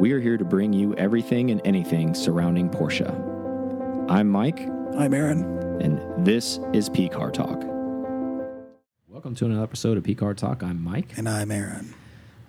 We 0.00 0.12
are 0.12 0.20
here 0.20 0.38
to 0.38 0.44
bring 0.46 0.72
you 0.72 0.94
everything 0.94 1.50
and 1.50 1.60
anything 1.62 2.14
surrounding 2.14 2.70
Porsche. 2.70 3.06
I'm 4.08 4.30
Mike, 4.30 4.60
I'm 4.96 5.12
Aaron. 5.12 5.42
and 5.82 6.24
this 6.24 6.58
is 6.72 6.88
P 6.88 7.06
Car 7.10 7.30
Talk. 7.30 7.62
Welcome 9.08 9.34
to 9.34 9.44
another 9.44 9.62
episode 9.62 9.98
of 9.98 10.04
P 10.04 10.14
Car 10.14 10.32
Talk. 10.32 10.62
I'm 10.62 10.82
Mike. 10.82 11.18
And 11.18 11.28
I'm 11.28 11.50
Aaron. 11.50 11.92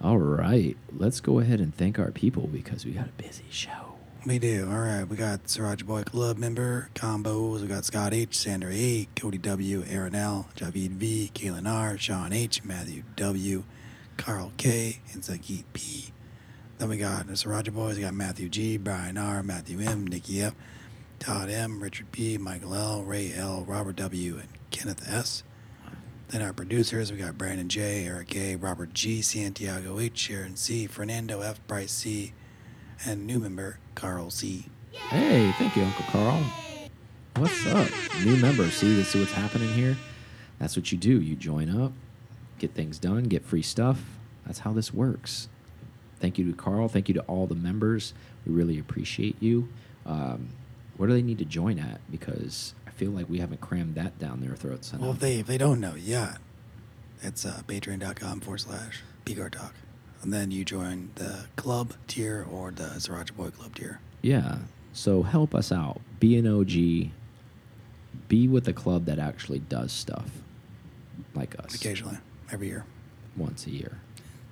All 0.02 0.18
right, 0.18 0.78
let's 0.98 1.20
go 1.20 1.40
ahead 1.40 1.60
and 1.60 1.76
thank 1.76 2.00
our 2.00 2.12
people 2.12 2.48
because 2.48 2.85
we 2.85 2.92
got 2.92 3.08
a 3.08 3.22
busy 3.22 3.44
show. 3.49 3.96
We 4.26 4.40
do. 4.40 4.70
All 4.72 4.79
right. 4.79 5.04
We 5.04 5.18
got 5.18 5.46
Sriracha 5.46 5.83
Boy 5.86 6.04
Club 6.04 6.38
member 6.38 6.90
combos. 6.94 7.62
We 7.62 7.68
got 7.68 7.83
Scott 7.86 8.13
H, 8.13 8.38
Sandra 8.38 8.72
A, 8.72 9.08
Cody 9.15 9.40
W, 9.40 9.83
Aaron 9.90 10.15
L, 10.15 10.47
Javid 10.56 10.92
V, 10.92 11.31
Kaylin 11.33 11.68
R, 11.68 11.97
Sean 11.97 12.31
H, 12.31 12.63
Matthew 12.63 13.04
W, 13.15 13.63
Carl 14.18 14.54
K, 14.58 14.99
and 15.12 15.24
Zagit 15.24 15.63
P. 15.74 16.12
Then 16.82 16.90
we 16.90 16.98
got 16.98 17.27
the 17.27 17.34
Sriracha 17.34 17.72
Boys. 17.72 17.98
We 17.98 18.02
got 18.02 18.16
Matthew 18.16 18.50
G, 18.50 18.76
Brian 18.77 19.16
R, 19.16 19.44
Matthew 19.44 19.81
M, 19.81 20.08
Nikki 20.08 20.41
F, 20.41 20.55
Todd 21.20 21.48
M, 21.48 21.80
Richard 21.80 22.12
P, 22.12 22.39
Michael 22.39 22.73
L, 22.73 23.03
Ray 23.03 23.31
L, 23.35 23.63
Robert 23.67 23.98
W, 23.98 24.38
and 24.39 24.48
Kenneth 24.72 25.08
S. 25.08 25.44
Then 26.30 26.41
our 26.41 26.53
producers, 26.53 27.12
we 27.12 27.20
got 27.20 27.38
Brandon 27.38 27.70
J, 27.70 28.08
Eric 28.08 28.36
A, 28.36 28.55
Robert 28.55 28.95
G, 28.95 29.22
Santiago 29.22 29.99
H, 29.99 30.17
Sharon 30.17 30.55
C, 30.55 30.88
Fernando 30.88 31.41
F, 31.41 31.59
Bryce 31.67 31.91
C, 31.91 32.34
and 33.05 33.27
new 33.27 33.38
member 33.38 33.77
Carl 33.94 34.31
C. 34.31 34.66
Hey, 34.89 35.53
thank 35.59 35.75
you, 35.75 35.84
Uncle 35.84 36.05
Carl. 36.05 36.44
What's 37.36 37.67
up? 37.67 37.91
New 38.25 38.38
members. 38.38 38.73
See, 38.73 38.95
this 38.95 39.13
is 39.13 39.22
what's 39.22 39.34
happening 39.34 39.72
here. 39.75 39.95
That's 40.58 40.75
what 40.75 40.91
you 40.91 40.98
do. 40.98 41.22
You 41.22 41.36
join 41.36 41.70
up, 41.70 41.91
get 42.58 42.73
things 42.73 42.98
done, 42.98 43.25
get 43.25 43.45
free 43.45 43.61
stuff. 43.61 44.02
That's 44.48 44.58
how 44.58 44.73
this 44.73 44.91
works. 44.91 45.48
Thank 46.21 46.38
you 46.38 46.49
to 46.49 46.55
Carl. 46.55 46.88
Thank 46.88 47.07
you 47.09 47.16
to 47.16 47.21
all 47.21 47.48
the 47.48 47.55
members. 47.55 48.13
We 48.45 48.53
really 48.53 48.80
appreciate 48.80 49.35
you. 49.41 49.67
Um, 50.05 50.49
where 50.97 51.08
do 51.08 51.14
they 51.14 51.22
need 51.22 51.39
to 51.39 51.45
join 51.45 51.80
at? 51.80 52.00
Because 52.11 52.73
I 52.88 52.91
feel 52.91 53.11
like 53.11 53.27
we 53.30 53.39
haven't 53.39 53.59
crammed 53.61 53.95
that 53.95 54.19
down 54.19 54.39
their 54.42 54.55
throats 54.55 54.92
enough. 54.92 55.02
Well, 55.02 55.11
if 55.11 55.19
they 55.19 55.39
if 55.39 55.47
they 55.47 55.58
don't 55.58 55.80
know 55.80 55.95
yet, 55.95 56.38
it's 57.23 57.45
uh, 57.45 57.61
patreon.com 57.67 58.39
forward 58.42 58.59
slash 58.59 59.02
P 59.25 59.36
Car 59.36 59.49
Talk. 59.49 59.73
And 60.22 60.31
then 60.31 60.52
you 60.52 60.64
join 60.64 61.09
the 61.16 61.45
club 61.55 61.94
tier 62.08 62.45
or 62.52 62.69
the 62.69 62.83
Sriracha 62.97 63.36
Boy 63.36 63.49
Club 63.49 63.73
tier. 63.75 63.99
Yeah. 64.22 64.59
So 64.94 65.23
help 65.23 65.55
us 65.55 65.72
out. 65.72 66.02
Be 66.19 66.38
an 66.38 66.45
OG. 66.45 67.09
Be 68.27 68.47
with 68.47 68.67
a 68.67 68.73
club 68.73 69.05
that 69.05 69.17
actually 69.17 69.59
does 69.59 69.92
stuff 69.92 70.30
like 71.33 71.58
us 71.59 71.73
Occasionally, 71.73 72.17
every 72.52 72.67
year. 72.67 72.86
once 73.36 73.66
a 73.66 73.72
year. 73.72 73.99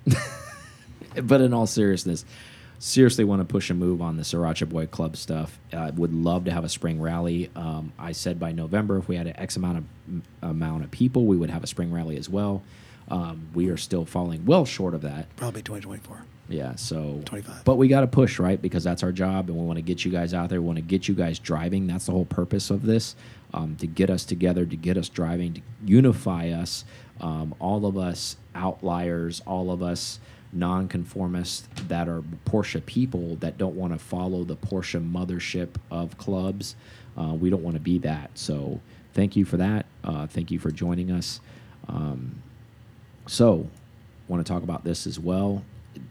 but 1.22 1.40
in 1.40 1.52
all 1.52 1.66
seriousness, 1.66 2.24
seriously 2.78 3.24
want 3.24 3.40
to 3.40 3.44
push 3.44 3.70
a 3.70 3.74
move 3.74 4.00
on 4.00 4.16
the 4.16 4.22
Sriracha 4.22 4.68
Boy 4.68 4.86
Club 4.86 5.16
stuff. 5.16 5.58
I 5.72 5.90
would 5.90 6.14
love 6.14 6.44
to 6.46 6.50
have 6.50 6.64
a 6.64 6.68
spring 6.68 7.00
rally. 7.00 7.50
Um, 7.54 7.92
I 7.98 8.12
said 8.12 8.40
by 8.40 8.52
November, 8.52 8.98
if 8.98 9.08
we 9.08 9.16
had 9.16 9.26
an 9.26 9.38
X 9.38 9.56
amount 9.56 9.78
of 9.78 10.22
amount 10.42 10.84
of 10.84 10.90
people, 10.90 11.26
we 11.26 11.36
would 11.36 11.50
have 11.50 11.62
a 11.62 11.66
spring 11.66 11.92
rally 11.92 12.16
as 12.16 12.28
well. 12.28 12.62
Um, 13.08 13.48
we 13.54 13.68
are 13.68 13.76
still 13.76 14.04
falling 14.04 14.46
well 14.46 14.64
short 14.64 14.94
of 14.94 15.02
that. 15.02 15.34
Probably 15.36 15.62
2024. 15.62 16.24
Yeah, 16.48 16.74
so 16.74 17.22
25. 17.26 17.64
But 17.64 17.76
we 17.76 17.86
got 17.86 18.00
to 18.00 18.08
push, 18.08 18.40
right? 18.40 18.60
Because 18.60 18.82
that's 18.82 19.04
our 19.04 19.12
job, 19.12 19.48
and 19.48 19.58
we 19.58 19.64
want 19.64 19.76
to 19.76 19.82
get 19.82 20.04
you 20.04 20.10
guys 20.10 20.34
out 20.34 20.48
there. 20.48 20.60
We 20.60 20.66
want 20.66 20.78
to 20.78 20.82
get 20.82 21.06
you 21.06 21.14
guys 21.14 21.38
driving. 21.38 21.86
That's 21.86 22.06
the 22.06 22.12
whole 22.12 22.24
purpose 22.24 22.70
of 22.70 22.82
this 22.82 23.14
um, 23.54 23.76
to 23.76 23.86
get 23.86 24.10
us 24.10 24.24
together, 24.24 24.66
to 24.66 24.76
get 24.76 24.96
us 24.96 25.08
driving, 25.08 25.54
to 25.54 25.60
unify 25.84 26.50
us. 26.50 26.84
Um, 27.20 27.54
all 27.58 27.86
of 27.86 27.96
us 27.96 28.36
outliers, 28.54 29.42
all 29.46 29.70
of 29.70 29.82
us 29.82 30.20
nonconformists 30.52 31.68
that 31.88 32.08
are 32.08 32.22
Porsche 32.44 32.84
people 32.84 33.36
that 33.36 33.56
don't 33.58 33.76
want 33.76 33.92
to 33.92 33.98
follow 33.98 34.44
the 34.44 34.56
Porsche 34.56 35.00
mothership 35.00 35.68
of 35.90 36.18
clubs. 36.18 36.76
Uh, 37.16 37.34
we 37.34 37.50
don't 37.50 37.62
want 37.62 37.76
to 37.76 37.80
be 37.80 37.98
that. 37.98 38.30
So 38.34 38.80
thank 39.14 39.36
you 39.36 39.44
for 39.44 39.56
that. 39.58 39.86
Uh, 40.02 40.26
thank 40.26 40.50
you 40.50 40.58
for 40.58 40.70
joining 40.70 41.10
us. 41.10 41.40
Um, 41.88 42.42
so, 43.26 43.68
want 44.28 44.44
to 44.44 44.52
talk 44.52 44.62
about 44.62 44.84
this 44.84 45.06
as 45.06 45.18
well. 45.18 45.64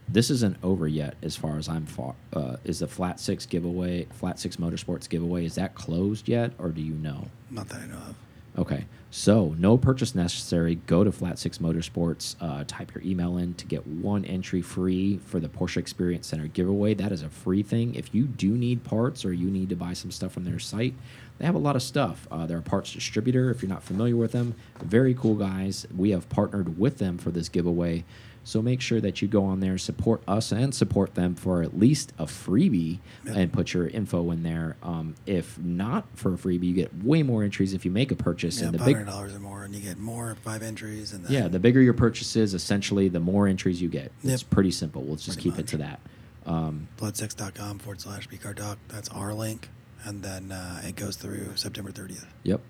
This 0.08 0.30
isn't 0.30 0.56
over 0.62 0.86
yet, 0.86 1.16
as 1.22 1.36
far 1.36 1.56
as 1.56 1.68
I'm 1.68 1.86
far. 1.86 2.14
Uh, 2.32 2.56
is 2.64 2.80
the 2.80 2.86
Flat 2.86 3.18
Six 3.18 3.46
giveaway, 3.46 4.06
Flat 4.12 4.38
Six 4.38 4.56
Motorsports 4.56 5.08
giveaway, 5.08 5.44
is 5.44 5.54
that 5.54 5.74
closed 5.74 6.28
yet, 6.28 6.52
or 6.58 6.68
do 6.68 6.82
you 6.82 6.94
know? 6.94 7.28
Not 7.50 7.68
that 7.68 7.80
I 7.80 7.86
know 7.86 7.96
of. 7.96 8.14
Okay, 8.58 8.86
so 9.10 9.54
no 9.58 9.78
purchase 9.78 10.14
necessary. 10.14 10.74
Go 10.86 11.04
to 11.04 11.12
Flat 11.12 11.38
Six 11.38 11.58
Motorsports, 11.58 12.34
uh, 12.40 12.64
type 12.66 12.92
your 12.94 13.02
email 13.04 13.38
in 13.38 13.54
to 13.54 13.66
get 13.66 13.86
one 13.86 14.24
entry 14.24 14.60
free 14.60 15.18
for 15.18 15.38
the 15.38 15.48
Porsche 15.48 15.76
Experience 15.76 16.26
Center 16.26 16.48
giveaway. 16.48 16.94
That 16.94 17.12
is 17.12 17.22
a 17.22 17.28
free 17.28 17.62
thing. 17.62 17.94
If 17.94 18.12
you 18.12 18.24
do 18.24 18.48
need 18.50 18.82
parts 18.82 19.24
or 19.24 19.32
you 19.32 19.50
need 19.50 19.68
to 19.68 19.76
buy 19.76 19.92
some 19.92 20.10
stuff 20.10 20.32
from 20.32 20.44
their 20.44 20.58
site, 20.58 20.94
they 21.38 21.46
have 21.46 21.54
a 21.54 21.58
lot 21.58 21.76
of 21.76 21.82
stuff. 21.82 22.26
Uh, 22.30 22.46
they're 22.46 22.58
a 22.58 22.62
parts 22.62 22.92
distributor. 22.92 23.50
If 23.50 23.62
you're 23.62 23.70
not 23.70 23.84
familiar 23.84 24.16
with 24.16 24.32
them, 24.32 24.54
very 24.82 25.14
cool 25.14 25.36
guys. 25.36 25.86
We 25.96 26.10
have 26.10 26.28
partnered 26.28 26.78
with 26.78 26.98
them 26.98 27.18
for 27.18 27.30
this 27.30 27.48
giveaway. 27.48 28.04
So 28.42 28.62
make 28.62 28.80
sure 28.80 29.00
that 29.00 29.20
you 29.20 29.28
go 29.28 29.44
on 29.44 29.60
there, 29.60 29.76
support 29.78 30.22
us, 30.26 30.50
and 30.50 30.74
support 30.74 31.14
them 31.14 31.34
for 31.34 31.62
at 31.62 31.78
least 31.78 32.12
a 32.18 32.24
freebie 32.24 32.98
Yep. 33.26 33.36
and 33.36 33.52
put 33.52 33.74
your 33.74 33.86
info 33.86 34.30
in 34.30 34.42
there. 34.42 34.76
Um, 34.82 35.14
if 35.26 35.58
not 35.58 36.06
for 36.14 36.34
a 36.34 36.36
freebie, 36.36 36.64
you 36.64 36.74
get 36.74 37.04
way 37.04 37.22
more 37.22 37.44
entries 37.44 37.74
if 37.74 37.84
you 37.84 37.90
make 37.90 38.10
a 38.10 38.16
purchase. 38.16 38.58
Yeah, 38.60 38.68
and 38.68 38.78
the 38.78 38.84
big, 38.84 38.96
$500 38.96 39.36
or 39.36 39.38
more, 39.40 39.64
and 39.64 39.74
you 39.74 39.80
get 39.80 39.98
more 39.98 40.36
five 40.42 40.62
entries. 40.62 41.12
And 41.12 41.28
yeah, 41.28 41.48
the 41.48 41.58
bigger 41.58 41.82
your 41.82 41.92
purchase 41.92 42.34
is, 42.34 42.54
essentially, 42.54 43.08
the 43.08 43.20
more 43.20 43.46
entries 43.46 43.80
you 43.82 43.88
get. 43.88 44.10
It's 44.24 44.42
pretty 44.42 44.70
simple. 44.70 45.02
We'll 45.02 45.16
just 45.16 45.36
Pretty 45.36 45.50
keep 45.50 45.58
it 45.58 45.66
to 45.68 45.76
that. 45.78 46.00
Um, 46.46 46.88
flat6.com 46.98 47.78
forward 47.80 48.00
slash 48.00 48.26
Talk. 48.56 48.78
That's 48.88 49.08
our 49.10 49.34
link. 49.34 49.68
And 50.04 50.22
then 50.22 50.50
uh, 50.50 50.80
it 50.84 50.96
goes 50.96 51.16
through 51.16 51.56
September 51.56 51.92
30th. 51.92 52.24
Yep. 52.44 52.60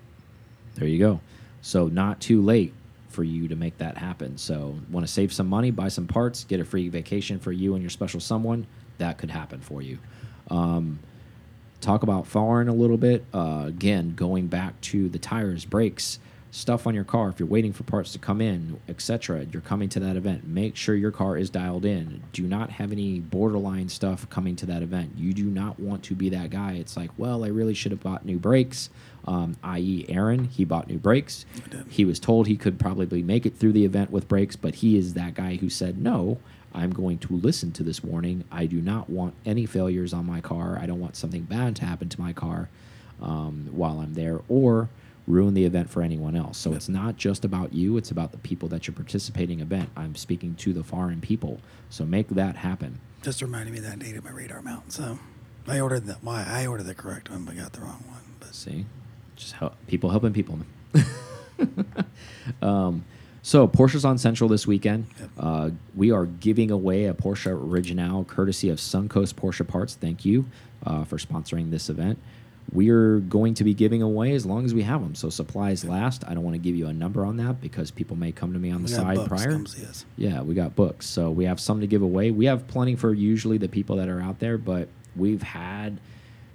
There 0.75 0.87
you 0.87 0.99
go. 0.99 1.21
So 1.61 1.87
not 1.87 2.19
too 2.19 2.41
late 2.41 2.73
for 3.11 3.23
you 3.23 3.47
to 3.47 3.55
make 3.55 3.77
that 3.77 3.97
happen. 3.97 4.37
So 4.37 4.75
want 4.89 5.05
to 5.05 5.11
save 5.11 5.31
some 5.33 5.47
money, 5.47 5.71
buy 5.71 5.89
some 5.89 6.07
parts, 6.07 6.43
get 6.43 6.59
a 6.59 6.65
free 6.65 6.89
vacation 6.89 7.39
for 7.39 7.51
you 7.51 7.73
and 7.73 7.83
your 7.83 7.89
special 7.89 8.19
someone. 8.19 8.65
That 8.97 9.17
could 9.17 9.31
happen 9.31 9.61
for 9.61 9.81
you. 9.81 9.99
Um, 10.49 10.99
talk 11.81 12.03
about 12.03 12.27
foreign 12.27 12.67
a 12.67 12.73
little 12.73 12.97
bit. 12.97 13.25
Uh, 13.33 13.65
again, 13.67 14.13
going 14.15 14.47
back 14.47 14.79
to 14.81 15.09
the 15.09 15.19
tires, 15.19 15.65
brakes, 15.65 16.19
stuff 16.51 16.85
on 16.85 16.93
your 16.93 17.05
car. 17.05 17.29
If 17.29 17.39
you're 17.39 17.47
waiting 17.47 17.73
for 17.73 17.83
parts 17.83 18.11
to 18.13 18.19
come 18.19 18.41
in, 18.41 18.79
etc., 18.87 19.45
you're 19.51 19.61
coming 19.61 19.89
to 19.89 19.99
that 20.01 20.17
event. 20.17 20.45
Make 20.45 20.75
sure 20.75 20.95
your 20.95 21.11
car 21.11 21.37
is 21.37 21.49
dialed 21.49 21.85
in. 21.85 22.21
Do 22.33 22.43
not 22.43 22.69
have 22.71 22.91
any 22.91 23.19
borderline 23.19 23.89
stuff 23.89 24.29
coming 24.29 24.55
to 24.57 24.65
that 24.67 24.83
event. 24.83 25.13
You 25.15 25.33
do 25.33 25.45
not 25.45 25.79
want 25.79 26.03
to 26.03 26.15
be 26.15 26.29
that 26.29 26.49
guy. 26.49 26.73
It's 26.73 26.97
like, 26.97 27.09
well, 27.17 27.43
I 27.43 27.47
really 27.47 27.73
should 27.73 27.91
have 27.91 28.03
bought 28.03 28.25
new 28.25 28.37
brakes. 28.37 28.89
Um, 29.25 29.55
i.e., 29.63 30.05
Aaron, 30.09 30.45
he 30.45 30.65
bought 30.65 30.87
new 30.87 30.97
brakes. 30.97 31.45
He 31.89 32.05
was 32.05 32.19
told 32.19 32.47
he 32.47 32.57
could 32.57 32.79
probably 32.79 33.21
make 33.21 33.45
it 33.45 33.55
through 33.55 33.73
the 33.73 33.85
event 33.85 34.11
with 34.11 34.27
brakes, 34.27 34.55
but 34.55 34.75
he 34.75 34.97
is 34.97 35.13
that 35.13 35.35
guy 35.35 35.55
who 35.57 35.69
said, 35.69 36.01
no, 36.01 36.39
I'm 36.73 36.91
going 36.91 37.17
to 37.19 37.35
listen 37.35 37.71
to 37.73 37.83
this 37.83 38.03
warning. 38.03 38.45
I 38.51 38.65
do 38.65 38.81
not 38.81 39.09
want 39.09 39.33
any 39.45 39.65
failures 39.65 40.13
on 40.13 40.25
my 40.25 40.41
car. 40.41 40.79
I 40.81 40.85
don't 40.85 40.99
want 40.99 41.15
something 41.15 41.43
bad 41.43 41.75
to 41.77 41.85
happen 41.85 42.09
to 42.09 42.21
my 42.21 42.33
car 42.33 42.69
um, 43.21 43.69
while 43.71 43.99
I'm 43.99 44.13
there 44.13 44.41
or 44.47 44.89
ruin 45.27 45.53
the 45.53 45.65
event 45.65 45.89
for 45.89 46.01
anyone 46.01 46.35
else. 46.35 46.57
So 46.57 46.73
it's 46.73 46.89
not 46.89 47.15
just 47.15 47.45
about 47.45 47.73
you, 47.73 47.97
it's 47.97 48.11
about 48.11 48.31
the 48.31 48.37
people 48.39 48.67
that 48.69 48.87
you're 48.87 48.95
participating 48.95 49.59
event. 49.59 49.89
I'm 49.95 50.15
speaking 50.15 50.55
to 50.55 50.73
the 50.73 50.83
foreign 50.83 51.21
people. 51.21 51.59
So 51.89 52.05
make 52.05 52.29
that 52.29 52.55
happen. 52.57 52.99
Just 53.21 53.41
reminded 53.41 53.73
me 53.73 53.79
that 53.81 53.99
date 53.99 54.15
at 54.15 54.23
my 54.23 54.31
radar 54.31 54.61
mount. 54.61 54.91
So 54.91 55.19
I 55.67 55.79
ordered 55.79 56.05
the 56.05 56.13
why 56.15 56.43
I 56.47 56.65
ordered 56.65 56.85
the 56.85 56.95
correct 56.95 57.29
one, 57.29 57.45
but 57.45 57.55
got 57.55 57.73
the 57.73 57.81
wrong 57.81 58.03
one. 58.07 58.21
But 58.39 58.55
See, 58.55 58.85
just 59.41 59.53
help 59.53 59.75
people 59.87 60.09
helping 60.09 60.33
people. 60.33 60.59
um, 62.61 63.03
so 63.41 63.67
Porsche's 63.67 64.05
on 64.05 64.17
Central 64.17 64.47
this 64.47 64.67
weekend. 64.67 65.07
Yep. 65.19 65.29
Uh, 65.39 65.69
we 65.95 66.11
are 66.11 66.25
giving 66.25 66.69
away 66.69 67.05
a 67.05 67.13
Porsche 67.13 67.51
Original 67.51 68.23
courtesy 68.23 68.69
of 68.69 68.77
Suncoast 68.77 69.33
Porsche 69.33 69.67
Parts. 69.67 69.95
Thank 69.95 70.25
you 70.25 70.45
uh, 70.85 71.03
for 71.05 71.17
sponsoring 71.17 71.71
this 71.71 71.89
event. 71.89 72.19
We're 72.71 73.19
going 73.19 73.55
to 73.55 73.63
be 73.63 73.73
giving 73.73 74.01
away 74.01 74.33
as 74.33 74.45
long 74.45 74.63
as 74.63 74.73
we 74.73 74.83
have 74.83 75.01
them. 75.01 75.15
So 75.15 75.29
supplies 75.29 75.83
last. 75.83 76.23
I 76.25 76.35
don't 76.35 76.43
want 76.43 76.53
to 76.53 76.61
give 76.61 76.75
you 76.75 76.87
a 76.87 76.93
number 76.93 77.25
on 77.25 77.37
that 77.37 77.59
because 77.59 77.89
people 77.91 78.15
may 78.15 78.31
come 78.31 78.53
to 78.53 78.59
me 78.59 78.69
on 78.69 78.83
the 78.83 78.91
we 78.91 78.95
got 78.95 79.01
side 79.01 79.15
books, 79.17 79.27
prior. 79.27 79.51
Come 79.51 79.65
see 79.65 79.85
us. 79.85 80.05
Yeah, 80.15 80.41
we 80.41 80.53
got 80.53 80.75
books. 80.75 81.07
So 81.07 81.31
we 81.31 81.45
have 81.45 81.59
some 81.59 81.81
to 81.81 81.87
give 81.87 82.03
away. 82.03 82.31
We 82.31 82.45
have 82.45 82.67
plenty 82.67 82.95
for 82.95 83.13
usually 83.13 83.57
the 83.57 83.67
people 83.67 83.95
that 83.97 84.07
are 84.07 84.21
out 84.21 84.39
there, 84.39 84.57
but 84.57 84.87
we've 85.15 85.41
had 85.41 85.99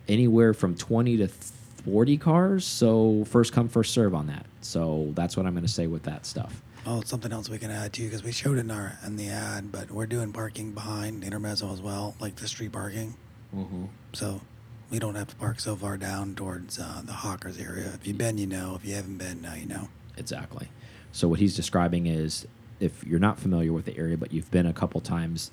anywhere 0.09 0.55
from 0.55 0.77
20 0.77 1.17
to 1.19 1.29
40 1.87 2.19
cars. 2.19 2.67
So 2.67 3.25
first 3.25 3.53
come, 3.53 3.69
first 3.69 3.95
serve 3.95 4.15
on 4.15 4.27
that. 4.27 4.45
So 4.61 5.13
that's 5.15 5.37
what 5.37 5.47
I'm 5.47 5.55
going 5.55 5.65
to 5.65 5.73
say 5.73 5.87
with 5.87 6.03
that 6.03 6.27
stuff. 6.27 6.63
Oh, 6.85 7.01
something 7.03 7.33
else 7.33 7.49
we 7.49 7.59
can 7.59 7.71
add 7.71 7.93
too, 7.93 8.05
because 8.05 8.23
we 8.23 8.31
showed 8.33 8.59
in 8.59 8.71
our 8.71 8.99
in 9.05 9.17
the 9.17 9.29
ad, 9.29 9.73
but 9.73 9.91
we're 9.91 10.07
doing 10.07 10.33
parking 10.33 10.73
behind 10.73 11.25
intermezzo 11.25 11.73
as 11.73 11.81
well, 11.81 12.15
like 12.21 12.37
the 12.37 12.47
street 12.47 12.73
parking. 12.73 13.15
So 14.13 14.41
we 14.91 14.99
don't 14.99 15.15
have 15.15 15.29
to 15.29 15.37
park 15.37 15.61
so 15.61 15.75
far 15.75 15.97
down 15.97 16.35
towards 16.35 16.79
uh, 16.79 17.03
the 17.05 17.13
Hawkers 17.13 17.59
area. 17.59 17.91
If 17.95 18.07
you've 18.07 18.19
been, 18.19 18.39
you 18.39 18.47
know. 18.47 18.75
If 18.77 18.85
you 18.85 18.95
haven't 18.95 19.19
been, 19.19 19.41
now 19.41 19.55
you 19.55 19.67
know. 19.67 19.89
Exactly. 20.17 20.69
So 21.13 21.29
what 21.29 21.41
he's 21.41 21.57
describing 21.57 22.07
is 22.07 22.47
if 22.81 23.03
you're 23.05 23.19
not 23.19 23.39
familiar 23.39 23.73
with 23.73 23.85
the 23.85 23.97
area, 23.97 24.17
but 24.17 24.33
you've 24.33 24.51
been 24.51 24.67
a 24.67 24.73
couple 24.73 25.01
times, 25.01 25.51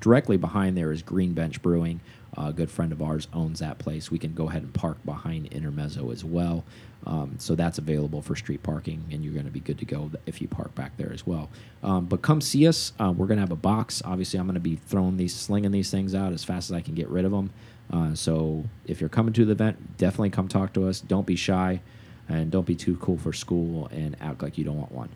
directly 0.00 0.36
behind 0.36 0.76
there 0.76 0.92
is 0.92 1.02
Green 1.02 1.32
Bench 1.32 1.62
Brewing. 1.62 2.00
A 2.36 2.52
good 2.52 2.70
friend 2.70 2.92
of 2.92 3.02
ours 3.02 3.28
owns 3.32 3.60
that 3.60 3.78
place. 3.78 4.10
We 4.10 4.18
can 4.18 4.34
go 4.34 4.48
ahead 4.48 4.62
and 4.62 4.72
park 4.72 4.98
behind 5.04 5.46
Intermezzo 5.46 6.10
as 6.10 6.24
well. 6.24 6.64
Um, 7.06 7.36
so 7.38 7.54
that's 7.54 7.78
available 7.78 8.20
for 8.20 8.34
street 8.34 8.62
parking, 8.62 9.04
and 9.12 9.24
you're 9.24 9.32
going 9.32 9.46
to 9.46 9.52
be 9.52 9.60
good 9.60 9.78
to 9.78 9.84
go 9.84 10.10
if 10.26 10.42
you 10.42 10.48
park 10.48 10.74
back 10.74 10.96
there 10.96 11.12
as 11.12 11.26
well. 11.26 11.48
Um, 11.82 12.06
but 12.06 12.20
come 12.22 12.40
see 12.40 12.66
us. 12.66 12.92
Uh, 12.98 13.12
we're 13.16 13.26
going 13.26 13.36
to 13.36 13.42
have 13.42 13.52
a 13.52 13.56
box. 13.56 14.02
Obviously, 14.04 14.40
I'm 14.40 14.46
going 14.46 14.54
to 14.54 14.60
be 14.60 14.76
throwing 14.76 15.16
these, 15.16 15.34
slinging 15.34 15.70
these 15.70 15.90
things 15.90 16.14
out 16.14 16.32
as 16.32 16.42
fast 16.42 16.70
as 16.70 16.74
I 16.74 16.80
can 16.80 16.94
get 16.94 17.08
rid 17.08 17.24
of 17.24 17.30
them. 17.30 17.50
Uh, 17.92 18.14
so 18.14 18.64
if 18.86 19.00
you're 19.00 19.08
coming 19.08 19.32
to 19.34 19.44
the 19.44 19.52
event, 19.52 19.96
definitely 19.96 20.30
come 20.30 20.48
talk 20.48 20.72
to 20.72 20.88
us. 20.88 21.00
Don't 21.00 21.26
be 21.26 21.36
shy, 21.36 21.80
and 22.28 22.50
don't 22.50 22.66
be 22.66 22.74
too 22.74 22.96
cool 22.96 23.18
for 23.18 23.32
school 23.32 23.86
and 23.92 24.16
act 24.20 24.42
like 24.42 24.58
you 24.58 24.64
don't 24.64 24.78
want 24.78 24.92
one. 24.92 25.08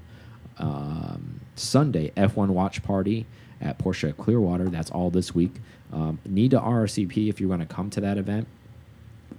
Um, 0.59 1.41
Sunday, 1.57 2.11
F1 2.17 2.49
watch 2.49 2.83
party 2.83 3.27
at 3.61 3.79
Porsche 3.79 4.17
Clearwater. 4.17 4.69
That's 4.69 4.91
all 4.91 5.11
this 5.11 5.35
week. 5.35 5.55
Um, 5.93 6.19
need 6.25 6.53
to 6.53 6.61
RSVP 6.61 7.29
if 7.29 7.41
you're 7.41 7.49
going 7.49 7.61
to 7.61 7.67
come 7.67 7.91
to 7.91 8.01
that 8.01 8.17
event 8.17 8.47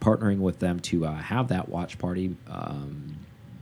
partnering 0.02 0.40
with 0.40 0.60
them 0.60 0.80
to 0.80 1.06
uh, 1.06 1.14
have 1.14 1.48
that 1.50 1.70
watch 1.70 1.98
party. 1.98 2.36
Um, 2.48 3.16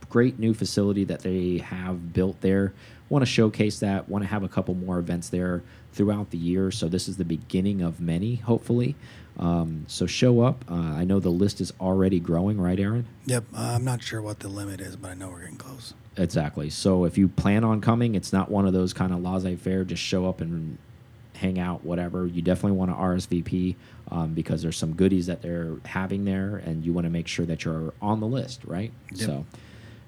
great 0.10 0.40
new 0.40 0.54
facility 0.56 1.04
that 1.04 1.20
they 1.20 1.60
have 1.60 2.14
built 2.14 2.42
there. 2.42 2.74
Want 3.10 3.22
to 3.24 3.28
showcase 3.28 3.80
that. 3.80 4.10
Want 4.10 4.24
to 4.24 4.28
have 4.28 4.44
a 4.44 4.48
couple 4.48 4.74
more 4.74 4.98
events 4.98 5.30
there 5.30 5.62
throughout 5.94 6.32
the 6.32 6.38
year. 6.38 6.72
So 6.72 6.88
this 6.88 7.08
is 7.08 7.18
the 7.18 7.26
beginning 7.26 7.82
of 7.82 8.00
many, 8.00 8.36
hopefully. 8.36 8.96
Um, 9.38 9.86
so 9.88 10.06
show 10.06 10.42
up. 10.42 10.66
Uh, 10.70 10.76
I 10.76 11.06
know 11.06 11.20
the 11.20 11.30
list 11.30 11.62
is 11.62 11.74
already 11.80 12.20
growing, 12.20 12.60
right, 12.60 12.80
Aaron? 12.80 13.06
Yep. 13.26 13.46
Uh, 13.56 13.74
I'm 13.76 13.86
not 13.86 14.04
sure 14.04 14.22
what 14.22 14.40
the 14.40 14.48
limit 14.48 14.82
is, 14.82 14.96
but 14.96 15.12
I 15.12 15.14
know 15.14 15.30
we're 15.30 15.42
getting 15.42 15.58
close. 15.58 15.94
Exactly. 16.18 16.70
So 16.70 17.06
if 17.06 17.18
you 17.18 17.28
plan 17.28 17.64
on 17.64 17.82
coming, 17.82 18.16
it's 18.16 18.34
not 18.34 18.52
one 18.52 18.68
of 18.68 18.74
those 18.74 18.94
kind 18.94 19.14
of 19.14 19.22
laissez 19.22 19.56
faire. 19.56 19.84
Just 19.84 20.04
show 20.04 20.28
up 20.28 20.42
and 20.42 20.78
hang 21.40 21.58
out, 21.58 21.84
whatever. 21.84 22.26
You 22.26 22.42
definitely 22.42 22.78
want 22.78 22.92
to 22.92 22.98
RSVP 22.98 23.76
um, 24.12 24.34
because 24.34 24.62
there's 24.62 24.78
some 24.78 24.94
goodies 24.94 25.28
that 25.28 25.42
they're 25.42 25.78
having 25.86 26.26
there, 26.26 26.58
and 26.58 26.86
you 26.86 26.94
want 26.94 27.06
to 27.06 27.10
make 27.10 27.28
sure 27.28 27.46
that 27.46 27.66
you're 27.66 27.94
on 28.02 28.20
the 28.20 28.28
list, 28.28 28.62
right? 28.66 28.92
Yep. 29.14 29.26
So, 29.26 29.46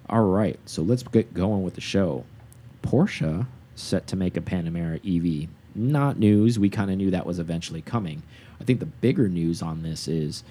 all 0.09 0.25
right. 0.25 0.59
So 0.65 0.81
let's 0.81 1.03
get 1.03 1.33
going 1.33 1.63
with 1.63 1.75
the 1.75 1.81
show. 1.81 2.25
Porsche 2.83 3.47
set 3.75 4.07
to 4.07 4.15
make 4.15 4.35
a 4.37 4.41
Panamera 4.41 4.99
EV. 5.05 5.49
Not 5.73 6.19
news. 6.19 6.59
We 6.59 6.69
kind 6.69 6.91
of 6.91 6.97
knew 6.97 7.11
that 7.11 7.25
was 7.25 7.39
eventually 7.39 7.81
coming. 7.81 8.23
I 8.59 8.63
think 8.63 8.79
the 8.79 8.85
bigger 8.85 9.29
news 9.29 9.61
on 9.61 9.83
this 9.83 10.07
is 10.07 10.43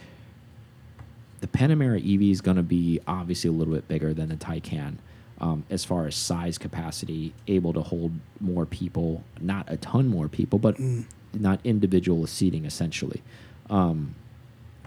the 1.41 1.47
Panamera 1.47 1.99
EV 1.99 2.23
is 2.23 2.41
going 2.41 2.57
to 2.57 2.63
be 2.63 3.01
obviously 3.07 3.49
a 3.49 3.53
little 3.53 3.75
bit 3.75 3.87
bigger 3.87 4.15
than 4.15 4.31
the 4.31 4.37
Taycan 4.37 4.97
um, 5.41 5.65
as 5.71 5.85
far 5.85 6.07
as 6.07 6.15
size 6.15 6.59
capacity, 6.59 7.33
able 7.49 7.73
to 7.73 7.81
hold 7.83 8.13
more 8.41 8.67
people, 8.67 9.25
not 9.41 9.65
a 9.69 9.77
ton 9.77 10.09
more 10.09 10.29
people, 10.29 10.59
but 10.59 10.77
Mm. 10.77 11.05
not 11.33 11.61
individual 11.65 12.27
seating 12.27 12.65
essentially. 12.65 13.23
Um, 13.71 14.15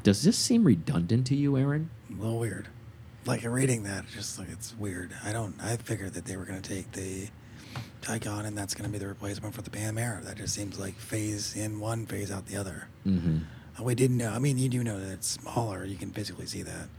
does 0.04 0.24
this 0.24 0.38
seem 0.38 0.64
redundant 0.66 1.26
to 1.28 1.36
you, 1.36 1.58
Aaron? 1.58 1.90
A 2.10 2.22
little 2.22 2.40
weird. 2.40 2.68
Like 3.26 3.44
reading 3.44 3.84
that, 3.84 4.06
just 4.14 4.38
like 4.38 4.50
it's 4.50 4.76
weird. 4.78 5.12
I 5.24 5.32
don't. 5.32 5.56
I 5.64 5.78
figured 5.78 6.14
that 6.16 6.26
they 6.26 6.36
were 6.36 6.44
going 6.46 6.62
to 6.62 6.70
take 6.70 6.92
the 6.92 7.30
Taycan 8.02 8.46
and 8.46 8.58
that's 8.58 8.74
going 8.76 8.84
to 8.86 8.92
be 8.92 8.98
the 9.00 9.08
replacement 9.08 9.56
for 9.56 9.62
the 9.62 9.70
Panamera. 9.70 10.24
That 10.26 10.36
just 10.36 10.54
seems 10.54 10.78
like 10.78 10.96
phase 10.96 11.56
in 11.56 11.80
one, 11.80 12.06
phase 12.06 12.32
out 12.32 12.48
the 12.48 12.58
other. 12.58 12.88
Mm-hmm. 13.08 13.38
Uh, 13.80 13.84
We 13.84 13.96
didn't 13.96 14.18
know. 14.18 14.30
I 14.30 14.40
mean, 14.40 14.58
you 14.58 14.68
do 14.68 14.84
know 14.84 15.00
that 15.00 15.10
it's 15.14 15.28
smaller. 15.30 15.86
You 15.86 15.96
can 15.96 16.12
physically 16.12 16.46
see 16.46 16.64
that. 16.64 16.90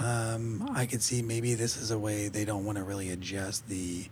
Um, 0.00 0.70
I 0.74 0.86
could 0.86 1.02
see 1.02 1.22
maybe 1.22 1.54
this 1.54 1.76
is 1.76 1.90
a 1.90 1.98
way 1.98 2.28
they 2.28 2.44
don't 2.44 2.64
want 2.64 2.78
to 2.78 2.84
really 2.84 3.10
adjust 3.10 3.68
the 3.68 4.06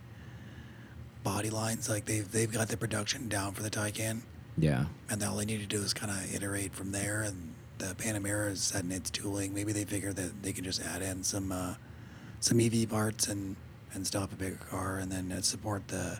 body 1.23 1.49
lines. 1.49 1.89
Like 1.89 2.05
they've 2.05 2.29
they've 2.31 2.51
got 2.51 2.67
the 2.69 2.77
production 2.77 3.27
down 3.27 3.53
for 3.53 3.63
the 3.63 3.69
Taycan, 3.69 4.21
Yeah. 4.57 4.85
and 5.09 5.23
all 5.23 5.37
they 5.37 5.45
need 5.45 5.59
to 5.61 5.65
do 5.67 5.81
is 5.81 5.93
kind 5.93 6.11
of 6.11 6.33
iterate 6.33 6.73
from 6.73 6.91
there. 6.91 7.21
And 7.23 7.53
the 7.79 7.95
Panamera 7.95 8.51
is 8.51 8.61
setting 8.61 8.91
its 8.91 9.09
tooling. 9.09 9.53
Maybe 9.53 9.71
they 9.73 9.85
figure 9.85 10.13
that 10.13 10.43
they 10.43 10.51
can 10.53 10.63
just 10.63 10.81
add 10.81 11.01
in 11.01 11.23
some 11.23 11.51
uh, 11.51 11.75
some 12.39 12.59
EV 12.59 12.89
parts 12.89 13.27
and 13.27 13.55
and 13.93 14.05
stop 14.05 14.31
a 14.31 14.35
bigger 14.35 14.59
car, 14.69 14.97
and 14.97 15.11
then 15.11 15.31
uh, 15.31 15.41
support 15.41 15.87
the 15.87 16.19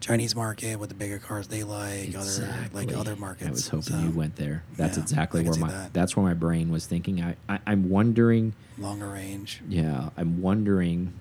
Chinese 0.00 0.36
market 0.36 0.78
with 0.78 0.90
the 0.90 0.94
bigger 0.94 1.18
cars 1.18 1.48
they 1.48 1.64
like, 1.64 2.14
other 2.16 2.54
like 2.72 2.92
other 2.94 3.16
markets. 3.16 3.48
I 3.48 3.50
was 3.50 3.68
hoping 3.68 3.82
So, 3.82 3.98
you 3.98 4.10
went 4.10 4.36
there. 4.36 4.62
That's 4.76 4.96
yeah, 4.96 5.02
exactly 5.02 5.42
where 5.42 5.58
my 5.58 5.70
that. 5.70 5.92
that's 5.92 6.16
where 6.16 6.24
my 6.24 6.34
brain 6.34 6.70
was 6.70 6.86
thinking. 6.86 7.22
I, 7.22 7.34
I 7.48 7.58
I'm 7.66 7.88
wondering. 7.90 8.54
longer 8.78 9.08
range. 9.08 9.60
Yeah, 9.68 10.10
I'm 10.16 10.40
wondering, 10.40 11.14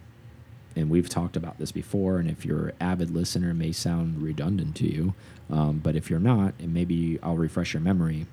and 0.76 0.90
we've 0.92 1.10
talked 1.10 1.36
about 1.36 1.58
this 1.58 1.72
before, 1.72 2.20
and 2.20 2.30
if 2.30 2.46
you're 2.46 2.68
an 2.68 2.76
avid 2.80 3.10
listener, 3.10 3.50
it 3.50 3.56
may 3.56 3.72
sound 3.72 4.22
redundant 4.22 4.76
to 4.78 4.88
you, 4.88 5.16
um, 5.50 5.80
but 5.80 5.96
if 5.96 6.10
you're 6.12 6.20
not, 6.20 6.54
and 6.60 6.72
maybe 6.74 7.18
I'll 7.24 7.38
refresh 7.38 7.74
your 7.74 7.82
memory. 7.82 8.28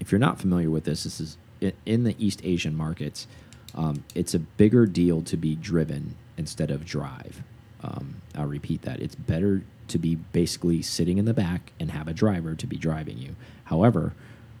If 0.00 0.12
you're 0.12 0.18
not 0.18 0.38
familiar 0.38 0.70
with 0.70 0.84
this, 0.84 1.04
this 1.04 1.20
is 1.20 1.36
in 1.84 2.04
the 2.04 2.14
East 2.18 2.40
Asian 2.44 2.74
markets. 2.76 3.26
Um, 3.74 4.04
it's 4.14 4.32
a 4.34 4.38
bigger 4.38 4.86
deal 4.86 5.20
to 5.22 5.36
be 5.36 5.54
driven 5.54 6.16
instead 6.38 6.70
of 6.70 6.84
drive. 6.86 7.42
Um, 7.82 8.15
I'll 8.36 8.46
repeat 8.46 8.82
that. 8.82 9.00
It's 9.00 9.14
better 9.14 9.62
to 9.88 9.98
be 9.98 10.16
basically 10.16 10.82
sitting 10.82 11.18
in 11.18 11.24
the 11.24 11.34
back 11.34 11.72
and 11.78 11.90
have 11.90 12.08
a 12.08 12.12
driver 12.12 12.54
to 12.54 12.66
be 12.66 12.76
driving 12.76 13.18
you. 13.18 13.36
However, 13.64 14.14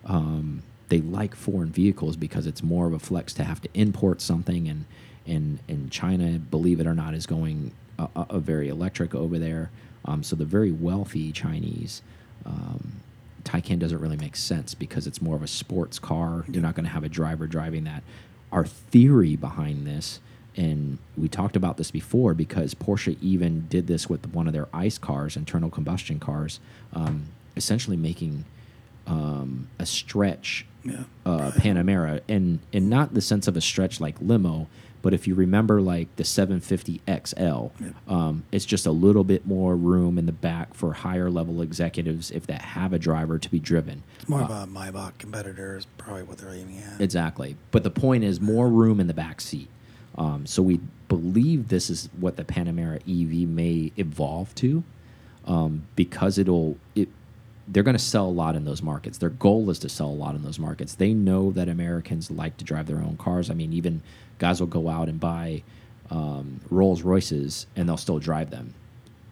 um, 0.04 0.62
they 0.88 1.00
like 1.00 1.34
foreign 1.34 1.70
vehicles 1.70 2.16
because 2.16 2.46
it's 2.46 2.62
more 2.62 2.86
of 2.86 2.92
a 2.92 2.98
flex 2.98 3.34
to 3.34 3.44
have 3.44 3.60
to 3.62 3.68
import 3.74 4.20
something 4.20 4.68
and 4.68 4.84
and 5.26 5.58
and 5.68 5.90
China, 5.90 6.38
believe 6.38 6.78
it 6.78 6.86
or 6.86 6.94
not, 6.94 7.14
is 7.14 7.26
going 7.26 7.72
a, 7.98 8.08
a 8.14 8.26
a 8.30 8.38
very 8.38 8.68
electric 8.68 9.14
over 9.14 9.38
there. 9.38 9.70
Um, 10.04 10.22
so 10.22 10.36
the 10.36 10.44
very 10.44 10.70
wealthy 10.70 11.32
Chinese. 11.32 12.02
Um, 12.44 13.02
Taycan 13.42 13.78
doesn't 13.78 13.98
really 14.00 14.16
make 14.16 14.36
sense 14.36 14.74
because 14.74 15.06
it's 15.06 15.22
more 15.22 15.36
of 15.36 15.42
a 15.42 15.46
sports 15.46 15.98
car. 15.98 16.44
You're 16.50 16.62
not 16.62 16.74
going 16.74 16.84
to 16.84 16.90
have 16.90 17.04
a 17.04 17.08
driver 17.08 17.46
driving 17.46 17.84
that. 17.84 18.02
Our 18.50 18.66
theory 18.66 19.36
behind 19.36 19.86
this, 19.86 20.20
and 20.56 20.98
we 21.16 21.28
talked 21.28 21.56
about 21.56 21.76
this 21.76 21.90
before 21.90 22.34
because 22.34 22.74
Porsche 22.74 23.16
even 23.20 23.66
did 23.68 23.86
this 23.86 24.08
with 24.08 24.26
one 24.32 24.46
of 24.46 24.52
their 24.52 24.68
ICE 24.72 24.98
cars, 24.98 25.36
internal 25.36 25.70
combustion 25.70 26.18
cars, 26.18 26.60
um, 26.92 27.26
essentially 27.56 27.96
making 27.96 28.44
um, 29.06 29.68
a 29.78 29.86
stretch 29.86 30.66
Yeah. 30.84 31.04
uh, 31.24 31.50
Panamera, 31.52 32.20
and 32.28 32.58
and 32.72 32.88
not 32.90 33.14
the 33.14 33.20
sense 33.20 33.46
of 33.46 33.56
a 33.56 33.60
stretch 33.60 34.00
like 34.00 34.16
limo, 34.20 34.66
but 35.02 35.14
if 35.14 35.28
you 35.28 35.34
remember 35.36 35.80
like 35.80 36.08
the 36.16 36.24
750 36.24 37.00
XL, 37.06 37.68
Yeah. 37.80 37.90
um, 38.08 38.42
it's 38.50 38.64
just 38.64 38.86
a 38.86 38.90
little 38.90 39.22
bit 39.22 39.46
more 39.46 39.76
room 39.76 40.18
in 40.18 40.26
the 40.26 40.32
back 40.32 40.74
for 40.74 40.92
higher 40.94 41.30
level 41.30 41.62
executives 41.62 42.32
if 42.32 42.46
that 42.48 42.62
have 42.62 42.92
a 42.92 42.98
driver 42.98 43.38
to 43.38 43.48
be 43.50 43.60
driven. 43.60 44.02
It's 44.18 44.28
more 44.28 44.40
Uh, 44.42 44.44
of 44.46 44.50
a 44.50 44.66
Maybach 44.66 45.18
competitor 45.18 45.76
is 45.76 45.86
probably 45.98 46.24
what 46.24 46.38
they're 46.38 46.52
aiming 46.54 46.78
at. 46.78 47.00
Exactly. 47.00 47.56
But 47.70 47.84
the 47.84 47.90
point 47.90 48.24
is 48.24 48.40
more 48.40 48.68
room 48.68 48.98
in 48.98 49.06
the 49.06 49.14
back 49.14 49.40
seat. 49.40 49.68
Um, 50.18 50.46
so 50.46 50.62
we 50.62 50.80
believe 51.08 51.68
this 51.68 51.90
is 51.90 52.08
what 52.18 52.36
the 52.36 52.44
Panamera 52.44 52.96
EV 52.96 53.48
may 53.48 53.92
evolve 53.96 54.54
to, 54.56 54.82
um, 55.46 55.86
because 55.94 56.38
it'll 56.38 56.76
it. 56.94 57.08
They're 57.68 57.82
going 57.82 57.96
to 57.96 58.02
sell 58.02 58.26
a 58.26 58.30
lot 58.30 58.54
in 58.54 58.64
those 58.64 58.80
markets. 58.80 59.18
Their 59.18 59.30
goal 59.30 59.70
is 59.70 59.80
to 59.80 59.88
sell 59.88 60.06
a 60.06 60.14
lot 60.14 60.36
in 60.36 60.44
those 60.44 60.58
markets. 60.58 60.94
They 60.94 61.12
know 61.12 61.50
that 61.50 61.68
Americans 61.68 62.30
like 62.30 62.56
to 62.58 62.64
drive 62.64 62.86
their 62.86 62.98
own 62.98 63.16
cars. 63.16 63.50
I 63.50 63.54
mean, 63.54 63.72
even 63.72 64.02
guys 64.38 64.60
will 64.60 64.68
go 64.68 64.88
out 64.88 65.08
and 65.08 65.18
buy 65.18 65.64
um, 66.10 66.60
Rolls 66.70 67.02
Royces 67.02 67.66
and 67.74 67.88
they'll 67.88 67.96
still 67.96 68.20
drive 68.20 68.50
them. 68.50 68.74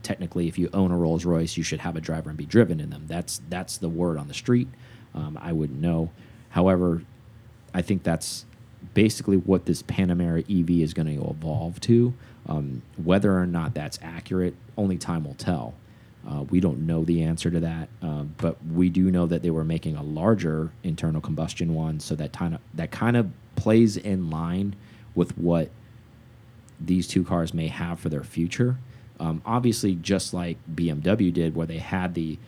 Technically, 0.03 0.49
if 0.49 0.59
you 0.59 0.69
own 0.73 0.91
a 0.91 0.97
Rolls 0.97 1.25
Royce, 1.25 1.57
you 1.57 1.63
should 1.63 1.81
have 1.81 1.97
a 1.97 2.01
driver 2.01 2.29
and 2.29 2.37
be 2.37 2.45
driven 2.45 2.81
in 2.81 2.91
them. 2.91 3.05
That's 3.07 3.41
that's 3.49 3.79
the 3.79 3.89
word 3.89 4.19
on 4.19 4.29
the 4.29 4.35
street. 4.35 4.69
Um, 5.15 5.39
I 5.41 5.53
wouldn't 5.53 5.81
know. 5.81 6.11
However, 6.51 7.03
I 7.73 7.83
think 7.83 8.03
that's 8.03 8.45
basically 8.93 9.37
what 9.37 9.67
this 9.67 9.83
Panamera 9.83 10.41
EV 10.49 10.83
is 10.83 10.93
going 10.95 11.07
to 11.07 11.31
evolve 11.31 11.81
to. 11.81 12.15
Um, 12.47 12.83
whether 13.03 13.39
or 13.39 13.47
not 13.47 13.75
that's 13.75 13.99
accurate, 14.03 14.55
only 14.77 14.99
time 14.99 15.25
will 15.25 15.35
tell. 15.35 15.75
Uh, 16.29 16.43
we 16.43 16.61
don't 16.61 16.87
know 16.87 17.05
the 17.05 17.23
answer 17.23 17.51
to 17.51 17.61
that, 17.61 17.89
um, 18.03 18.35
but 18.39 18.57
we 18.73 18.89
do 18.89 19.11
know 19.11 19.27
that 19.27 19.43
they 19.43 19.51
were 19.51 19.65
making 19.65 19.97
a 19.97 20.03
larger 20.03 20.71
internal 20.83 21.21
combustion 21.21 21.75
one, 21.75 22.01
so 22.01 22.15
that 22.15 22.33
kind 22.33 22.55
of 22.55 22.61
that 22.73 22.91
kind 22.91 23.17
of 23.17 23.31
plays 23.57 23.97
in 23.97 24.31
line 24.31 24.75
with 25.15 25.37
what 25.37 25.71
these 26.81 27.07
two 27.07 27.25
cars 27.25 27.53
may 27.53 27.69
have 27.69 28.01
for 28.01 28.09
their 28.09 28.25
future. 28.25 28.79
Um, 29.21 29.43
obviously, 29.45 29.95
just 29.97 30.33
like 30.33 30.57
BMW 30.75 31.33
did, 31.33 31.55
where 31.55 31.67
they 31.67 31.79
had 31.79 32.15
the 32.15 32.39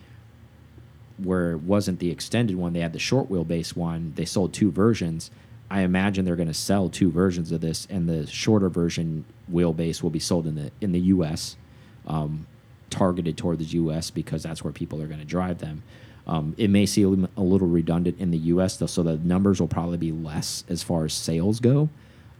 where 1.17 1.51
it 1.51 1.61
wasn't 1.61 1.99
the 1.99 2.11
extended 2.11 2.55
one, 2.55 2.73
they 2.73 2.79
had 2.79 2.93
the 2.93 2.99
short 2.99 3.29
wheelbase 3.29 3.75
one. 3.75 4.13
They 4.15 4.25
sold 4.25 4.53
two 4.53 4.71
versions. 4.71 5.31
I 5.69 5.81
imagine 5.81 6.23
they're 6.25 6.35
going 6.37 6.47
to 6.47 6.53
sell 6.53 6.89
two 6.89 7.11
versions 7.11 7.51
of 7.51 7.61
this, 7.61 7.87
and 7.89 8.07
the 8.07 8.25
shorter 8.27 8.69
version 8.69 9.25
wheelbase 9.51 10.01
will 10.01 10.09
be 10.09 10.19
sold 10.19 10.47
in 10.47 10.55
the 10.55 10.71
in 10.81 10.91
the 10.93 10.99
U.S. 11.01 11.57
Um, 12.05 12.47
targeted 12.89 13.37
toward 13.37 13.59
the 13.59 13.65
U.S. 13.65 14.09
because 14.11 14.43
that's 14.43 14.63
where 14.63 14.71
people 14.71 15.01
are 15.01 15.07
going 15.07 15.19
to 15.19 15.25
drive 15.25 15.57
them. 15.59 15.83
Um, 16.25 16.55
it 16.57 16.69
may 16.69 16.85
seem 16.85 17.27
a 17.37 17.41
little 17.41 17.67
redundant 17.67 18.19
in 18.19 18.31
the 18.31 18.37
U.S. 18.37 18.77
though, 18.77 18.85
so 18.85 19.03
the 19.03 19.17
numbers 19.17 19.59
will 19.59 19.67
probably 19.67 19.97
be 19.97 20.11
less 20.11 20.63
as 20.69 20.83
far 20.83 21.05
as 21.05 21.13
sales 21.13 21.59
go. 21.59 21.89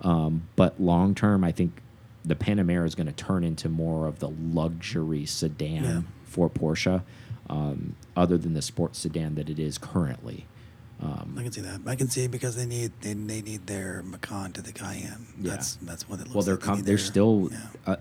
Um, 0.01 0.47
but 0.55 0.79
long 0.79 1.15
term, 1.15 1.43
I 1.43 1.51
think 1.51 1.81
the 2.23 2.35
Panamera 2.35 2.85
is 2.85 2.95
going 2.95 3.07
to 3.07 3.13
turn 3.13 3.43
into 3.43 3.67
more 3.69 4.07
of 4.07 4.19
the 4.19 4.29
luxury 4.29 5.25
sedan 5.25 5.83
Yeah. 5.83 6.01
for 6.25 6.49
Porsche. 6.49 7.01
um, 7.49 7.95
other 8.17 8.37
than 8.37 8.53
the 8.53 8.61
sports 8.61 8.99
sedan 8.99 9.35
that 9.35 9.49
it 9.49 9.57
is 9.57 9.77
currently. 9.77 10.45
Um, 11.01 11.35
I 11.37 11.43
can 11.43 11.51
see 11.51 11.61
that. 11.61 11.81
I 11.85 11.95
can 11.95 12.09
see 12.09 12.27
because 12.27 12.55
they 12.55 12.65
need 12.65 12.91
they, 13.01 13.13
they 13.13 13.41
need 13.41 13.67
their 13.67 14.01
Macan 14.03 14.51
to 14.53 14.61
the 14.61 14.71
Cayenne. 14.71 15.27
Yeah. 15.39 15.51
That's 15.51 15.75
that's 15.75 16.09
what 16.09 16.19
it 16.19 16.23
looks 16.23 16.35
well, 16.35 16.43
they're 16.43 16.55
like. 16.55 16.61
They 16.63 16.67
com 16.67 16.75
they're 16.77 16.85
their- 16.95 16.97
still 16.97 17.49
yeah. 17.51 17.59
uh, 17.85 17.95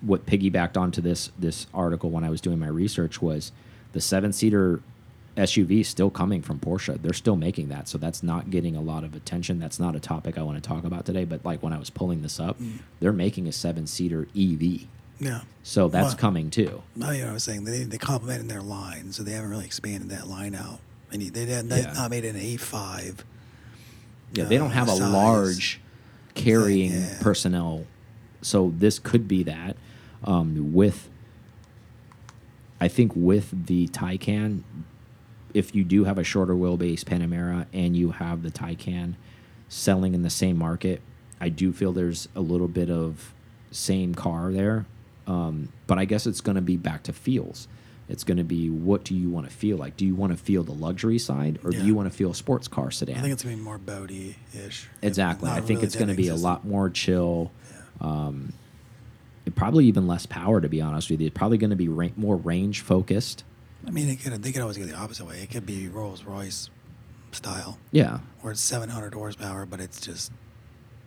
what 0.00 0.26
piggybacked 0.26 0.76
onto 0.76 1.00
this 1.00 1.30
this 1.38 1.66
article 1.72 2.10
when 2.10 2.24
I 2.24 2.30
was 2.30 2.40
doing 2.40 2.58
my 2.58 2.66
research 2.66 3.22
was 3.22 3.52
the 3.92 4.00
seven 4.00 4.32
seater 4.32 4.80
SUV 5.36 5.86
still 5.86 6.10
coming 6.10 6.42
from 6.42 6.58
Porsche. 6.58 7.00
They're 7.00 7.12
still 7.12 7.36
making 7.36 7.68
that, 7.68 7.88
so 7.88 7.96
that's 7.96 8.22
not 8.24 8.50
getting 8.50 8.74
a 8.76 8.80
lot 8.82 9.04
of 9.04 9.14
attention. 9.14 9.58
That's 9.60 9.78
not 9.78 9.94
a 9.94 10.00
topic 10.00 10.36
I 10.36 10.42
want 10.42 10.62
to 10.62 10.68
talk 10.68 10.84
about 10.84 11.06
today. 11.06 11.24
But 11.24 11.44
like 11.44 11.62
when 11.62 11.72
I 11.72 11.78
was 11.78 11.90
pulling 11.90 12.22
this 12.22 12.40
up, 12.40 12.58
Mm. 12.60 12.80
they're 13.00 13.12
making 13.12 13.46
a 13.46 13.52
seven 13.52 13.86
seater 13.86 14.26
EV, 14.36 14.88
yeah. 15.20 15.42
so 15.62 15.88
that's 15.88 16.08
Well- 16.08 16.16
coming 16.16 16.50
too. 16.50 16.82
I, 17.00 17.14
you 17.14 17.24
know, 17.24 17.30
I 17.30 17.32
was 17.34 17.44
saying 17.44 17.64
they 17.64 17.84
they 17.84 17.98
complemented 17.98 18.48
their 18.48 18.60
line, 18.62 19.12
so 19.12 19.22
they 19.22 19.30
haven't 19.32 19.50
really 19.50 19.64
expanded 19.64 20.10
that 20.10 20.26
line 20.26 20.54
out. 20.56 20.80
They 21.12 21.18
need 21.18 21.34
they 21.34 21.44
Yeah. 21.46 21.92
not 21.92 22.10
made 22.10 22.24
an 22.24 22.36
A 22.36 22.56
five. 22.56 23.24
Yeah, 24.34 24.44
they 24.44 24.56
don't 24.56 24.70
have 24.70 24.88
a 24.88 24.96
size 24.96 25.12
large 25.12 25.80
carrying 26.34 26.92
yeah. 26.92 27.18
personnel, 27.20 27.84
so 28.40 28.72
this 28.76 28.98
could 28.98 29.28
be 29.28 29.42
that. 29.42 29.76
Um, 30.24 30.72
with, 30.72 31.10
I 32.80 32.88
think 32.88 33.12
with 33.14 33.66
the 33.66 33.88
Taycan, 33.88 34.62
if 35.52 35.74
you 35.74 35.84
do 35.84 36.04
have 36.04 36.16
a 36.16 36.24
shorter 36.24 36.54
wheelbase 36.54 37.00
Panamera 37.04 37.66
and 37.74 37.94
you 37.94 38.12
have 38.12 38.42
the 38.42 38.50
Taycan 38.50 39.14
selling 39.68 40.14
in 40.14 40.22
the 40.22 40.30
same 40.30 40.56
market, 40.56 41.02
I 41.38 41.50
do 41.50 41.72
feel 41.72 41.92
there's 41.92 42.28
a 42.34 42.40
little 42.40 42.68
bit 42.68 42.88
of 42.88 43.34
same 43.70 44.14
car 44.14 44.50
there. 44.50 44.86
Um, 45.26 45.68
but 45.86 45.98
I 45.98 46.04
guess 46.06 46.26
it's 46.26 46.40
going 46.40 46.56
to 46.56 46.62
be 46.62 46.76
back 46.76 47.02
to 47.04 47.12
feels. 47.12 47.68
It's 48.12 48.24
going 48.24 48.36
to 48.36 48.44
be 48.44 48.68
what 48.70 49.04
do 49.04 49.14
you 49.14 49.30
want 49.30 49.48
to 49.48 49.52
feel 49.52 49.78
like? 49.78 49.96
Do 49.96 50.04
you 50.06 50.14
want 50.14 50.32
to 50.32 50.36
feel 50.38 50.62
the 50.62 50.72
luxury 50.74 51.18
side 51.18 51.58
or 51.64 51.70
do 51.70 51.84
you 51.84 51.94
want 51.94 52.10
to 52.10 52.16
feel 52.16 52.30
a 52.30 52.34
sports 52.34 52.68
car 52.68 52.90
sedan? 52.90 53.16
I 53.16 53.20
think 53.22 53.32
it's 53.32 53.42
gonna 53.42 53.56
be 53.56 53.62
more 53.62 53.78
Bodie 53.78 54.36
ish. 54.54 54.86
Exactly. 55.00 55.50
I 55.50 55.62
think 55.62 55.82
it's 55.82 55.96
going 55.96 56.08
to 56.08 56.14
be 56.14 56.28
a 56.28 56.36
lot 56.36 56.64
more 56.66 56.90
chill. 56.90 57.50
Um, 58.00 58.52
probably 59.54 59.86
even 59.86 60.06
less 60.06 60.26
power, 60.26 60.60
to 60.60 60.68
be 60.68 60.80
honest 60.80 61.10
with 61.10 61.20
you. 61.20 61.28
It's 61.28 61.36
probably 61.36 61.58
going 61.58 61.70
to 61.70 61.76
be 61.76 61.88
ra 61.88 62.08
more 62.16 62.36
range 62.36 62.80
focused. 62.82 63.44
I 63.86 63.90
mean, 63.90 64.08
it 64.08 64.16
could 64.22 64.42
they 64.42 64.52
could 64.52 64.62
always 64.62 64.76
go 64.78 64.84
the 64.84 64.94
opposite 64.94 65.24
way. 65.26 65.40
It 65.42 65.50
could 65.50 65.66
be 65.66 65.88
Rolls 65.88 66.24
Royce 66.24 66.70
style, 67.32 67.78
Yeah, 67.90 68.20
where 68.42 68.52
it's 68.52 68.60
700 68.60 69.14
horsepower, 69.14 69.66
but 69.66 69.80
it's 69.80 70.00
just 70.00 70.30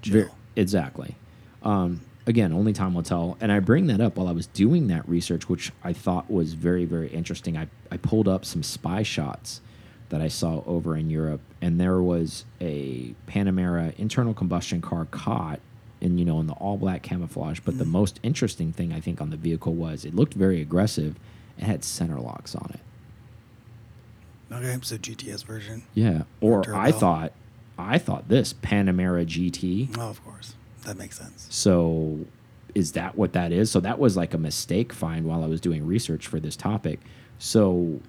chill. 0.01 0.35
exactly. 0.55 1.15
Um, 1.63 2.01
again, 2.27 2.51
only 2.53 2.73
time 2.73 2.93
will 2.93 3.03
tell. 3.03 3.37
And 3.39 3.51
I 3.51 3.59
bring 3.59 3.87
that 3.87 4.01
up 4.01 4.17
while 4.17 4.27
I 4.27 4.31
was 4.31 4.47
doing 4.47 4.87
that 4.87 5.07
research, 5.07 5.49
which 5.49 5.71
I 5.83 5.93
thought 5.93 6.29
was 6.29 6.53
very, 6.53 6.85
very 6.85 7.07
interesting. 7.09 7.57
I, 7.57 7.67
I 7.91 7.97
pulled 7.97 8.27
up 8.27 8.45
some 8.45 8.63
spy 8.63 9.03
shots 9.03 9.61
that 10.09 10.21
I 10.21 10.27
saw 10.27 10.63
over 10.65 10.95
in 10.95 11.09
Europe, 11.09 11.41
and 11.61 11.79
there 11.79 12.01
was 12.01 12.45
a 12.61 13.15
Panamera 13.27 13.97
internal 13.97 14.33
combustion 14.33 14.81
car 14.81 15.05
caught 15.05 15.59
in 16.01 16.17
you 16.17 16.25
know 16.25 16.39
in 16.39 16.47
the 16.47 16.53
all 16.53 16.77
black 16.77 17.01
camouflage. 17.01 17.59
But 17.59 17.77
the 17.77 17.83
mm-hmm. 17.83 17.93
most 17.93 18.19
interesting 18.21 18.71
thing 18.71 18.93
I 18.93 18.99
think 18.99 19.19
on 19.19 19.29
the 19.29 19.37
vehicle 19.37 19.73
was 19.73 20.05
it 20.05 20.15
looked 20.15 20.33
very 20.33 20.61
aggressive. 20.61 21.15
It 21.57 21.63
had 21.63 21.83
center 21.83 22.19
locks 22.19 22.55
on 22.55 22.71
it. 22.73 22.79
Okay, 24.51 24.77
so 24.83 24.97
GTS 24.97 25.43
version. 25.45 25.83
Yeah. 25.93 26.23
Or 26.39 26.63
Turbo. 26.63 26.77
I 26.77 26.91
thought, 26.91 27.33
I 27.77 27.97
thought 27.97 28.29
this 28.29 28.53
Panamera 28.53 29.25
GT. 29.25 29.97
Oh, 29.97 30.09
of 30.09 30.23
course, 30.23 30.55
that 30.85 30.97
makes 30.97 31.17
sense. 31.17 31.47
So 31.49 32.19
is 32.73 32.93
that 32.93 33.15
what 33.15 33.33
that 33.33 33.51
is? 33.51 33.71
So 33.71 33.79
that 33.81 33.99
was 33.99 34.17
like 34.17 34.33
a 34.33 34.37
mistake 34.37 34.91
find 34.93 35.25
while 35.25 35.43
I 35.43 35.47
was 35.47 35.61
doing 35.61 35.85
research 35.85 36.27
for 36.27 36.39
this 36.39 36.55
topic. 36.55 36.99
So 37.39 37.99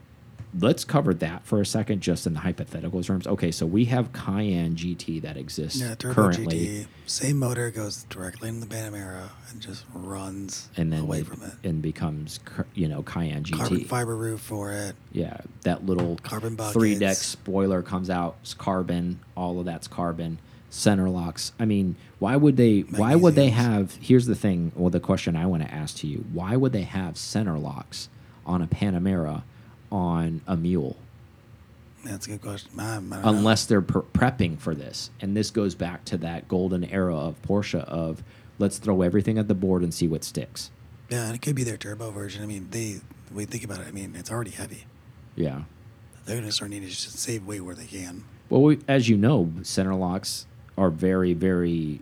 let's 0.59 0.85
cover 0.85 1.12
that 1.14 1.45
for 1.45 1.61
a 1.61 1.66
second, 1.66 2.00
just 2.00 2.26
in 2.26 2.35
the 2.35 2.40
hypothetical 2.40 3.02
terms. 3.02 3.26
Okay, 3.26 3.50
so 3.50 3.66
we 3.66 3.85
have 3.87 4.12
Cayenne 4.12 4.75
GT 4.75 5.23
that 5.23 5.37
exists 5.37 5.80
Yeah, 5.80 5.95
turbo 5.95 6.14
currently, 6.14 6.56
GT, 6.56 6.87
same 7.06 7.38
motor 7.38 7.71
goes 7.71 8.04
directly 8.04 8.49
in 8.49 8.61
the 8.61 8.66
Panamera 8.66 9.28
and 9.50 9.61
just 9.61 9.85
runs 9.92 10.68
and 10.76 10.92
then 10.92 11.00
away 11.00 11.23
from 11.23 11.42
it. 11.42 11.52
and 11.62 11.83
becomes 11.83 12.40
you 12.75 12.88
know 12.88 13.02
Cayenne 13.02 13.45
GT. 13.45 13.56
Carbon 13.59 13.85
fiber 13.85 14.16
roof 14.16 14.40
for 14.40 14.73
it. 14.73 14.97
Yeah, 15.12 15.38
that 15.62 15.87
little 15.87 16.16
Carbon 16.23 16.56
three 16.56 16.99
deck 16.99 17.16
spoiler 17.16 17.83
comes 17.83 18.11
out. 18.11 18.37
It's 18.42 18.54
carbon. 18.54 19.21
All 19.37 19.59
of 19.61 19.66
that's 19.66 19.87
carbon. 19.88 20.38
Center 20.68 21.08
locks. 21.08 21.52
I 21.58 21.64
mean, 21.64 21.96
why 22.18 22.37
would 22.37 22.56
they? 22.56 22.80
Why 22.80 23.14
would 23.14 23.35
they 23.35 23.50
have? 23.50 23.94
Here's 24.00 24.26
the 24.26 24.35
thing. 24.35 24.73
Well, 24.75 24.90
the 24.90 25.00
question 25.00 25.37
I 25.37 25.46
want 25.46 25.62
to 25.62 25.73
ask 25.73 25.96
to 25.99 26.06
you: 26.06 26.25
Why 26.32 26.56
would 26.56 26.73
they 26.73 26.82
have 26.82 27.16
center 27.16 27.58
locks 27.58 28.08
on 28.44 28.62
a 28.62 28.66
Panamera 28.66 29.42
on 29.90 30.42
a 30.46 30.56
Mule? 30.56 30.96
That's 32.04 32.26
a 32.26 32.30
good 32.30 32.42
question. 32.42 32.70
I, 32.78 32.92
I 32.92 32.94
don't 32.96 33.11
know. 33.11 33.20
Unless 33.25 33.66
they're 33.66 33.82
pre 33.82 34.02
prepping 34.02 34.58
for 34.58 34.75
this, 34.75 35.11
and 35.20 35.37
this 35.37 35.50
goes 35.50 35.75
back 35.75 36.04
to 36.06 36.18
that 36.18 36.49
golden 36.49 36.85
era 36.85 37.16
of 37.16 37.40
Porsche 37.42 37.85
of 37.85 38.23
let's 38.58 38.78
throw 38.78 39.02
everything 39.02 39.38
at 39.38 39.49
the 39.49 39.54
board 39.54 39.82
and 39.82 39.92
see 39.92 40.08
what 40.08 40.25
sticks. 40.25 40.70
Yeah, 41.08 41.26
and 41.26 41.35
it 41.35 41.42
could 41.42 41.54
be 41.54 41.64
their 41.64 41.76
turbo 41.76 42.11
version. 42.11 42.42
I 42.42 42.46
mean, 42.46 42.68
they 42.70 43.00
we 43.32 43.44
think 43.44 43.64
about 43.64 43.80
it, 43.80 43.87
I 43.87 43.90
mean, 43.92 44.14
it's 44.16 44.30
already 44.30 44.50
heavy. 44.50 44.85
Yeah. 45.35 45.62
They're 46.25 46.37
gonna 46.37 46.52
start 46.52 46.70
needing 46.70 46.88
to 46.88 46.94
just 46.94 47.18
save 47.18 47.46
weight 47.46 47.61
where 47.61 47.75
they 47.75 47.87
can. 47.87 48.25
Well, 48.49 48.62
we, 48.62 48.78
as 48.88 49.08
you 49.08 49.16
know, 49.16 49.52
center 49.62 49.94
locks 49.94 50.46
are 50.76 50.90
very, 50.90 51.33
very 51.33 52.00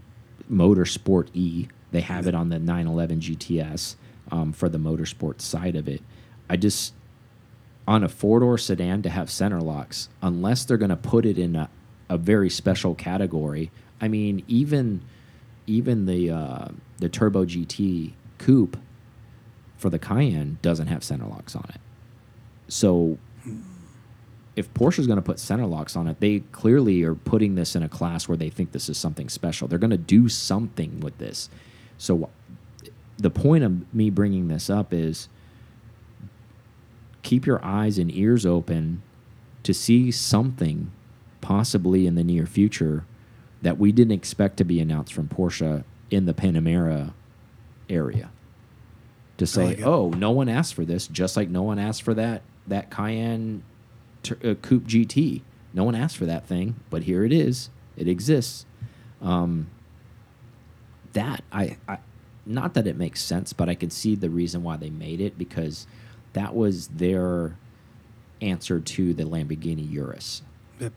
motorsport 0.51 1.29
y. 1.35 1.69
They 1.91 2.01
have 2.01 2.27
it 2.27 2.35
on 2.35 2.49
the 2.49 2.59
911 2.59 3.21
GTS 3.21 3.95
um, 4.31 4.53
for 4.53 4.69
the 4.69 4.79
motorsport 4.79 5.41
side 5.41 5.77
of 5.77 5.89
it. 5.89 6.03
I 6.49 6.57
just 6.57 6.93
on 7.87 8.03
a 8.03 8.09
four 8.09 8.41
door 8.41 8.59
sedan 8.59 9.03
to 9.03 9.11
have 9.11 9.31
center 9.31 9.61
locks, 9.61 10.09
unless 10.23 10.65
they're 10.65 10.77
going 10.77 10.91
to 10.91 10.97
put 10.97 11.25
it 11.27 11.39
in 11.39 11.55
a, 11.57 11.69
a 12.09 12.19
very 12.19 12.51
special 12.51 12.95
category. 12.95 13.71
I 14.01 14.09
mean, 14.09 14.43
even 14.49 15.03
even 15.67 16.07
the 16.07 16.31
uh, 16.31 16.69
the 16.99 17.09
Turbo 17.09 17.45
GT 17.45 18.13
coupe 18.39 18.77
for 19.77 19.91
the 19.91 19.99
Cayenne 19.99 20.59
doesn't 20.63 20.89
have 20.89 21.05
center 21.05 21.27
locks 21.27 21.55
on 21.55 21.67
it. 21.69 21.81
So 22.69 23.19
if 24.57 24.73
Porsche's 24.73 25.07
going 25.07 25.17
to 25.17 25.23
put 25.23 25.39
center 25.39 25.67
locks 25.67 25.97
on 25.97 26.07
it, 26.07 26.21
they 26.21 26.41
clearly 26.53 27.03
are 27.03 27.15
putting 27.15 27.55
this 27.55 27.75
in 27.75 27.83
a 27.83 27.89
class 27.89 28.29
where 28.29 28.37
they 28.37 28.51
think 28.51 28.73
this 28.73 28.89
is 28.89 28.97
something 28.97 29.29
special. 29.29 29.67
They're 29.67 29.79
going 29.79 29.91
to 29.91 29.97
do 29.97 30.29
something 30.29 31.01
with 31.01 31.19
this. 31.19 31.51
So 31.99 32.31
the 33.19 33.31
point 33.31 33.65
of 33.65 33.95
me 33.95 34.11
bringing 34.11 34.49
this 34.49 34.71
up 34.71 34.93
is 34.93 35.29
keep 37.23 37.47
your 37.47 37.65
eyes 37.65 37.99
and 37.99 38.15
ears 38.15 38.47
open 38.47 39.03
to 39.65 39.75
see 39.75 40.11
something 40.11 40.93
possibly 41.41 42.07
in 42.07 42.15
the 42.15 42.25
near 42.25 42.47
future 42.47 43.05
that 43.63 43.79
we 43.79 43.93
didn't 43.93 44.13
expect 44.13 44.57
to 44.59 44.65
be 44.65 44.79
announced 44.79 45.13
from 45.13 45.29
Porsche 45.29 45.85
in 46.11 46.27
the 46.27 46.35
Panamera 46.35 47.13
area. 47.89 48.31
To 49.39 49.47
say, 49.47 49.83
oh, 49.83 50.11
no 50.11 50.31
one 50.31 50.49
asked 50.49 50.75
for 50.75 50.85
this, 50.85 51.09
just 51.09 51.37
like 51.37 51.49
no 51.49 51.63
one 51.63 51.79
asked 51.79 52.03
for 52.03 52.15
that 52.15 52.43
that 52.69 52.91
Cayenne 52.91 53.65
uh, 54.33 54.55
Coupe 54.55 54.85
GT. 54.85 55.43
No 55.73 55.85
one 55.85 55.95
asked 55.95 56.17
for 56.17 56.27
that 56.27 56.47
thing, 56.47 56.77
but 56.91 57.03
here 57.03 57.25
it 57.25 57.33
is. 57.33 57.71
It 57.97 58.09
exists. 58.09 58.65
Um, 59.21 59.69
that 61.13 61.43
I, 61.53 61.77
I, 61.89 61.99
not 62.47 62.75
that 62.75 62.87
it 62.87 62.97
makes 62.97 63.23
sense, 63.23 63.53
but 63.53 63.69
I 63.69 63.75
can 63.75 63.91
see 63.91 64.15
the 64.15 64.31
reason 64.31 64.63
why 64.63 64.77
they 64.77 64.91
made 64.91 65.21
it 65.21 65.39
because 65.39 65.87
that 66.35 66.55
was 66.55 66.89
their 66.89 67.57
answer 68.41 68.81
to 68.81 69.15
the 69.15 69.25
Lamborghini 69.25 69.91
Urus. 69.93 70.43
Yep. 70.81 70.93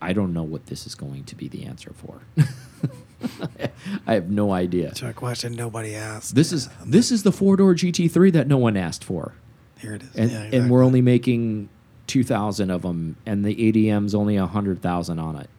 I 0.00 0.12
don't 0.12 0.32
know 0.32 0.42
what 0.44 0.66
this 0.66 0.86
is 0.86 0.94
going 0.94 1.24
to 1.24 1.34
be 1.34 1.48
the 1.48 1.64
answer 1.64 1.92
for. 1.92 2.20
I 4.06 4.14
have 4.14 4.30
no 4.30 4.52
idea. 4.52 4.92
To 4.92 5.08
a 5.08 5.12
question 5.12 5.54
nobody 5.54 5.94
asked. 5.94 6.34
This 6.36 6.52
is 6.52 6.68
this 6.84 7.10
is 7.10 7.24
the 7.24 7.32
four 7.32 7.56
door 7.56 7.74
GT3 7.74 8.32
that 8.32 8.46
no 8.46 8.58
one 8.58 8.76
asked 8.76 9.02
for, 9.02 9.34
Here 9.78 9.94
it 9.94 10.02
is. 10.02 10.14
and 10.14 10.30
yeah, 10.30 10.60
and 10.60 10.70
we're 10.70 10.84
only 10.84 11.02
making 11.02 11.68
two 12.08 12.24
thousand 12.24 12.70
of 12.70 12.82
them, 12.82 13.16
and 13.24 13.44
the 13.44 13.54
ADM's 13.54 14.14
only 14.14 14.36
a 14.36 14.46
hundred 14.46 14.82
thousand 14.82 15.20
on 15.20 15.36
it. 15.36 15.50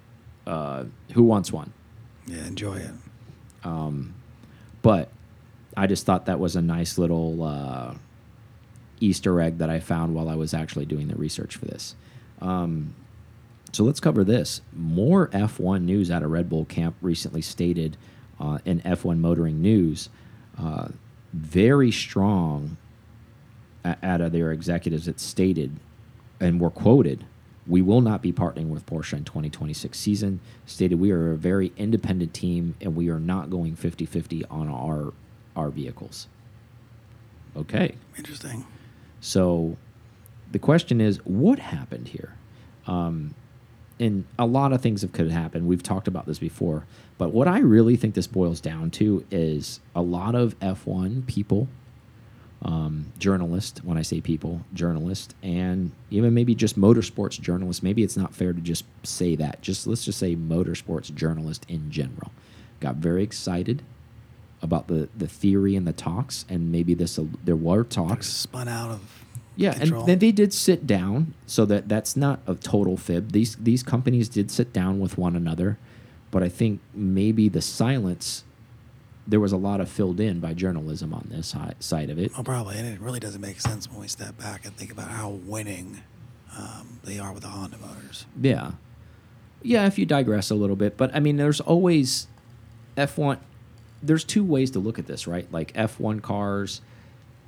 Uh, 0.46 0.84
who 1.14 1.24
wants 1.24 1.54
one? 1.54 1.72
Yeah, 2.28 2.46
enjoy 2.46 2.76
it. 2.78 2.92
Um, 3.64 4.16
but 4.82 5.10
I 5.78 5.88
just 5.88 6.06
thought 6.06 6.26
that 6.26 6.40
was 6.40 6.56
a 6.56 6.62
nice 6.62 6.98
little 6.98 7.44
uh, 7.44 7.94
Easter 9.00 9.40
egg 9.40 9.60
that 9.60 9.70
I 9.70 9.80
found 9.80 10.14
while 10.14 10.28
I 10.28 10.36
was 10.36 10.54
actually 10.54 10.86
doing 10.86 11.08
the 11.08 11.16
research 11.16 11.56
for 11.56 11.66
this. 11.66 11.96
Um, 12.42 12.96
so 13.72 13.84
let's 13.84 14.00
cover 14.00 14.24
this. 14.24 14.62
More 14.74 15.28
F1 15.28 15.84
news 15.84 16.10
out 16.10 16.24
of 16.24 16.32
Red 16.32 16.50
Bull 16.50 16.66
camp 16.66 16.96
recently 17.02 17.42
stated 17.42 17.98
uh, 18.40 18.60
in 18.66 18.82
F1 18.82 19.20
Motoring 19.20 19.62
News. 19.62 20.10
Uh, 20.58 20.90
very 21.34 21.92
strong 21.92 22.78
out 23.86 24.22
of 24.22 24.32
their 24.32 24.52
executives 24.52 25.06
that 25.06 25.20
stated 25.20 25.78
and 26.40 26.60
were 26.60 26.70
quoted 26.70 27.26
we 27.70 27.84
will 27.84 28.02
not 28.02 28.24
be 28.24 28.34
partnering 28.34 28.70
with 28.70 28.86
Porsche 28.88 29.14
in 29.14 29.24
2026 29.24 29.98
season. 29.98 30.40
Stated 30.66 31.00
we 31.00 31.12
are 31.12 31.32
a 31.32 31.38
very 31.38 31.72
independent 31.78 32.34
team 32.34 32.76
and 32.82 32.96
we 32.96 33.10
are 33.10 33.20
not 33.20 33.52
going 33.52 33.78
50-50 33.78 34.44
on 34.50 34.68
our 34.68 35.14
our 35.56 35.70
vehicles. 35.70 36.28
Okay. 37.56 37.96
Interesting. 38.18 38.66
So 39.22 39.78
the 40.52 40.60
question 40.60 41.00
is, 41.00 41.18
what 41.26 41.60
happened 41.60 42.08
here? 42.08 42.34
Um, 42.88 43.36
and 44.00 44.26
a 44.40 44.46
lot 44.46 44.72
of 44.72 44.82
things 44.82 45.02
have 45.02 45.12
could 45.12 45.30
happen. 45.30 45.68
We've 45.68 45.84
talked 45.84 46.08
about 46.08 46.26
this 46.26 46.40
before, 46.40 46.86
but 47.18 47.34
what 47.34 47.48
I 47.48 47.60
really 47.60 47.98
think 47.98 48.16
this 48.16 48.28
boils 48.28 48.62
down 48.62 48.92
to 48.92 49.26
is 49.30 49.82
a 49.94 50.02
lot 50.02 50.36
of 50.36 50.58
F1 50.60 51.28
people, 51.28 51.68
um, 52.62 53.12
journalists. 53.20 53.84
When 53.84 53.98
I 53.98 54.02
say 54.02 54.22
people, 54.22 54.62
journalist, 54.74 55.36
and 55.42 55.92
even 56.10 56.34
maybe 56.34 56.56
just 56.56 56.80
motorsports 56.80 57.40
journalist. 57.40 57.84
Maybe 57.84 58.04
it's 58.04 58.18
not 58.18 58.34
fair 58.34 58.54
to 58.54 58.62
just 58.62 58.86
say 59.04 59.36
that. 59.36 59.62
Just 59.62 59.88
let's 59.88 60.06
just 60.06 60.20
say 60.20 60.36
motorsports 60.36 61.14
journalist 61.14 61.66
in 61.68 61.92
general 61.92 62.32
got 62.80 62.96
very 62.96 63.24
excited 63.24 63.82
about 64.62 64.88
the 64.88 65.10
the 65.16 65.28
theory 65.28 65.76
and 65.76 65.88
the 65.88 65.94
talks, 65.94 66.46
and 66.50 66.72
maybe 66.72 66.94
this 66.94 67.18
uh, 67.18 67.26
there 67.44 67.56
were 67.56 67.84
talks 67.84 68.28
spun 68.28 68.68
out 68.68 68.92
of 68.92 69.26
yeah, 69.56 69.74
control. 69.74 70.02
and 70.02 70.10
then 70.10 70.20
they 70.20 70.32
did 70.32 70.54
sit 70.54 70.86
down, 70.88 71.34
so 71.46 71.66
that 71.66 71.88
that's 71.88 72.16
not 72.16 72.40
a 72.48 72.56
total 72.56 72.98
fib. 72.98 73.32
These 73.32 73.56
these 73.58 73.84
companies 73.84 74.30
did 74.30 74.52
sit 74.52 74.74
down 74.74 75.00
with 75.00 75.18
one 75.18 75.36
another, 75.36 75.78
but 76.32 76.44
I 76.44 76.50
think 76.50 76.82
maybe 76.94 77.50
the 77.50 77.62
silence 77.62 78.44
there 79.30 79.40
was 79.40 79.52
a 79.52 79.58
lot 79.58 79.80
of 79.80 79.90
filled 79.90 80.20
in 80.20 80.40
by 80.40 80.54
journalism 80.54 81.14
on 81.14 81.28
this 81.30 81.56
side 81.80 82.10
of 82.10 82.18
it. 82.18 82.34
Well, 82.34 82.44
probably, 82.44 82.78
and 82.78 82.88
it 82.88 83.00
really 83.00 83.20
doesn't 83.20 83.42
make 83.42 83.62
sense 83.62 83.90
when 83.90 84.00
we 84.02 84.08
step 84.08 84.38
back 84.38 84.66
and 84.66 84.76
think 84.76 84.92
about 84.92 85.10
how 85.10 85.30
winning 85.30 86.02
um, 86.58 87.00
they 87.04 87.20
are 87.20 87.32
with 87.32 87.44
the 87.44 87.50
Honda 87.50 87.78
motors. 87.78 88.26
Yeah, 88.42 88.72
yeah. 89.62 89.86
If 89.86 90.00
you 90.00 90.06
digress 90.06 90.50
a 90.50 90.56
little 90.56 90.76
bit, 90.76 90.98
but 90.98 91.16
I 91.16 91.20
mean, 91.20 91.38
there's 91.38 91.62
always 91.62 92.28
F1. 92.98 93.38
There's 94.02 94.24
two 94.24 94.44
ways 94.44 94.72
to 94.72 94.80
look 94.80 94.98
at 94.98 95.08
this, 95.08 95.28
right? 95.28 95.52
Like 95.52 95.74
F1 95.74 96.22
cars 96.22 96.82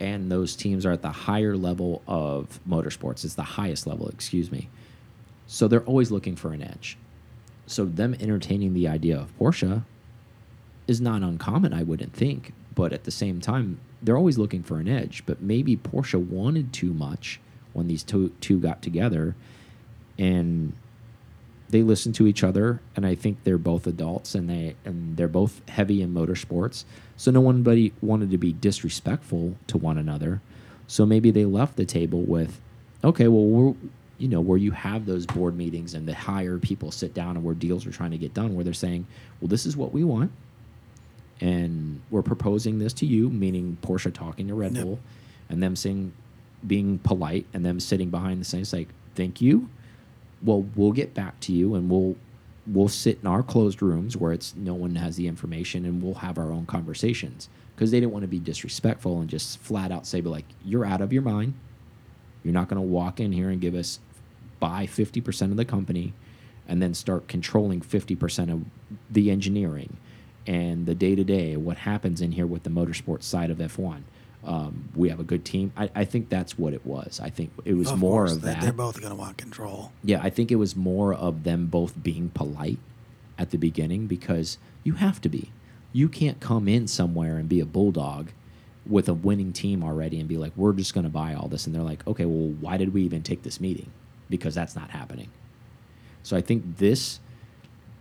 and 0.01 0.31
those 0.31 0.55
teams 0.55 0.83
are 0.83 0.91
at 0.91 1.03
the 1.03 1.11
higher 1.11 1.55
level 1.55 2.01
of 2.07 2.59
motorsports. 2.67 3.23
It's 3.23 3.35
the 3.35 3.43
highest 3.43 3.85
level, 3.85 4.09
excuse 4.09 4.51
me. 4.51 4.67
So 5.45 5.67
they're 5.67 5.83
always 5.83 6.09
looking 6.09 6.35
for 6.35 6.53
an 6.53 6.63
edge. 6.63 6.97
So 7.67 7.85
them 7.85 8.15
entertaining 8.19 8.73
the 8.73 8.87
idea 8.87 9.19
of 9.19 9.37
Porsche 9.37 9.83
is 10.91 11.01
not 11.01 11.23
uncommon, 11.23 11.73
I 11.73 11.83
wouldn't 11.83 12.13
think. 12.13 12.53
But 12.75 12.93
at 12.93 13.05
the 13.05 13.11
same 13.11 13.41
time, 13.41 13.79
they're 14.01 14.17
always 14.17 14.37
looking 14.37 14.61
for 14.61 14.77
an 14.77 14.87
edge. 14.87 15.23
But 15.25 15.41
maybe 15.41 15.75
Porsche 15.75 16.23
wanted 16.23 16.71
too 16.71 16.93
much 16.93 17.39
when 17.73 17.87
these 17.87 18.03
two, 18.03 18.29
two 18.41 18.59
got 18.59 18.81
together 18.81 19.35
and 20.19 20.73
they 21.71 21.81
listen 21.81 22.11
to 22.11 22.27
each 22.27 22.43
other 22.43 22.81
and 22.95 23.05
i 23.05 23.15
think 23.15 23.43
they're 23.43 23.57
both 23.57 23.87
adults 23.87 24.35
and 24.35 24.49
they 24.49 24.75
and 24.85 25.17
they're 25.17 25.27
both 25.27 25.67
heavy 25.69 26.01
in 26.01 26.13
motorsports 26.13 26.83
so 27.17 27.31
no 27.31 27.41
one 27.41 27.63
wanted 28.01 28.29
to 28.29 28.37
be 28.37 28.53
disrespectful 28.53 29.55
to 29.67 29.77
one 29.77 29.97
another 29.97 30.41
so 30.87 31.05
maybe 31.05 31.31
they 31.31 31.45
left 31.45 31.77
the 31.77 31.85
table 31.85 32.21
with 32.21 32.59
okay 33.03 33.27
well 33.27 33.45
we're 33.45 33.73
you 34.17 34.27
know 34.27 34.41
where 34.41 34.57
you 34.57 34.71
have 34.71 35.05
those 35.05 35.25
board 35.25 35.57
meetings 35.57 35.95
and 35.95 36.07
the 36.07 36.13
higher 36.13 36.57
people 36.57 36.91
sit 36.91 37.13
down 37.13 37.35
and 37.35 37.43
where 37.43 37.55
deals 37.55 37.87
are 37.87 37.91
trying 37.91 38.11
to 38.11 38.17
get 38.17 38.33
done 38.33 38.53
where 38.53 38.63
they're 38.63 38.73
saying 38.73 39.07
well 39.39 39.47
this 39.47 39.65
is 39.65 39.75
what 39.75 39.93
we 39.93 40.03
want 40.03 40.31
and 41.41 42.01
we're 42.11 42.21
proposing 42.21 42.79
this 42.79 42.93
to 42.93 43.05
you 43.05 43.29
meaning 43.29 43.77
porsche 43.81 44.13
talking 44.13 44.47
to 44.47 44.53
red 44.53 44.73
Yep. 44.75 44.83
bull 44.85 44.99
and 45.49 45.61
them 45.61 45.75
saying 45.75 46.13
being 46.65 46.99
polite 46.99 47.45
and 47.53 47.65
them 47.65 47.79
sitting 47.79 48.09
behind 48.09 48.39
the 48.39 48.45
scenes 48.45 48.71
like 48.71 48.87
thank 49.15 49.41
you. 49.41 49.67
Well 50.43 50.65
we'll 50.75 50.91
get 50.91 51.13
back 51.13 51.39
to 51.41 51.51
you 51.51 51.75
and 51.75 51.89
we'll 51.89 52.15
we'll 52.67 52.87
sit 52.87 53.17
in 53.21 53.27
our 53.27 53.41
closed 53.41 53.81
rooms 53.81 54.15
where 54.15 54.31
it's 54.31 54.55
no 54.55 54.75
one 54.75 54.95
has 54.95 55.15
the 55.15 55.27
information 55.27 55.83
and 55.85 56.01
we'll 56.01 56.13
have 56.15 56.37
our 56.37 56.51
own 56.51 56.65
conversations. 56.67 57.49
Because 57.75 57.89
they 57.89 57.99
didn't 57.99 58.11
want 58.11 58.21
to 58.21 58.27
be 58.27 58.37
disrespectful 58.39 59.19
and 59.19 59.29
just 59.29 59.57
flat 59.59 59.91
out 59.91 60.05
say 60.05 60.21
but 60.21 60.29
like 60.29 60.45
you're 60.63 60.85
out 60.85 61.01
of 61.01 61.11
your 61.11 61.23
mind. 61.23 61.55
You're 62.43 62.53
not 62.53 62.69
going 62.69 62.81
to 62.81 62.87
walk 62.87 63.19
in 63.19 63.31
here 63.31 63.49
and 63.49 63.59
give 63.59 63.75
us 63.75 63.99
buy 64.59 64.85
50% 64.85 65.49
of 65.51 65.57
the 65.57 65.65
company 65.65 66.13
and 66.67 66.81
then 66.81 66.93
start 66.93 67.27
controlling 67.27 67.81
50% 67.81 68.51
of 68.53 68.63
the 69.09 69.31
engineering 69.31 69.97
and 70.47 70.85
the 70.85 70.95
day 70.95 71.15
to 71.15 71.23
day, 71.23 71.55
what 71.55 71.77
happens 71.77 72.21
in 72.21 72.31
here 72.31 72.47
with 72.47 72.63
the 72.63 72.69
motorsports 72.69 73.23
side 73.23 73.49
of 73.49 73.57
F1. 73.57 74.01
Um, 74.43 74.89
we 74.95 75.09
have 75.09 75.19
a 75.19 75.23
good 75.23 75.45
team. 75.45 75.71
I, 75.77 75.91
I 75.93 76.03
think 76.03 76.29
that's 76.29 76.57
what 76.57 76.73
it 76.73 76.83
was. 76.83 77.19
I 77.23 77.29
think 77.29 77.51
it 77.63 77.75
was 77.75 77.91
Of 77.91 77.99
more 77.99 78.21
course, 78.25 78.31
of 78.33 78.41
that. 78.41 78.61
They're 78.61 78.73
both 78.73 78.99
going 78.99 79.11
to 79.11 79.15
want 79.15 79.37
control. 79.37 79.91
Yeah, 80.03 80.19
I 80.23 80.31
think 80.31 80.51
it 80.51 80.55
was 80.55 80.75
more 80.75 81.13
of 81.13 81.43
them 81.43 81.67
both 81.67 82.01
being 82.01 82.29
polite 82.29 82.79
at 83.37 83.51
the 83.51 83.57
beginning 83.57 84.07
because 84.07 84.57
you 84.83 84.93
have 84.93 85.21
to 85.21 85.29
be. 85.29 85.51
You 85.93 86.09
can't 86.09 86.39
come 86.39 86.67
in 86.67 86.87
somewhere 86.87 87.37
and 87.37 87.47
be 87.47 87.59
a 87.59 87.65
bulldog 87.65 88.31
with 88.83 89.07
a 89.07 89.13
winning 89.13 89.53
team 89.53 89.83
already 89.83 90.19
and 90.19 90.27
be 90.27 90.37
like, 90.37 90.53
we're 90.55 90.73
just 90.73 90.95
going 90.95 91.03
to 91.03 91.09
buy 91.09 91.35
all 91.35 91.47
this. 91.47 91.67
And 91.67 91.75
they're 91.75 91.83
like, 91.83 92.05
okay, 92.07 92.25
well, 92.25 92.49
why 92.59 92.77
did 92.77 92.95
we 92.95 93.03
even 93.03 93.21
take 93.21 93.43
this 93.43 93.59
meeting? 93.61 93.91
Because 94.27 94.55
that's 94.55 94.75
not 94.75 94.89
happening. 94.89 95.29
So 96.23 96.35
I 96.35 96.41
think 96.41 96.77
this 96.77 97.19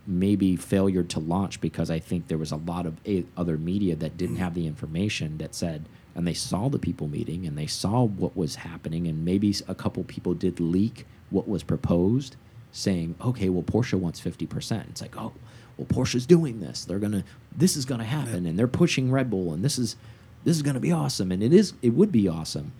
maybe 0.07 0.55
failure 0.55 1.03
to 1.03 1.19
launch 1.19 1.61
because 1.61 1.91
I 1.91 1.99
think 1.99 2.27
there 2.27 2.37
was 2.37 2.51
a 2.51 2.57
lot 2.57 2.85
of 2.85 2.97
a 3.05 3.23
other 3.37 3.57
media 3.57 3.95
that 3.95 4.17
didn't 4.17 4.35
mm-hmm. 4.35 4.43
have 4.43 4.53
the 4.53 4.67
information 4.67 5.37
that 5.37 5.53
said, 5.53 5.85
and 6.15 6.27
they 6.27 6.33
saw 6.33 6.69
the 6.69 6.79
people 6.79 7.07
meeting 7.07 7.45
and 7.45 7.57
they 7.57 7.67
saw 7.67 8.03
what 8.03 8.35
was 8.35 8.55
happening, 8.55 9.07
and 9.07 9.23
maybe 9.23 9.55
a 9.67 9.75
couple 9.75 10.03
people 10.03 10.33
did 10.33 10.59
leak 10.59 11.05
what 11.29 11.47
was 11.47 11.63
proposed, 11.63 12.35
saying, 12.71 13.15
okay, 13.21 13.49
well, 13.49 13.63
Porsche 13.63 13.99
wants 13.99 14.19
50%. 14.19 14.89
It's 14.89 15.01
like, 15.01 15.17
oh, 15.17 15.33
well, 15.77 15.87
Porsche's 15.87 16.25
doing 16.25 16.59
this. 16.59 16.85
They're 16.85 16.99
gonna, 16.99 17.23
this 17.55 17.77
is 17.77 17.85
gonna 17.85 18.03
happen, 18.03 18.45
and 18.45 18.57
they're 18.57 18.67
pushing 18.67 19.11
Red 19.11 19.29
Bull, 19.29 19.53
and 19.53 19.63
this 19.63 19.77
is, 19.77 19.95
this 20.43 20.55
is 20.57 20.63
gonna 20.63 20.79
be 20.79 20.91
awesome, 20.91 21.31
and 21.31 21.41
it 21.41 21.53
is, 21.53 21.73
it 21.81 21.89
would 21.91 22.11
be 22.11 22.27
awesome. 22.27 22.73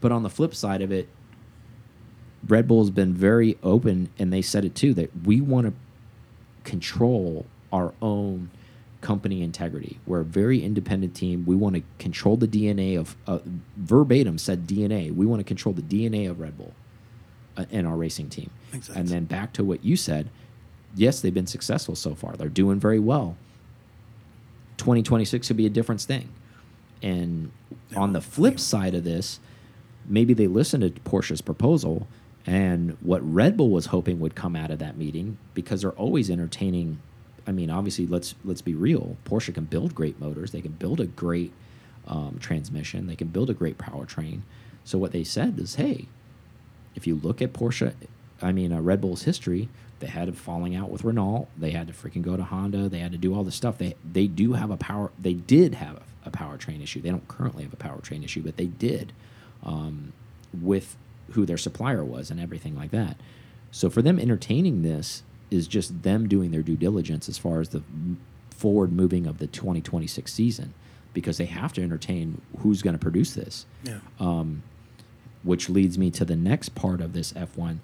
But 0.00 0.12
on 0.12 0.22
the 0.22 0.30
flip 0.30 0.54
side 0.54 0.82
of 0.82 0.92
it, 0.92 1.08
Red 2.46 2.68
Bull 2.68 2.82
has 2.82 2.90
been 2.90 3.14
very 3.14 3.58
open, 3.62 4.10
and 4.18 4.32
they 4.32 4.42
said 4.42 4.64
it 4.64 4.74
too 4.74 4.94
that 4.94 5.10
we 5.24 5.40
want 5.40 5.66
to 5.66 5.72
control 6.68 7.46
our 7.72 7.94
own 8.02 8.50
company 9.00 9.42
integrity. 9.42 9.98
We're 10.06 10.20
a 10.20 10.24
very 10.24 10.62
independent 10.62 11.14
team. 11.14 11.44
We 11.46 11.56
want 11.56 11.76
to 11.76 11.82
control 11.98 12.36
the 12.36 12.46
DNA 12.48 12.98
of 12.98 13.16
uh, 13.26 13.38
verbatim 13.76 14.36
said 14.36 14.66
DNA. 14.66 15.14
We 15.14 15.24
want 15.24 15.40
to 15.40 15.44
control 15.44 15.72
the 15.72 15.82
DNA 15.82 16.28
of 16.30 16.40
Red 16.40 16.58
Bull 16.58 16.74
uh, 17.56 17.64
and 17.70 17.86
our 17.86 17.96
racing 17.96 18.28
team. 18.28 18.50
And 18.94 19.08
then 19.08 19.24
back 19.24 19.52
to 19.54 19.64
what 19.64 19.82
you 19.82 19.96
said. 19.96 20.28
Yes, 20.94 21.20
they've 21.20 21.32
been 21.32 21.46
successful 21.46 21.94
so 21.94 22.14
far. 22.14 22.36
They're 22.36 22.48
doing 22.48 22.78
very 22.78 22.98
well. 22.98 23.36
2026 24.78 25.48
could 25.48 25.56
be 25.56 25.66
a 25.66 25.70
different 25.70 26.02
thing. 26.02 26.28
And 27.02 27.50
on 27.96 28.12
the 28.12 28.20
flip 28.20 28.60
side 28.60 28.94
of 28.94 29.04
this, 29.04 29.40
maybe 30.06 30.34
they 30.34 30.48
listened 30.48 30.82
to 30.82 30.90
Porsche's 31.02 31.40
proposal 31.40 32.08
and 32.48 32.96
what 33.02 33.20
Red 33.22 33.58
Bull 33.58 33.68
was 33.68 33.86
hoping 33.86 34.20
would 34.20 34.34
come 34.34 34.56
out 34.56 34.70
of 34.70 34.78
that 34.78 34.96
meeting 34.96 35.36
because 35.52 35.82
they're 35.82 35.90
always 35.92 36.30
entertaining. 36.30 36.98
I 37.46 37.52
mean, 37.52 37.68
obviously, 37.68 38.06
let's 38.06 38.34
let's 38.42 38.62
be 38.62 38.74
real. 38.74 39.18
Porsche 39.26 39.52
can 39.52 39.64
build 39.64 39.94
great 39.94 40.18
motors. 40.18 40.50
They 40.50 40.62
can 40.62 40.72
build 40.72 40.98
a 40.98 41.06
great 41.06 41.52
um, 42.06 42.38
transmission. 42.40 43.06
They 43.06 43.16
can 43.16 43.28
build 43.28 43.50
a 43.50 43.54
great 43.54 43.76
powertrain. 43.76 44.40
So 44.82 44.96
what 44.96 45.12
they 45.12 45.24
said 45.24 45.58
is, 45.58 45.74
hey, 45.74 46.06
if 46.94 47.06
you 47.06 47.16
look 47.16 47.42
at 47.42 47.52
Porsche, 47.52 47.92
I 48.40 48.52
mean 48.52 48.72
uh, 48.72 48.80
Red 48.80 49.02
Bull's 49.02 49.24
history, 49.24 49.68
they 50.00 50.06
had 50.06 50.30
a 50.30 50.32
falling 50.32 50.74
out 50.74 50.90
with 50.90 51.04
Renault. 51.04 51.48
They 51.58 51.72
had 51.72 51.86
to 51.88 51.92
freaking 51.92 52.22
go 52.22 52.38
to 52.38 52.44
Honda. 52.44 52.88
They 52.88 53.00
had 53.00 53.12
to 53.12 53.18
do 53.18 53.34
all 53.34 53.44
this 53.44 53.56
stuff. 53.56 53.76
They 53.76 53.94
they 54.10 54.26
do 54.26 54.54
have 54.54 54.70
a 54.70 54.78
power. 54.78 55.10
They 55.20 55.34
did 55.34 55.74
have 55.74 56.00
a, 56.24 56.30
powertrain 56.30 56.82
issue. 56.82 57.00
They 57.00 57.08
don't 57.08 57.26
currently 57.26 57.62
have 57.64 57.72
a 57.72 57.76
powertrain 57.76 58.22
issue, 58.22 58.42
but 58.42 58.58
they 58.58 58.66
did 58.66 59.14
um, 59.64 60.12
with 60.52 60.94
who 61.32 61.44
their 61.46 61.56
supplier 61.58 62.04
was 62.04 62.30
and 62.30 62.40
everything 62.40 62.76
like 62.76 62.90
that. 62.90 63.16
So 63.70 63.90
for 63.90 64.02
them 64.02 64.18
entertaining 64.18 64.82
this 64.82 65.22
is 65.50 65.66
just 65.68 66.02
them 66.02 66.28
doing 66.28 66.50
their 66.50 66.62
due 66.62 66.76
diligence 66.76 67.28
as 67.28 67.38
far 67.38 67.60
as 67.60 67.70
the 67.70 67.82
forward 68.50 68.92
moving 68.92 69.26
of 69.26 69.38
the 69.38 69.46
2026 69.46 70.32
season 70.32 70.74
because 71.14 71.38
they 71.38 71.44
have 71.46 71.72
to 71.74 71.82
entertain 71.82 72.40
who's 72.58 72.82
going 72.82 72.94
to 72.94 72.98
produce 72.98 73.34
this 73.34 73.66
Yeah. 73.84 73.98
um, 74.20 74.62
which 75.42 75.68
leads 75.68 75.96
me 75.98 76.10
to 76.12 76.24
the 76.24 76.36
next 76.36 76.74
part 76.74 77.00
of 77.00 77.12
this 77.12 77.32
F1. 77.32 77.78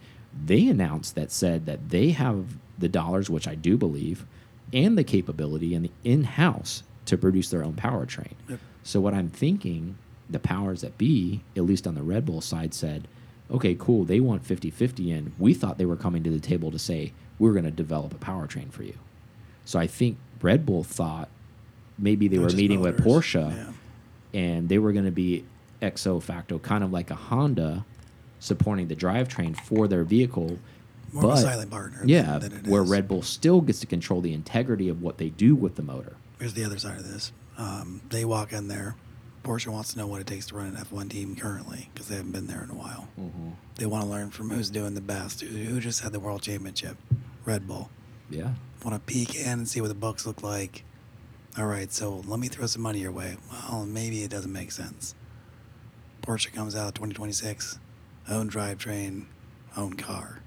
They 0.44 0.66
announced 0.68 1.14
that 1.14 1.30
said 1.30 1.66
that 1.66 1.90
they 1.90 2.10
have 2.10 2.56
the 2.78 2.88
dollars, 2.88 3.30
which 3.30 3.46
I 3.46 3.54
do 3.54 3.76
believe, 3.76 4.26
and 4.72 4.98
the 4.98 5.04
capability 5.04 5.74
and 5.74 5.84
the 5.84 5.90
in-house 6.02 6.82
to 7.06 7.16
produce 7.16 7.50
their 7.50 7.62
own 7.64 7.74
powertrain. 7.74 8.32
Yep. 8.48 8.58
So 8.82 9.00
what 9.00 9.14
I'm 9.14 9.28
thinking, 9.28 9.96
the 10.28 10.40
powers 10.40 10.80
that 10.80 10.98
be, 10.98 11.42
at 11.56 11.62
least 11.64 11.86
on 11.86 11.94
the 11.94 12.02
Red 12.02 12.26
Bull 12.26 12.40
side, 12.40 12.74
said, 12.74 13.06
okay, 13.50 13.74
cool, 13.78 14.04
they 14.04 14.20
want 14.20 14.42
50-50 14.44 15.08
in. 15.08 15.32
We 15.38 15.54
thought 15.54 15.78
they 15.78 15.86
were 15.86 15.96
coming 15.96 16.22
to 16.24 16.30
the 16.30 16.40
table 16.40 16.70
to 16.70 16.78
say, 16.78 17.12
we're 17.38 17.52
going 17.52 17.64
to 17.64 17.70
develop 17.70 18.12
a 18.14 18.18
powertrain 18.18 18.70
for 18.72 18.82
you. 18.84 18.94
So 19.64 19.78
I 19.78 19.86
think 19.86 20.16
Red 20.40 20.64
Bull 20.66 20.84
thought 20.84 21.28
maybe 21.98 22.28
they 22.28 22.36
Not 22.38 22.50
were 22.52 22.56
meeting 22.56 22.80
with. 22.80 22.98
Porsche 23.04 23.50
Yeah. 23.54 23.72
and 24.40 24.68
they 24.68 24.78
were 24.78 24.92
going 24.92 25.04
to 25.04 25.10
be 25.10 25.44
exo 25.82 26.22
facto, 26.22 26.58
kind 26.58 26.82
of 26.84 26.92
like 26.92 27.10
a 27.10 27.14
Honda 27.14 27.84
supporting 28.40 28.88
the 28.88 28.96
drivetrain 28.96 29.56
for 29.58 29.88
their 29.88 30.04
vehicle. 30.04 30.58
More 31.12 31.22
but 31.22 31.28
of 31.30 31.38
a 31.38 31.42
silent 31.42 31.70
partner. 31.70 31.98
than- 32.00 32.08
yeah, 32.08 32.38
than 32.38 32.52
it 32.52 32.66
where 32.66 32.82
is. 32.82 32.90
Red 32.90 33.08
Bull 33.08 33.22
still 33.22 33.60
gets 33.60 33.80
to 33.80 33.86
control 33.86 34.20
the 34.20 34.32
integrity 34.32 34.88
of 34.88 35.00
what 35.02 35.18
they 35.18 35.28
do 35.30 35.54
with 35.54 35.76
the 35.76 35.82
motor. 35.82 36.14
Here's 36.38 36.54
the 36.54 36.64
other 36.64 36.78
side 36.78 36.98
of 36.98 37.04
this. 37.04 37.32
Um, 37.56 38.00
they 38.10 38.24
walk 38.24 38.52
in 38.52 38.66
there 38.68 38.96
Porsche 39.44 39.68
wants 39.68 39.92
to 39.92 39.98
know 39.98 40.06
what 40.06 40.20
it 40.20 40.26
takes 40.26 40.46
to 40.46 40.56
run 40.56 40.66
an 40.66 40.74
F1 40.76 41.10
team 41.10 41.36
currently 41.36 41.90
because 41.92 42.08
they 42.08 42.16
haven't 42.16 42.32
been 42.32 42.46
there 42.46 42.64
in 42.64 42.70
a 42.70 42.74
while. 42.74 43.06
Mm-hmm. 43.20 43.50
They 43.76 43.86
want 43.86 44.02
to 44.04 44.10
learn 44.10 44.30
from 44.30 44.50
who's 44.50 44.70
doing 44.70 44.94
the 44.94 45.00
best, 45.00 45.42
who, 45.42 45.46
who 45.46 45.80
just 45.80 46.00
had 46.00 46.12
the 46.12 46.18
world 46.20 46.42
championship, 46.42 46.96
Red 47.44 47.68
Bull. 47.68 47.90
Yeah. 48.30 48.54
Want 48.84 48.94
to 48.96 49.00
peek 49.12 49.34
in 49.36 49.46
and 49.60 49.68
see 49.68 49.80
what 49.80 49.88
the 49.88 49.94
books 49.94 50.26
look 50.26 50.42
like. 50.42 50.82
All 51.56 51.66
right, 51.66 51.92
so 51.92 52.22
let 52.26 52.40
me 52.40 52.48
throw 52.48 52.66
some 52.66 52.82
money 52.82 52.98
your 53.00 53.12
way. 53.12 53.36
Well, 53.70 53.86
maybe 53.86 54.24
it 54.24 54.30
doesn't 54.30 54.52
make 54.52 54.72
sense. 54.72 55.14
Porsche 56.22 56.52
comes 56.52 56.74
out 56.74 56.94
2026, 56.94 57.78
own 58.30 58.48
drivetrain, 58.50 59.26
own 59.76 59.92
car. 59.94 60.40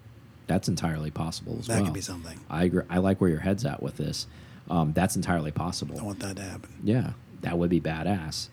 That's 0.48 0.68
entirely 0.68 1.12
possible 1.12 1.58
as 1.60 1.68
That 1.68 1.76
well. 1.78 1.86
could 1.86 1.94
be 1.94 2.02
something. 2.02 2.40
I 2.50 2.64
agree. 2.64 2.84
I 2.90 2.98
like 2.98 3.22
where 3.22 3.30
your 3.30 3.40
head's 3.40 3.64
at 3.66 3.82
with 3.84 3.98
this. 3.98 4.28
Um, 4.70 4.92
that's 4.94 5.16
entirely 5.16 5.52
possible. 5.52 6.00
I 6.00 6.04
want 6.04 6.20
that 6.20 6.36
to 6.38 6.42
happen. 6.42 6.70
Yeah, 6.84 7.12
that 7.42 7.58
would 7.58 7.70
be 7.70 7.80
badass. 7.80 8.50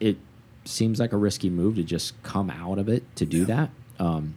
It 0.00 0.18
seems 0.64 0.98
like 0.98 1.12
a 1.12 1.16
risky 1.16 1.50
move 1.50 1.76
to 1.76 1.82
just 1.82 2.20
come 2.22 2.50
out 2.50 2.78
of 2.78 2.88
it 2.88 3.04
to 3.16 3.26
do 3.26 3.38
Yeah. 3.40 3.44
that. 3.44 3.70
Um, 3.98 4.34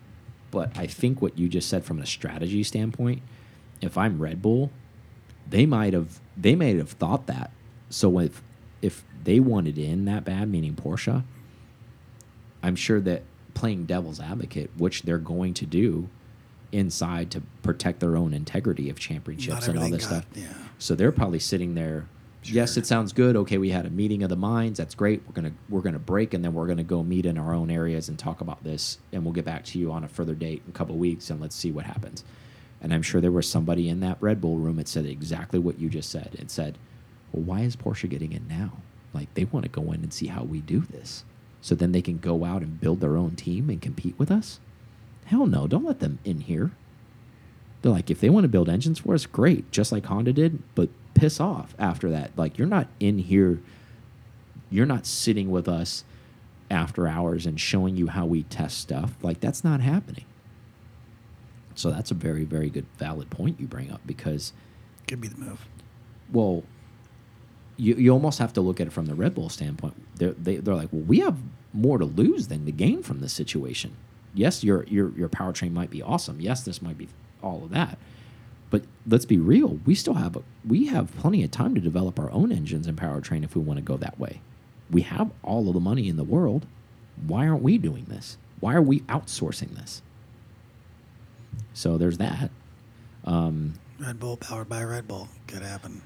but 0.51 0.77
I 0.77 0.87
think 0.87 1.21
what 1.21 1.37
you 1.37 1.47
just 1.49 1.67
said 1.69 1.83
from 1.85 1.99
a 1.99 2.05
strategy 2.05 2.63
standpoint, 2.63 3.21
if 3.81 3.97
I'm 3.97 4.21
Red 4.21 4.41
Bull, 4.41 4.71
they 5.49 5.65
might 5.65 5.93
have 5.93 6.19
they 6.35 6.55
might 6.55 6.75
have 6.77 6.91
thought 6.91 7.27
that. 7.27 7.51
So 7.89 8.19
if 8.19 8.41
if 8.81 9.03
they 9.23 9.39
wanted 9.39 9.77
in 9.77 10.05
that 10.05 10.23
bad, 10.25 10.49
meaning 10.49 10.75
Porsche, 10.75 11.23
I'm 12.61 12.75
sure 12.75 12.99
that 13.01 13.23
playing 13.53 13.85
devil's 13.85 14.19
advocate, 14.19 14.69
which 14.77 15.03
they're 15.03 15.17
going 15.17 15.53
to 15.55 15.65
do 15.65 16.09
inside 16.71 17.31
to 17.31 17.41
protect 17.63 17.99
their 17.99 18.15
own 18.17 18.33
integrity 18.33 18.89
of 18.89 18.99
championships 18.99 19.67
and 19.67 19.79
all 19.79 19.89
this 19.89 20.01
got- 20.05 20.23
stuff. 20.23 20.25
yeah. 20.35 20.53
So 20.79 20.93
they're 20.95 21.11
probably 21.13 21.39
sitting 21.39 21.73
there. 21.75 22.05
Yes, 22.43 22.77
it 22.77 22.85
sounds 22.85 23.11
good. 23.13 23.35
Okay, 23.35 23.57
we 23.57 23.69
had 23.71 23.85
a 23.85 23.89
meeting 23.89 24.23
of 24.23 24.29
the 24.29 24.35
minds. 24.37 24.77
That's 24.77 24.95
great. 24.95 25.21
We're 25.27 25.33
gonna 25.33 25.51
we're 25.69 25.81
gonna 25.81 25.99
break, 25.99 26.33
and 26.33 26.43
then 26.43 26.53
we're 26.53 26.67
gonna 26.67 26.83
go 26.83 27.03
meet 27.03 27.25
in 27.25 27.37
our 27.37 27.53
own 27.53 27.69
areas 27.69 28.07
and 28.09 28.17
talk 28.17 28.41
about 28.41 28.63
this, 28.63 28.99
and 29.11 29.23
we'll 29.23 29.33
get 29.33 29.45
back 29.45 29.65
to 29.65 29.79
you 29.79 29.91
on 29.91 30.03
a 30.03 30.07
further 30.07 30.35
date 30.35 30.61
in 30.65 30.71
a 30.71 30.73
couple 30.73 30.95
of 30.95 30.99
weeks, 30.99 31.29
and 31.29 31.41
let's 31.41 31.55
see 31.55 31.71
what 31.71 31.85
happens. 31.85 32.23
And 32.81 32.93
I'm 32.93 33.01
sure 33.01 33.19
there 33.19 33.31
was 33.31 33.49
somebody 33.49 33.89
in 33.89 33.99
that 34.01 34.17
Red 34.21 34.39
Bull 34.39 34.57
room 34.57 34.77
that 34.77 34.87
said 34.87 35.05
exactly 35.05 35.59
what 35.59 35.79
you 35.79 35.89
just 35.89 36.09
said. 36.09 36.29
It 36.39 36.49
said, 36.49 36.77
"Well, 37.31 37.43
why 37.43 37.61
is 37.61 37.75
Porsche 37.75 38.09
getting 38.09 38.31
in 38.31 38.47
now? 38.47 38.73
Like 39.13 39.33
they 39.33 39.45
want 39.45 39.63
to 39.65 39.69
go 39.69 39.91
in 39.91 40.01
and 40.03 40.13
see 40.13 40.27
how 40.27 40.43
we 40.43 40.61
do 40.61 40.79
this, 40.79 41.25
so 41.59 41.75
then 41.75 41.91
they 41.91 42.01
can 42.01 42.17
go 42.17 42.45
out 42.45 42.61
and 42.61 42.79
build 42.79 43.01
their 43.01 43.17
own 43.17 43.31
team 43.35 43.69
and 43.69 43.81
compete 43.81 44.17
with 44.17 44.31
us." 44.31 44.59
Hell 45.25 45.47
no! 45.47 45.67
Don't 45.67 45.85
let 45.85 45.99
them 45.99 46.19
in 46.23 46.41
here. 46.41 46.71
They're 47.87 47.93
like, 47.93 48.11
if 48.11 48.19
they 48.19 48.29
want 48.29 48.43
to 48.43 48.49
build 48.49 48.67
engines 48.67 48.99
for 48.99 49.13
us, 49.13 49.25
great, 49.25 49.71
just 49.71 49.93
like 49.93 50.07
Honda 50.07 50.33
did, 50.33 50.61
but 50.75 50.89
piss 51.13 51.39
off 51.39 51.73
after 51.79 52.09
that. 52.09 52.31
Like, 52.35 52.57
you're 52.57 52.67
not 52.67 52.89
in 52.99 53.17
here, 53.17 53.61
you're 54.69 54.85
not 54.85 55.05
sitting 55.05 55.49
with 55.49 55.69
us 55.69 56.03
after 56.69 57.07
hours 57.07 57.45
and 57.45 57.57
showing 57.57 57.95
you 57.95 58.07
how 58.07 58.25
we 58.25 58.43
test 58.43 58.79
stuff. 58.79 59.13
Like, 59.21 59.39
that's 59.39 59.63
not 59.63 59.79
happening. 59.79 60.25
So, 61.75 61.89
that's 61.89 62.11
a 62.11 62.13
very, 62.13 62.43
very 62.43 62.69
good, 62.69 62.87
valid 62.97 63.29
point 63.29 63.57
you 63.57 63.67
bring 63.67 63.89
up 63.89 64.01
because, 64.05 64.51
Could 65.07 65.21
be 65.21 65.29
the 65.29 65.37
move. 65.37 65.65
well, 66.29 66.63
you, 67.77 67.95
you 67.95 68.11
almost 68.11 68.39
have 68.39 68.51
to 68.51 68.59
look 68.59 68.81
at 68.81 68.87
it 68.87 68.91
from 68.91 69.05
the 69.05 69.15
Red 69.15 69.33
Bull 69.33 69.47
standpoint. 69.47 69.93
They're, 70.15 70.33
they, 70.33 70.57
they're 70.57 70.75
like, 70.75 70.89
well, 70.91 71.03
we 71.03 71.21
have 71.21 71.37
more 71.71 71.99
to 71.99 72.05
lose 72.05 72.49
than 72.49 72.65
to 72.65 72.71
gain 72.73 73.01
from 73.01 73.21
this 73.21 73.31
situation. 73.31 73.95
Yes, 74.33 74.61
your, 74.61 74.83
your, 74.87 75.17
your 75.17 75.29
powertrain 75.29 75.71
might 75.71 75.89
be 75.89 76.01
awesome. 76.01 76.41
Yes, 76.41 76.63
this 76.63 76.81
might 76.81 76.97
be 76.97 77.07
all 77.43 77.63
of 77.63 77.71
that. 77.71 77.97
But 78.69 78.83
let's 79.07 79.25
be 79.25 79.37
real. 79.37 79.79
We 79.85 79.95
still 79.95 80.15
have 80.15 80.35
a, 80.35 80.43
we 80.67 80.87
have 80.87 81.15
plenty 81.17 81.43
of 81.43 81.51
time 81.51 81.75
to 81.75 81.81
develop 81.81 82.19
our 82.19 82.31
own 82.31 82.51
engines 82.51 82.87
and 82.87 82.97
powertrain 82.97 83.43
if 83.43 83.55
we 83.55 83.61
want 83.61 83.77
to 83.77 83.83
go 83.83 83.97
that 83.97 84.19
way. 84.19 84.41
We 84.91 85.01
have 85.03 85.31
all 85.43 85.67
of 85.67 85.73
the 85.73 85.79
money 85.79 86.07
in 86.09 86.17
the 86.17 86.23
world. 86.23 86.65
Why 87.25 87.47
aren't 87.47 87.63
we 87.63 87.77
doing 87.77 88.05
this? 88.09 88.37
Why 88.59 88.73
are 88.75 88.81
we 88.81 89.01
outsourcing 89.01 89.75
this? 89.75 90.01
So 91.73 91.97
there's 91.97 92.17
that. 92.17 92.51
Um, 93.25 93.75
Red 93.99 94.19
Bull 94.19 94.37
powered 94.37 94.69
by 94.69 94.83
Red 94.83 95.07
Bull. 95.07 95.29
Could 95.47 95.61
happen. 95.63 96.01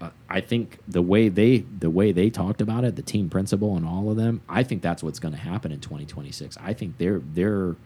uh, 0.00 0.10
I 0.28 0.40
think 0.40 0.78
the 0.86 1.02
way 1.02 1.28
they 1.28 1.58
the 1.58 1.90
way 1.90 2.12
they 2.12 2.30
talked 2.30 2.60
about 2.60 2.84
it, 2.84 2.96
the 2.96 3.02
team 3.02 3.28
principal 3.30 3.76
and 3.76 3.86
all 3.86 4.10
of 4.10 4.16
them, 4.16 4.40
I 4.48 4.62
think 4.62 4.82
that's 4.82 5.02
what's 5.02 5.18
going 5.18 5.34
to 5.34 5.40
happen 5.40 5.72
in 5.72 5.80
2026. 5.80 6.56
I 6.60 6.72
think 6.72 6.98
they're 6.98 7.20
they're 7.20 7.76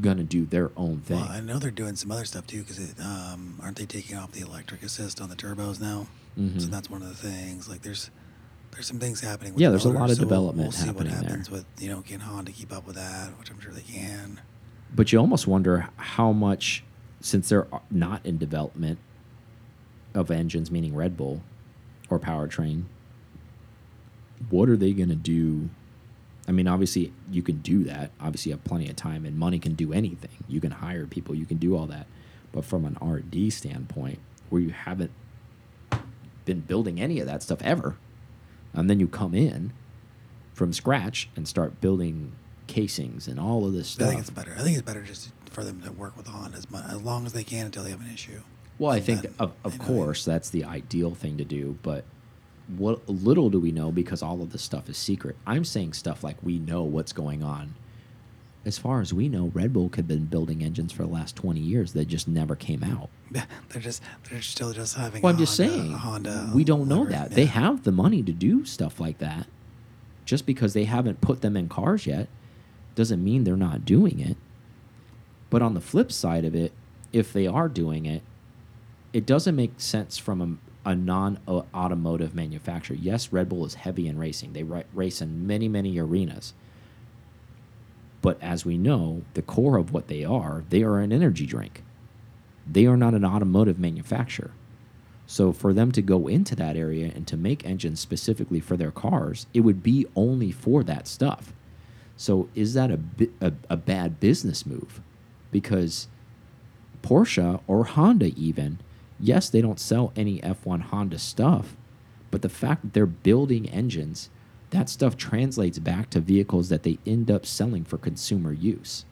going 0.00 0.16
to 0.18 0.24
do 0.24 0.44
their 0.44 0.70
own 0.76 1.00
thing. 1.00 1.20
Well, 1.20 1.28
I 1.28 1.40
know 1.40 1.58
they're 1.58 1.70
doing 1.70 1.96
some 1.96 2.10
other 2.10 2.24
stuff 2.24 2.46
too, 2.46 2.60
because 2.62 2.98
um, 3.00 3.58
aren't 3.62 3.76
they 3.76 3.86
taking 3.86 4.16
off 4.16 4.32
the 4.32 4.40
electric 4.40 4.82
assist 4.82 5.20
on 5.20 5.28
the 5.28 5.36
turbos 5.36 5.80
now? 5.80 6.06
So 6.36 6.40
Mhm. 6.42 6.70
that's 6.70 6.88
one 6.88 7.02
of 7.02 7.08
the 7.08 7.14
things. 7.14 7.68
Like 7.68 7.82
there's 7.82 8.10
there's 8.70 8.86
some 8.86 8.98
things 8.98 9.20
happening. 9.20 9.52
With 9.52 9.60
Yeah, 9.60 9.68
the 9.68 9.72
there's 9.72 9.84
a 9.84 9.90
lot 9.90 10.08
of 10.10 10.16
so 10.16 10.22
development 10.22 10.64
We'll 10.68 10.72
see 10.72 10.86
happening 10.86 11.12
what 11.12 11.20
there. 11.20 11.28
happens 11.30 11.50
with 11.50 11.66
you 11.78 11.90
know 11.90 12.00
can 12.00 12.20
Honda 12.20 12.52
keep 12.52 12.72
up 12.72 12.86
with 12.86 12.96
that, 12.96 13.38
which 13.38 13.50
I'm 13.50 13.60
sure 13.60 13.72
they 13.72 13.82
can. 13.82 14.40
But 14.94 15.12
you 15.12 15.18
almost 15.18 15.46
wonder 15.46 15.88
how 15.96 16.32
much, 16.32 16.82
since 17.20 17.48
they're 17.50 17.66
not 17.90 18.24
in 18.24 18.38
development 18.38 18.98
of 20.14 20.30
engines, 20.30 20.70
meaning 20.70 20.94
Red 20.94 21.16
Bull 21.18 21.42
or 22.10 22.18
powertrain, 22.18 22.84
what 24.50 24.68
are 24.68 24.76
they 24.76 24.92
going 24.92 25.08
to 25.10 25.14
do? 25.14 25.68
I 26.48 26.52
mean, 26.52 26.66
obviously, 26.66 27.12
you 27.30 27.42
can 27.42 27.58
do 27.58 27.84
that. 27.84 28.10
Obviously, 28.20 28.50
you 28.50 28.56
have 28.56 28.64
plenty 28.64 28.88
of 28.88 28.96
time, 28.96 29.24
and 29.24 29.38
money 29.38 29.58
can 29.58 29.74
do 29.74 29.92
anything. 29.92 30.30
You 30.48 30.60
can 30.60 30.72
hire 30.72 31.06
people, 31.06 31.34
you 31.34 31.46
can 31.46 31.58
do 31.58 31.76
all 31.76 31.86
that. 31.86 32.06
But 32.50 32.64
from 32.64 32.84
an 32.84 32.98
R 33.00 33.20
D 33.20 33.48
standpoint, 33.50 34.18
where 34.50 34.60
you 34.60 34.70
haven't 34.70 35.12
been 36.44 36.60
building 36.60 37.00
any 37.00 37.20
of 37.20 37.26
that 37.26 37.42
stuff 37.42 37.62
ever, 37.62 37.96
and 38.72 38.90
then 38.90 38.98
you 39.00 39.06
come 39.08 39.34
in 39.34 39.72
from 40.52 40.72
scratch 40.72 41.28
and 41.36 41.46
start 41.46 41.80
building 41.80 42.32
casings 42.66 43.28
and 43.28 43.38
all 43.38 43.64
of 43.64 43.72
this 43.72 43.88
stuff. 43.88 44.08
I 44.08 44.10
think 44.10 44.20
it's 44.20 44.30
better. 44.30 44.54
I 44.58 44.62
think 44.62 44.76
it's 44.76 44.86
better 44.86 45.02
just 45.02 45.30
for 45.50 45.64
them 45.64 45.80
to 45.82 45.92
work 45.92 46.16
with 46.16 46.26
Honda 46.26 46.58
as, 46.58 46.70
much, 46.70 46.84
as 46.88 47.02
long 47.02 47.26
as 47.26 47.32
they 47.32 47.44
can 47.44 47.66
until 47.66 47.84
they 47.84 47.90
have 47.90 48.00
an 48.00 48.10
issue. 48.12 48.40
Well, 48.78 48.90
I 48.92 48.96
And 48.96 49.04
think 49.04 49.22
then 49.22 49.34
of, 49.38 49.52
of 49.64 49.72
they 49.72 49.78
know. 49.78 49.84
course 49.84 50.24
that's 50.24 50.50
the 50.50 50.64
ideal 50.64 51.14
thing 51.14 51.36
to 51.38 51.44
do, 51.44 51.78
but 51.82 52.04
what 52.68 53.06
little 53.08 53.50
do 53.50 53.58
we 53.60 53.72
know 53.72 53.90
because 53.92 54.22
all 54.22 54.42
of 54.42 54.52
this 54.52 54.62
stuff 54.62 54.88
is 54.88 54.96
secret. 54.96 55.36
I'm 55.46 55.64
saying 55.64 55.92
stuff 55.94 56.22
like 56.24 56.36
we 56.42 56.58
know 56.58 56.82
what's 56.82 57.12
going 57.12 57.42
on. 57.42 57.74
As 58.64 58.78
far 58.78 59.00
as 59.00 59.12
we 59.12 59.28
know, 59.28 59.50
Red 59.54 59.72
Bull 59.72 59.88
could 59.88 60.02
have 60.04 60.08
been 60.08 60.26
building 60.26 60.62
engines 60.62 60.92
for 60.92 61.02
the 61.02 61.08
last 61.08 61.34
20 61.34 61.58
years 61.58 61.94
that 61.94 62.06
just 62.06 62.28
never 62.28 62.54
came 62.54 62.84
out. 62.84 63.10
They're 63.30 63.82
just 63.82 64.02
they're 64.30 64.40
still 64.40 64.72
just 64.72 64.96
having. 64.96 65.20
Well, 65.22 65.32
I'm 65.32 65.38
just 65.38 65.58
Honda- 65.58 65.72
saying, 65.74 65.92
Honda. 65.92 66.50
we 66.54 66.62
don't 66.62 66.86
know 66.86 67.04
that. 67.06 67.32
They 67.32 67.46
have 67.46 67.82
the 67.82 67.90
money 67.90 68.22
to 68.22 68.30
do 68.32 68.64
stuff 68.64 69.00
like 69.00 69.18
that. 69.18 69.46
Just 70.24 70.46
because 70.46 70.74
they 70.74 70.84
haven't 70.84 71.20
put 71.20 71.40
them 71.40 71.56
in 71.56 71.68
cars 71.68 72.06
yet 72.06 72.28
doesn't 72.94 73.24
mean 73.24 73.42
they're 73.42 73.56
not 73.56 73.84
doing 73.84 74.20
it. 74.20 74.36
But 75.50 75.62
on 75.62 75.74
the 75.74 75.80
flip 75.80 76.12
side 76.12 76.44
of 76.44 76.54
it, 76.54 76.72
if 77.12 77.32
they 77.32 77.46
are 77.48 77.68
doing 77.68 78.06
it, 78.06 78.22
it 79.12 79.26
doesn't 79.26 79.56
make 79.56 79.72
sense 79.78 80.18
from 80.18 80.60
a, 80.84 80.90
a 80.90 80.94
non 80.94 81.38
automotive 81.74 82.34
manufacturer. 82.34 82.96
Yes, 83.00 83.32
Red 83.32 83.48
Bull 83.48 83.64
is 83.64 83.74
heavy 83.74 84.08
in 84.08 84.18
racing, 84.18 84.52
they 84.52 84.62
race 84.62 85.20
in 85.20 85.46
many, 85.46 85.68
many 85.68 85.98
arenas. 85.98 86.54
But 88.20 88.40
as 88.40 88.64
we 88.64 88.78
know, 88.78 89.22
the 89.34 89.42
core 89.42 89.76
of 89.76 89.92
what 89.92 90.06
they 90.06 90.24
are, 90.24 90.64
they 90.68 90.82
are 90.84 91.00
an 91.00 91.12
energy 91.12 91.44
drink. 91.44 91.82
They 92.70 92.86
are 92.86 92.96
not 92.96 93.14
an 93.14 93.24
automotive 93.24 93.80
manufacturer. 93.80 94.52
So 95.26 95.52
for 95.52 95.72
them 95.72 95.92
to 95.92 96.02
go 96.02 96.28
into 96.28 96.54
that 96.56 96.76
area 96.76 97.10
and 97.14 97.26
to 97.26 97.36
make 97.36 97.66
engines 97.66 98.00
specifically 98.00 98.60
for 98.60 98.76
their 98.76 98.90
cars, 98.90 99.46
it 99.52 99.60
would 99.60 99.82
be 99.82 100.06
only 100.14 100.52
for 100.52 100.84
that 100.84 101.08
stuff. 101.08 101.52
So 102.16 102.48
is 102.54 102.74
that 102.74 102.90
a, 102.90 103.00
a, 103.40 103.52
a 103.70 103.76
bad 103.76 104.20
business 104.20 104.66
move? 104.66 105.00
Because 105.50 106.06
Porsche 107.02 107.60
or 107.66 107.84
Honda 107.84 108.32
even, 108.36 108.78
yes, 109.22 109.48
they 109.48 109.62
don't 109.62 109.80
sell 109.80 110.12
any 110.16 110.40
F1 110.40 110.82
Honda 110.82 111.18
stuff, 111.18 111.76
but 112.30 112.42
the 112.42 112.48
fact 112.50 112.82
that 112.82 112.92
they're 112.92 113.06
building 113.06 113.68
engines, 113.70 114.28
that 114.70 114.88
stuff 114.90 115.16
translates 115.16 115.78
back 115.78 116.10
to 116.10 116.20
vehicles 116.20 116.68
that 116.68 116.82
they 116.82 116.98
end 117.06 117.30
up 117.30 117.46
selling 117.46 117.84
for 117.84 117.96
consumer 117.96 118.52
use. 118.52 119.04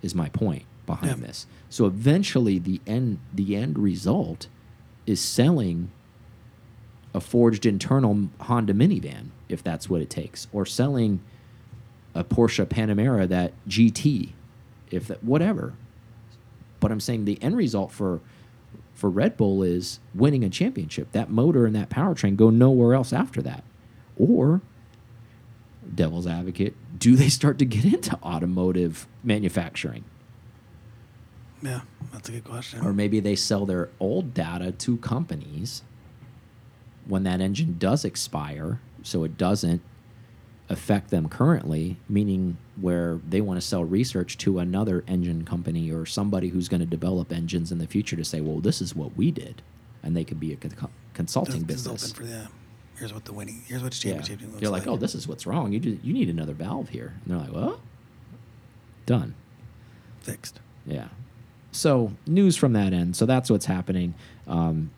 Is 0.00 0.14
my 0.16 0.28
point 0.30 0.64
behind 0.86 1.20
Yeah. 1.20 1.26
this. 1.28 1.46
So 1.70 1.86
eventually 1.86 2.58
the 2.58 2.80
end 2.88 3.18
the 3.32 3.54
end 3.54 3.78
result 3.78 4.48
is 5.06 5.20
selling 5.20 5.90
a 7.14 7.20
forged 7.20 7.64
internal 7.66 8.28
Honda 8.40 8.72
minivan 8.74 9.26
if 9.48 9.62
that's 9.62 9.88
what 9.88 10.00
it 10.02 10.10
takes 10.10 10.48
or 10.52 10.66
selling 10.66 11.20
a 12.14 12.24
Porsche 12.24 12.64
Panamera 12.66 13.28
that 13.28 13.52
GT 13.68 14.30
if 14.90 15.06
that 15.08 15.22
whatever 15.22 15.74
but 16.80 16.90
I'm 16.90 17.00
saying 17.00 17.24
the 17.26 17.40
end 17.42 17.56
result 17.56 17.92
for 17.92 18.20
for 19.02 19.10
Red 19.10 19.36
Bull 19.36 19.64
is 19.64 19.98
winning 20.14 20.44
a 20.44 20.48
championship. 20.48 21.10
That 21.10 21.28
motor 21.28 21.66
and 21.66 21.74
that 21.74 21.90
powertrain 21.90 22.36
go 22.36 22.50
nowhere 22.50 22.94
else 22.94 23.12
after 23.12 23.42
that. 23.42 23.64
Or 24.16 24.60
devil's 25.92 26.24
advocate, 26.24 26.76
do 27.00 27.16
they 27.16 27.28
start 27.28 27.58
to 27.58 27.64
get 27.64 27.84
into 27.84 28.16
automotive 28.22 29.08
manufacturing? 29.24 30.04
Yeah, 31.60 31.80
that's 32.12 32.28
a 32.28 32.32
good 32.32 32.44
question. 32.44 32.86
Or 32.86 32.92
maybe 32.92 33.18
they 33.18 33.34
sell 33.34 33.66
their 33.66 33.88
old 33.98 34.34
data 34.34 34.70
to 34.70 34.96
companies 34.98 35.82
when 37.04 37.24
that 37.24 37.40
engine 37.40 37.78
does 37.80 38.04
expire, 38.04 38.78
so 39.02 39.24
it 39.24 39.36
doesn't 39.36 39.82
affect 40.68 41.10
them 41.10 41.28
currently, 41.28 41.96
meaning 42.08 42.56
where 42.80 43.20
they 43.28 43.40
want 43.40 43.60
to 43.60 43.66
sell 43.66 43.84
research 43.84 44.38
to 44.38 44.58
another 44.58 45.04
engine 45.06 45.44
company 45.44 45.90
or 45.92 46.06
somebody 46.06 46.48
who's 46.48 46.68
going 46.68 46.80
to 46.80 46.86
develop 46.86 47.32
engines 47.32 47.70
in 47.72 47.78
the 47.78 47.86
future 47.86 48.16
to 48.16 48.24
say, 48.24 48.40
well, 48.40 48.60
this 48.60 48.80
is 48.80 48.94
what 48.94 49.16
we 49.16 49.30
did. 49.30 49.60
And 50.02 50.16
they 50.16 50.24
could 50.24 50.40
be 50.40 50.52
a 50.52 50.56
con 50.56 50.88
consulting 51.14 51.64
That's 51.64 51.82
business. 51.82 52.04
open 52.12 52.14
for 52.26 52.30
them. 52.32 52.48
Here's 52.96 53.12
what 53.12 53.24
the 53.24 53.32
winning. 53.32 53.62
Here's 53.66 53.82
what 53.82 53.92
the 53.92 54.08
Yeah. 54.08 54.14
championship 54.14 54.48
looks 54.48 54.62
You're 54.62 54.70
like, 54.70 54.86
like. 54.86 54.94
oh, 54.94 54.96
this 54.96 55.14
is 55.14 55.28
what's 55.28 55.46
wrong. 55.46 55.72
You, 55.72 55.80
do, 55.80 55.98
you 56.02 56.12
need 56.14 56.28
another 56.30 56.54
valve 56.54 56.88
here. 56.88 57.14
And 57.24 57.34
they're 57.34 57.46
like, 57.46 57.52
well, 57.54 57.80
done. 59.06 59.34
fixed. 60.20 60.60
Yeah. 60.86 61.08
So 61.72 62.12
news 62.26 62.56
from 62.56 62.72
that 62.74 62.92
end. 62.92 63.16
So 63.16 63.26
that's 63.26 63.50
what's 63.50 63.66
happening. 63.66 64.14
Um, 64.46 64.90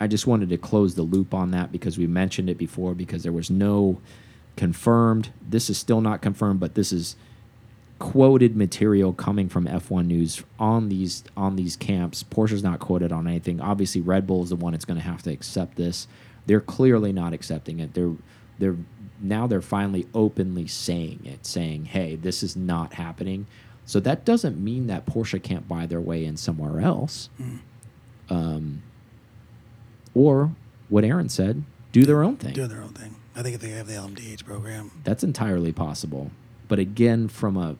I 0.00 0.06
just 0.06 0.26
wanted 0.26 0.48
to 0.50 0.56
close 0.58 0.94
the 0.94 1.02
loop 1.02 1.32
on 1.34 1.50
that 1.52 1.70
because 1.70 1.98
we 1.98 2.06
mentioned 2.06 2.48
it 2.50 2.58
before 2.58 2.94
because 2.94 3.22
there 3.22 3.32
was 3.32 3.50
no 3.50 4.00
confirmed. 4.56 5.30
This 5.46 5.70
is 5.70 5.78
still 5.78 6.00
not 6.00 6.22
confirmed, 6.22 6.60
but 6.60 6.74
this 6.74 6.92
is 6.92 7.16
quoted 7.98 8.56
material 8.56 9.12
coming 9.12 9.48
from 9.48 9.66
F1 9.66 10.06
News 10.06 10.42
on 10.58 10.88
these 10.88 11.22
on 11.36 11.56
these 11.56 11.76
camps. 11.76 12.24
Porsche's 12.24 12.62
not 12.62 12.80
quoted 12.80 13.12
on 13.12 13.28
anything. 13.28 13.60
Obviously, 13.60 14.00
Red 14.00 14.26
Bull 14.26 14.42
is 14.42 14.50
the 14.50 14.56
one 14.56 14.72
that's 14.72 14.84
going 14.84 14.98
to 14.98 15.04
have 15.04 15.22
to 15.22 15.30
accept 15.30 15.76
this. 15.76 16.08
They're 16.46 16.60
clearly 16.60 17.12
not 17.12 17.32
accepting 17.32 17.80
it. 17.80 17.94
They're 17.94 18.14
they're 18.58 18.76
now 19.20 19.46
they're 19.46 19.62
finally 19.62 20.06
openly 20.14 20.66
saying 20.66 21.20
it, 21.24 21.46
saying, 21.46 21.86
"Hey, 21.86 22.16
this 22.16 22.42
is 22.42 22.56
not 22.56 22.94
happening." 22.94 23.46
So 23.86 24.00
that 24.00 24.24
doesn't 24.24 24.62
mean 24.62 24.86
that 24.88 25.06
Porsche 25.06 25.42
can't 25.42 25.68
buy 25.68 25.86
their 25.86 26.00
way 26.00 26.24
in 26.24 26.36
somewhere 26.36 26.80
else. 26.80 27.28
Um, 28.30 28.82
or 30.14 30.52
what 30.88 31.04
Aaron 31.04 31.28
said, 31.28 31.64
do 31.90 32.04
their 32.04 32.22
own 32.22 32.36
thing. 32.36 32.54
Doing 32.54 32.68
their 32.68 32.82
own 32.82 32.94
thing. 32.94 33.16
I 33.34 33.42
think 33.42 33.54
if 33.54 33.60
they 33.60 33.70
have 33.70 33.86
the 33.86 33.94
LMDH 33.94 34.44
program, 34.44 34.90
That's 35.04 35.24
entirely 35.24 35.72
possible. 35.72 36.30
But 36.68 36.78
again, 36.78 37.28
from 37.28 37.56
a 37.56 37.76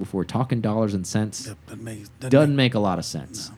if 0.00 0.14
we're 0.14 0.24
talking 0.24 0.60
dollars 0.60 0.94
and 0.94 1.06
cents, 1.06 1.46
yep, 1.46 1.58
that 1.66 1.78
makes 1.78 2.08
doesn't 2.20 2.56
make 2.56 2.74
a 2.74 2.78
lot 2.78 2.98
of 2.98 3.04
sense. 3.04 3.50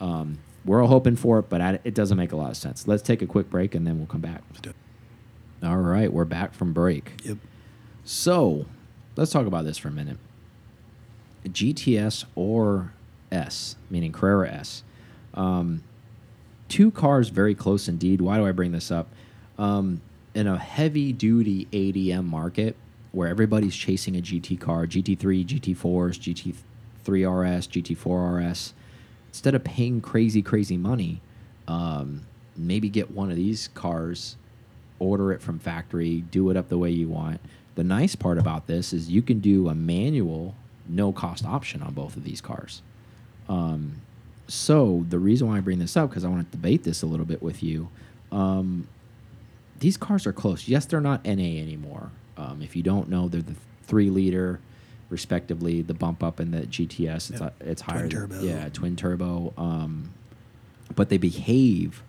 Um, 0.00 0.38
we're 0.64 0.80
all 0.80 0.88
hoping 0.88 1.16
for 1.16 1.38
it, 1.40 1.48
but 1.50 1.60
I, 1.60 1.78
it 1.84 1.94
doesn't 1.94 2.16
make 2.16 2.32
a 2.32 2.36
lot 2.36 2.50
of 2.50 2.56
sense. 2.56 2.88
Let's 2.88 3.02
take 3.02 3.20
a 3.20 3.26
quick 3.26 3.50
break 3.50 3.74
and 3.74 3.86
then 3.86 3.98
we'll 3.98 4.06
come 4.06 4.22
back. 4.22 4.42
Let's 4.48 4.62
do 4.62 4.70
it. 4.70 4.76
All 5.62 5.76
right, 5.76 6.12
we're 6.12 6.24
back 6.24 6.54
from 6.54 6.72
break. 6.72 7.20
Yep. 7.24 7.38
So 8.04 8.66
let's 9.16 9.30
talk 9.30 9.46
about 9.46 9.64
this 9.64 9.78
for 9.78 9.88
a 9.88 9.92
minute. 9.92 10.18
GTS 11.46 12.24
or 12.34 12.92
S, 13.30 13.76
meaning 13.90 14.12
Carrera 14.12 14.50
S. 14.50 14.82
Um, 15.34 15.82
two 16.68 16.90
cars 16.90 17.28
very 17.28 17.54
close 17.54 17.88
indeed. 17.88 18.20
Why 18.20 18.38
do 18.38 18.46
I 18.46 18.52
bring 18.52 18.72
this 18.72 18.90
up? 18.90 19.08
Um, 19.58 20.00
in 20.34 20.46
a 20.46 20.58
heavy 20.58 21.12
duty 21.12 21.66
ADM 21.72 22.26
market 22.26 22.76
where 23.12 23.28
everybody's 23.28 23.76
chasing 23.76 24.16
a 24.16 24.20
GT 24.20 24.58
car, 24.58 24.86
GT3, 24.86 25.46
GT4s, 25.46 26.54
GT3 27.06 27.06
RS, 27.06 27.68
GT4 27.68 28.50
RS, 28.50 28.74
instead 29.28 29.54
of 29.54 29.62
paying 29.62 30.00
crazy, 30.00 30.42
crazy 30.42 30.76
money, 30.76 31.20
um, 31.68 32.22
maybe 32.56 32.88
get 32.88 33.12
one 33.12 33.30
of 33.30 33.36
these 33.36 33.68
cars, 33.68 34.36
order 34.98 35.32
it 35.32 35.40
from 35.40 35.58
factory, 35.58 36.24
do 36.30 36.50
it 36.50 36.56
up 36.56 36.68
the 36.68 36.78
way 36.78 36.90
you 36.90 37.08
want. 37.08 37.40
The 37.76 37.84
nice 37.84 38.16
part 38.16 38.38
about 38.38 38.66
this 38.66 38.92
is 38.92 39.10
you 39.10 39.22
can 39.22 39.40
do 39.40 39.68
a 39.68 39.74
manual, 39.74 40.54
no 40.88 41.12
cost 41.12 41.44
option 41.44 41.82
on 41.82 41.94
both 41.94 42.16
of 42.16 42.24
these 42.24 42.40
cars. 42.40 42.82
Um, 43.48 44.00
so 44.46 45.04
the 45.08 45.18
reason 45.18 45.48
why 45.48 45.58
I 45.58 45.60
bring 45.60 45.78
this 45.78 45.96
up 45.96 46.10
because 46.10 46.24
I 46.24 46.28
want 46.28 46.50
to 46.50 46.56
debate 46.56 46.84
this 46.84 47.02
a 47.02 47.06
little 47.06 47.26
bit 47.26 47.42
with 47.42 47.62
you. 47.62 47.88
Um, 48.30 48.88
these 49.80 49.96
cars 49.96 50.26
are 50.26 50.32
close. 50.32 50.68
Yes, 50.68 50.86
they're 50.86 51.00
not 51.00 51.24
NA 51.24 51.60
anymore. 51.60 52.10
Um, 52.36 52.62
if 52.62 52.74
you 52.76 52.82
don't 52.82 53.08
know, 53.08 53.28
they're 53.28 53.42
the 53.42 53.54
three 53.84 54.10
liter, 54.10 54.60
respectively. 55.10 55.82
The 55.82 55.94
bump 55.94 56.22
up 56.22 56.40
in 56.40 56.50
the 56.50 56.62
GTS, 56.62 57.30
it's 57.30 57.40
Yep. 57.40 57.54
it's 57.60 57.82
Twin 57.82 57.94
higher. 57.96 58.02
than- 58.08 58.10
turbo. 58.10 58.42
yeah, 58.42 58.68
twin 58.70 58.96
turbo. 58.96 59.52
Um, 59.56 60.10
but 60.94 61.08
they 61.08 61.18
behave 61.18 62.02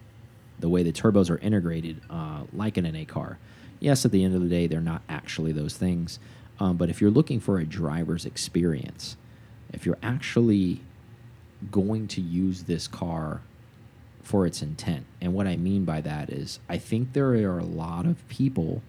the 0.60 0.70
way 0.70 0.84
the 0.84 0.92
turbos 0.94 1.30
are 1.30 1.38
integrated 1.40 2.02
uh, 2.10 2.44
like 2.54 2.78
an 2.78 2.86
NA 2.86 3.04
car. 3.06 3.38
Yes, 3.80 4.06
at 4.06 4.12
the 4.12 4.24
end 4.24 4.36
of 4.36 4.42
the 4.42 4.48
day, 4.48 4.68
they're 4.68 4.80
not 4.82 5.02
actually 5.10 5.52
those 5.52 5.76
things. 5.76 6.18
Um, 6.60 6.78
but 6.78 6.90
if 6.90 7.02
you're 7.02 7.12
looking 7.12 7.40
for 7.42 7.60
a 7.60 7.66
driver's 7.66 8.26
experience, 8.26 9.18
if 9.74 9.86
you're 9.86 9.98
actually 10.02 10.82
going 11.72 12.08
to 12.10 12.22
use 12.22 12.64
this 12.64 12.88
car 12.88 13.42
for 14.26 14.48
its 14.48 14.64
intent, 14.64 15.06
and 15.22 15.34
what 15.36 15.46
I 15.46 15.56
mean 15.56 15.86
by 15.86 16.02
that 16.02 16.32
is, 16.32 16.60
I 16.68 16.80
think 16.80 17.14
there 17.14 17.30
are 17.30 17.60
a 17.60 17.64
lot 17.64 18.08
of 18.08 18.28
people, 18.28 18.82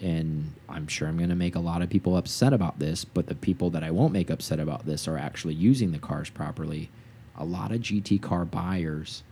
and 0.00 0.52
I'm 0.68 0.88
sure 0.88 1.06
I'm 1.06 1.16
going 1.16 1.28
to 1.28 1.36
make 1.36 1.54
a 1.54 1.60
lot 1.60 1.80
of 1.80 1.88
people 1.88 2.16
upset 2.16 2.52
about 2.52 2.80
this, 2.80 3.04
but 3.04 3.28
the 3.28 3.36
people 3.36 3.70
that 3.70 3.84
I 3.84 3.92
won't 3.92 4.12
make 4.12 4.30
upset 4.30 4.58
about 4.58 4.84
this 4.84 5.06
are 5.06 5.16
actually 5.16 5.54
using 5.54 5.92
the 5.92 6.00
cars 6.00 6.28
properly. 6.28 6.90
A 7.36 7.44
lot 7.44 7.70
of 7.70 7.80
GT 7.82 8.20
car 8.20 8.44
buyers 8.44 9.22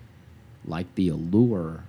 like 0.64 0.94
the 0.94 1.09
allure 1.09 1.83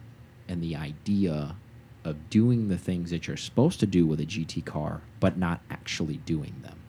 and 0.48 0.62
the 0.62 0.76
idea 0.76 1.56
of 2.04 2.30
doing 2.32 2.70
the 2.70 2.78
things 2.78 3.12
that 3.12 3.28
you're 3.28 3.38
supposed 3.38 3.80
to 3.82 3.86
do 3.86 4.08
with 4.08 4.20
a 4.20 4.26
GT 4.26 4.66
car, 4.66 5.02
but 5.20 5.38
not 5.38 5.62
actually 5.70 6.18
doing 6.18 6.56
them. 6.64 6.80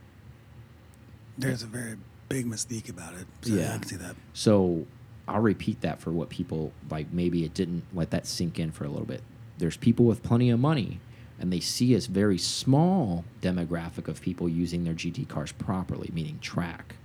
There's 1.36 1.62
a 1.62 1.66
very 1.66 1.96
big 2.30 2.46
mystique 2.46 2.88
about 2.88 3.14
it. 3.14 3.26
So 3.42 3.54
Yeah. 3.54 3.74
I 3.74 3.78
can 3.78 3.86
see 3.86 3.96
that. 3.96 4.16
So 4.32 4.86
I'll 5.26 5.40
repeat 5.40 5.80
that 5.80 6.00
for 6.00 6.10
what 6.10 6.28
people 6.28 6.72
like. 6.90 7.12
Maybe 7.12 7.44
it 7.44 7.54
didn't 7.54 7.84
let 7.94 8.10
that 8.10 8.26
sink 8.26 8.58
in 8.58 8.72
for 8.72 8.84
a 8.84 8.88
little 8.88 9.06
bit. 9.06 9.22
There's 9.58 9.76
people 9.76 10.04
with 10.04 10.22
plenty 10.22 10.50
of 10.50 10.60
money, 10.60 11.00
and 11.38 11.52
they 11.52 11.60
see 11.60 11.94
a 11.94 12.00
very 12.00 12.38
small 12.38 13.24
demographic 13.40 14.08
of 14.08 14.20
people 14.20 14.48
using 14.48 14.84
their 14.84 14.94
GT 14.94 15.28
cars 15.28 15.52
properly, 15.52 16.10
meaning 16.12 16.38
track, 16.40 16.96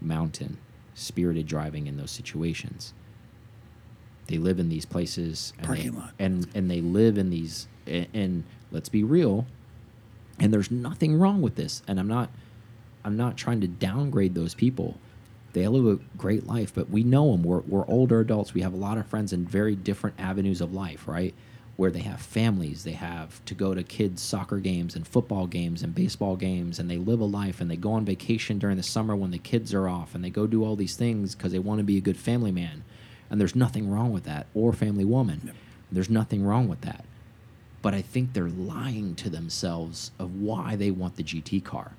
mountain, 0.00 0.58
spirited 0.94 1.46
driving 1.46 1.86
in 1.86 1.96
those 1.96 2.10
situations. 2.10 2.92
They 4.26 4.38
live 4.38 4.58
in 4.58 4.68
these 4.68 4.84
places, 4.86 5.52
and 5.58 5.66
Parking 5.66 5.92
they, 5.92 5.98
lot. 5.98 6.12
and 6.18 6.46
and 6.54 6.70
they 6.70 6.80
live 6.80 7.18
in 7.18 7.30
these. 7.30 7.68
And, 7.86 8.06
and 8.14 8.44
let's 8.70 8.88
be 8.88 9.02
real, 9.02 9.46
and 10.38 10.52
there's 10.52 10.70
nothing 10.70 11.18
wrong 11.18 11.42
with 11.42 11.56
this. 11.56 11.82
And 11.88 11.98
I'm 11.98 12.08
not, 12.08 12.30
I'm 13.04 13.16
not 13.16 13.36
trying 13.36 13.60
to 13.60 13.68
downgrade 13.68 14.34
those 14.34 14.54
people. 14.54 14.98
They 15.52 15.66
live 15.66 15.86
a 15.86 16.16
great 16.16 16.46
life, 16.46 16.72
but 16.74 16.90
we 16.90 17.02
know 17.02 17.32
them. 17.32 17.42
We're 17.42 17.60
we're 17.60 17.86
older 17.86 18.20
adults. 18.20 18.54
We 18.54 18.60
have 18.60 18.72
a 18.72 18.76
lot 18.76 18.98
of 18.98 19.06
friends 19.06 19.32
in 19.32 19.46
very 19.46 19.74
different 19.74 20.18
avenues 20.18 20.60
of 20.60 20.72
life, 20.72 21.08
right? 21.08 21.34
Where 21.76 21.90
they 21.90 22.00
have 22.00 22.20
families, 22.20 22.84
they 22.84 22.92
have 22.92 23.44
to 23.46 23.54
go 23.54 23.74
to 23.74 23.82
kids' 23.82 24.22
soccer 24.22 24.58
games 24.58 24.94
and 24.94 25.06
football 25.06 25.46
games 25.46 25.82
and 25.82 25.94
baseball 25.94 26.36
games, 26.36 26.78
and 26.78 26.90
they 26.90 26.98
live 26.98 27.20
a 27.20 27.24
life 27.24 27.60
and 27.60 27.70
they 27.70 27.76
go 27.76 27.92
on 27.92 28.04
vacation 28.04 28.58
during 28.58 28.76
the 28.76 28.82
summer 28.82 29.16
when 29.16 29.30
the 29.30 29.38
kids 29.38 29.74
are 29.74 29.88
off, 29.88 30.14
and 30.14 30.22
they 30.22 30.30
go 30.30 30.46
do 30.46 30.64
all 30.64 30.76
these 30.76 30.96
things 30.96 31.34
because 31.34 31.52
they 31.52 31.58
want 31.58 31.78
to 31.78 31.84
be 31.84 31.96
a 31.96 32.02
good 32.02 32.18
family 32.18 32.52
man. 32.52 32.84
And 33.30 33.40
there's 33.40 33.56
nothing 33.56 33.90
wrong 33.90 34.12
with 34.12 34.24
that, 34.24 34.46
or 34.54 34.72
family 34.72 35.04
woman. 35.04 35.40
Yep. 35.46 35.54
There's 35.90 36.10
nothing 36.10 36.44
wrong 36.44 36.68
with 36.68 36.82
that. 36.82 37.04
But 37.82 37.94
I 37.94 38.02
think 38.02 38.32
they're 38.32 38.48
lying 38.48 39.14
to 39.16 39.30
themselves 39.30 40.10
of 40.18 40.40
why 40.40 40.76
they 40.76 40.90
want 40.90 41.16
the 41.16 41.24
GT 41.24 41.64
car 41.64 41.92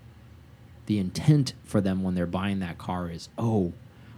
the 0.92 1.00
intent 1.00 1.54
for 1.64 1.80
them 1.80 2.04
when 2.04 2.16
they're 2.16 2.26
buying 2.26 2.60
that 2.60 2.78
car 2.78 3.10
is, 3.10 3.30
oh, 3.38 3.72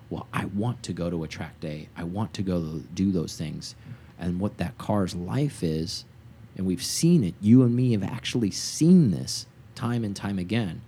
well, 0.10 0.26
I 0.34 0.46
want 0.46 0.82
to 0.82 0.92
go 0.92 1.12
to 1.12 1.24
a 1.24 1.28
track 1.28 1.60
day. 1.60 1.88
I 1.96 2.04
want 2.04 2.34
to 2.34 2.42
go 2.42 2.82
do 2.96 3.12
those 3.12 3.38
things. 3.38 3.76
And 4.18 4.40
what 4.40 4.58
that 4.58 4.80
car's 4.80 5.14
life 5.14 5.62
is, 5.62 6.04
and 6.58 6.66
we've 6.66 6.82
seen 6.82 7.24
it, 7.24 7.36
you 7.40 7.62
and 7.62 7.76
me 7.76 7.92
have 7.92 8.02
actually 8.02 8.50
seen 8.50 9.12
this 9.12 9.46
time 9.76 10.04
and 10.04 10.16
time 10.16 10.40
again. 10.40 10.82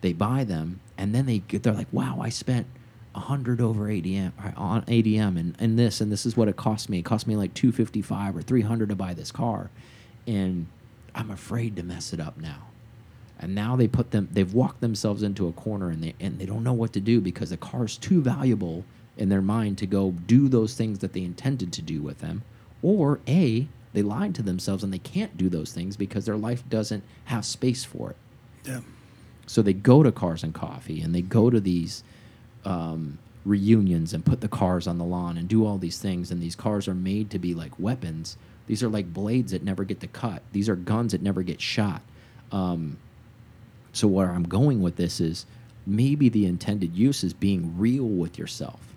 They 0.00 0.12
buy 0.12 0.42
them, 0.42 0.80
and 0.96 1.14
then 1.14 1.26
they 1.26 1.38
get, 1.38 1.62
they're 1.62 1.72
like, 1.72 1.92
wow, 1.92 2.18
I 2.20 2.30
spent 2.30 2.66
a 3.14 3.20
hundred 3.20 3.60
over 3.60 3.84
ADM 3.84 4.32
on 4.56 4.82
ADM 4.86 5.38
and, 5.38 5.54
and 5.60 5.78
this 5.78 6.00
and 6.00 6.10
this 6.10 6.26
is 6.26 6.36
what 6.36 6.48
it 6.48 6.56
cost 6.56 6.88
me. 6.88 6.98
It 6.98 7.04
cost 7.04 7.28
me 7.28 7.36
like 7.36 7.54
two 7.54 7.70
fifty 7.70 8.02
five 8.02 8.36
or 8.36 8.42
three 8.42 8.62
hundred 8.62 8.88
to 8.90 8.96
buy 8.96 9.14
this 9.14 9.32
car, 9.32 9.70
and 10.26 10.66
I'm 11.14 11.30
afraid 11.30 11.76
to 11.76 11.82
mess 11.84 12.12
it 12.12 12.20
up 12.20 12.38
now 12.38 12.67
and 13.40 13.54
now 13.54 13.76
they 13.76 13.88
put 13.88 14.10
them 14.10 14.28
they've 14.32 14.52
walked 14.52 14.80
themselves 14.80 15.22
into 15.22 15.46
a 15.48 15.52
corner 15.52 15.90
and 15.90 16.02
they 16.02 16.14
and 16.20 16.38
they 16.38 16.46
don't 16.46 16.64
know 16.64 16.72
what 16.72 16.92
to 16.92 17.00
do 17.00 17.20
because 17.20 17.50
the 17.50 17.56
car's 17.56 17.96
too 17.96 18.20
valuable 18.20 18.84
in 19.16 19.28
their 19.28 19.42
mind 19.42 19.76
to 19.78 19.86
go 19.86 20.12
do 20.12 20.48
those 20.48 20.74
things 20.74 21.00
that 21.00 21.12
they 21.12 21.22
intended 21.22 21.72
to 21.72 21.82
do 21.82 22.00
with 22.00 22.18
them. 22.20 22.42
Or 22.82 23.20
a 23.26 23.68
they 23.92 24.02
lied 24.02 24.34
to 24.36 24.42
themselves 24.42 24.84
and 24.84 24.92
they 24.92 24.98
can't 24.98 25.36
do 25.36 25.48
those 25.48 25.72
things 25.72 25.96
because 25.96 26.24
their 26.26 26.36
life 26.36 26.62
doesn't 26.68 27.02
have 27.26 27.44
space 27.44 27.84
for 27.84 28.10
it. 28.10 28.16
Yeah. 28.64 28.80
so 29.46 29.62
they 29.62 29.72
go 29.72 30.02
to 30.02 30.12
cars 30.12 30.42
and 30.42 30.52
coffee 30.54 31.00
and 31.00 31.14
they 31.14 31.22
go 31.22 31.48
to 31.48 31.58
these 31.58 32.04
um, 32.64 33.18
reunions 33.46 34.12
and 34.12 34.24
put 34.24 34.40
the 34.40 34.48
cars 34.48 34.86
on 34.86 34.98
the 34.98 35.04
lawn 35.04 35.38
and 35.38 35.48
do 35.48 35.64
all 35.66 35.78
these 35.78 35.98
things. 35.98 36.30
And 36.30 36.42
these 36.42 36.54
cars 36.54 36.86
are 36.86 36.94
made 36.94 37.30
to 37.30 37.38
be 37.38 37.54
like 37.54 37.78
weapons. 37.78 38.36
These 38.66 38.82
are 38.82 38.88
like 38.88 39.12
blades 39.12 39.52
that 39.52 39.62
never 39.62 39.84
get 39.84 40.00
to 40.00 40.06
cut. 40.06 40.42
These 40.52 40.68
are 40.68 40.76
guns 40.76 41.12
that 41.12 41.22
never 41.22 41.42
get 41.42 41.60
shot. 41.60 42.02
Um, 42.52 42.98
so 43.92 44.08
where 44.08 44.30
I'm 44.30 44.44
going 44.44 44.82
with 44.82 44.96
this 44.96 45.20
is 45.20 45.46
maybe 45.86 46.28
the 46.28 46.46
intended 46.46 46.94
use 46.94 47.24
is 47.24 47.32
being 47.32 47.78
real 47.78 48.04
with 48.04 48.38
yourself, 48.38 48.94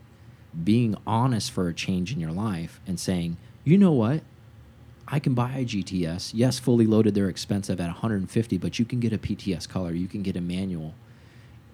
being 0.64 0.96
honest 1.08 1.52
for 1.52 1.68
a 1.68 1.74
change 1.74 2.12
in 2.12 2.20
your 2.20 2.32
life, 2.32 2.80
and 2.86 3.00
saying, 3.00 3.38
you 3.64 3.78
know 3.78 3.94
what, 3.94 4.22
I 5.08 5.20
can 5.20 5.34
buy 5.34 5.52
a 5.54 5.66
GTS. 5.66 6.32
Yes, 6.34 6.60
fully 6.60 6.86
loaded, 6.86 7.16
they're 7.16 7.30
expensive 7.30 7.80
at 7.80 7.88
150, 7.88 8.58
but 8.58 8.80
you 8.80 8.86
can 8.86 9.00
get 9.00 9.14
a 9.14 9.18
PTS 9.18 9.68
color, 9.68 9.92
you 9.92 10.08
can 10.08 10.22
get 10.22 10.38
a 10.38 10.42
manual, 10.42 10.94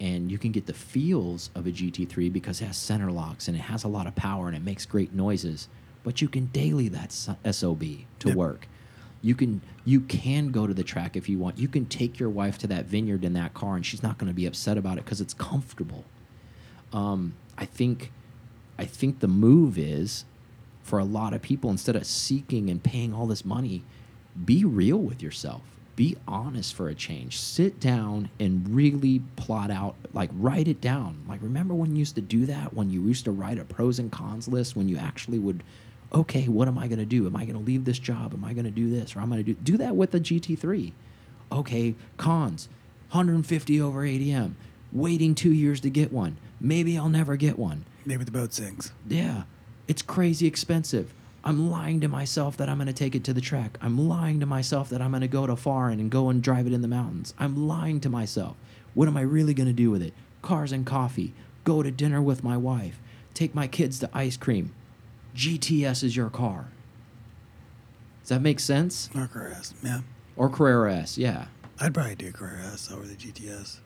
and 0.00 0.30
you 0.30 0.38
can 0.38 0.52
get 0.52 0.66
the 0.66 0.72
feels 0.74 1.50
of 1.54 1.66
a 1.66 1.70
GT3 1.70 2.32
because 2.32 2.60
it 2.60 2.66
has 2.66 2.76
center 2.76 3.10
locks 3.10 3.48
and 3.48 3.56
it 3.56 3.62
has 3.62 3.84
a 3.84 3.88
lot 3.88 4.06
of 4.06 4.14
power 4.14 4.46
and 4.46 4.56
it 4.56 4.62
makes 4.62 4.86
great 4.86 5.12
noises. 5.12 5.68
But 6.04 6.22
you 6.22 6.28
can 6.28 6.46
daily 6.46 6.88
that 6.88 7.12
SOB 7.12 7.82
to 8.20 8.28
Yep. 8.28 8.36
work. 8.36 8.68
You 9.22 9.34
can 9.34 9.60
you 9.84 10.00
can 10.00 10.50
go 10.50 10.66
to 10.66 10.74
the 10.74 10.84
track 10.84 11.16
if 11.16 11.28
you 11.28 11.38
want. 11.38 11.58
You 11.58 11.68
can 11.68 11.86
take 11.86 12.18
your 12.18 12.30
wife 12.30 12.58
to 12.58 12.66
that 12.68 12.86
vineyard 12.86 13.24
in 13.24 13.32
that 13.34 13.54
car 13.54 13.74
and 13.76 13.84
she's 13.84 14.02
not 14.02 14.18
going 14.18 14.28
to 14.28 14.34
be 14.34 14.46
upset 14.46 14.78
about 14.78 14.98
it 14.98 15.04
because 15.04 15.20
it's 15.20 15.34
comfortable. 15.34 16.04
Um, 16.92 17.34
I 17.56 17.64
think 17.64 18.12
I 18.78 18.84
think 18.84 19.20
the 19.20 19.28
move 19.28 19.76
is 19.76 20.24
for 20.82 20.98
a 20.98 21.04
lot 21.04 21.34
of 21.34 21.42
people 21.42 21.70
instead 21.70 21.96
of 21.96 22.06
seeking 22.06 22.70
and 22.70 22.82
paying 22.82 23.12
all 23.12 23.26
this 23.26 23.44
money, 23.44 23.82
be 24.44 24.64
real 24.64 24.98
with 24.98 25.22
yourself. 25.22 25.62
Be 25.96 26.16
honest 26.28 26.74
for 26.74 26.88
a 26.88 26.94
change. 26.94 27.38
Sit 27.38 27.80
down 27.80 28.30
and 28.38 28.74
really 28.74 29.20
plot 29.34 29.70
out, 29.70 29.96
like 30.14 30.30
write 30.32 30.68
it 30.68 30.80
down. 30.80 31.24
Like 31.28 31.42
remember 31.42 31.74
when 31.74 31.90
you 31.90 31.98
used 31.98 32.14
to 32.14 32.20
do 32.20 32.46
that? 32.46 32.72
When 32.72 32.88
you 32.88 33.02
used 33.02 33.24
to 33.24 33.32
write 33.32 33.58
a 33.58 33.64
pros 33.64 33.98
and 33.98 34.10
cons 34.10 34.46
list, 34.46 34.76
when 34.76 34.88
you 34.88 34.96
actually 34.96 35.40
would, 35.40 35.64
okay, 36.12 36.48
what 36.48 36.68
am 36.68 36.78
I 36.78 36.86
going 36.88 36.98
to 36.98 37.04
do? 37.04 37.26
Am 37.26 37.36
I 37.36 37.44
going 37.44 37.58
to 37.58 37.64
leave 37.64 37.84
this 37.84 37.98
job? 37.98 38.32
Am 38.34 38.44
I 38.44 38.52
going 38.52 38.64
to 38.64 38.70
do 38.70 38.90
this? 38.90 39.14
Or 39.14 39.20
I'm 39.20 39.28
going 39.28 39.44
to 39.44 39.54
do 39.54 39.60
do 39.60 39.76
that 39.78 39.96
with 39.96 40.10
the 40.10 40.20
GT3. 40.20 40.92
Okay, 41.50 41.94
cons, 42.16 42.68
150 43.10 43.80
over 43.80 44.02
ADM, 44.02 44.52
waiting 44.92 45.34
two 45.34 45.52
years 45.52 45.80
to 45.80 45.90
get 45.90 46.12
one. 46.12 46.36
Maybe 46.60 46.98
I'll 46.98 47.08
never 47.08 47.36
get 47.36 47.58
one. 47.58 47.84
Maybe 48.04 48.24
the 48.24 48.30
boat 48.30 48.52
sinks. 48.52 48.92
Yeah, 49.06 49.44
it's 49.86 50.02
crazy 50.02 50.46
expensive. 50.46 51.14
I'm 51.44 51.70
lying 51.70 52.00
to 52.00 52.08
myself 52.08 52.56
that 52.56 52.68
I'm 52.68 52.76
going 52.76 52.88
to 52.88 52.92
take 52.92 53.14
it 53.14 53.24
to 53.24 53.32
the 53.32 53.40
track. 53.40 53.78
I'm 53.80 54.08
lying 54.08 54.40
to 54.40 54.46
myself 54.46 54.90
that 54.90 55.00
I'm 55.00 55.12
going 55.12 55.22
to 55.22 55.28
go 55.28 55.46
to 55.46 55.56
foreign 55.56 56.00
and 56.00 56.10
go 56.10 56.28
and 56.28 56.42
drive 56.42 56.66
it 56.66 56.72
in 56.72 56.82
the 56.82 56.88
mountains. 56.88 57.32
I'm 57.38 57.68
lying 57.68 58.00
to 58.00 58.10
myself. 58.10 58.56
What 58.94 59.08
am 59.08 59.16
I 59.16 59.22
really 59.22 59.54
going 59.54 59.68
to 59.68 59.72
do 59.72 59.90
with 59.90 60.02
it? 60.02 60.12
Cars 60.42 60.72
and 60.72 60.84
coffee. 60.84 61.32
Go 61.64 61.82
to 61.82 61.90
dinner 61.90 62.20
with 62.20 62.42
my 62.42 62.56
wife. 62.56 63.00
Take 63.34 63.54
my 63.54 63.66
kids 63.66 63.98
to 64.00 64.10
ice 64.12 64.36
cream. 64.36 64.74
GTS 65.38 66.02
is 66.02 66.16
your 66.16 66.30
car. 66.30 66.66
Does 68.22 68.30
that 68.30 68.42
make 68.42 68.58
sense? 68.58 69.08
Or 69.14 69.28
Carrera 69.28 69.54
S. 69.54 69.72
Yeah. 69.84 70.00
Or 70.36 70.48
Carrera 70.50 70.96
S, 70.96 71.16
yeah. 71.16 71.46
I'd 71.80 71.94
probably 71.94 72.16
do 72.16 72.32
Carrera 72.32 72.64
S 72.72 72.90
over 72.90 73.06
the 73.06 73.14
GTS. 73.14 73.78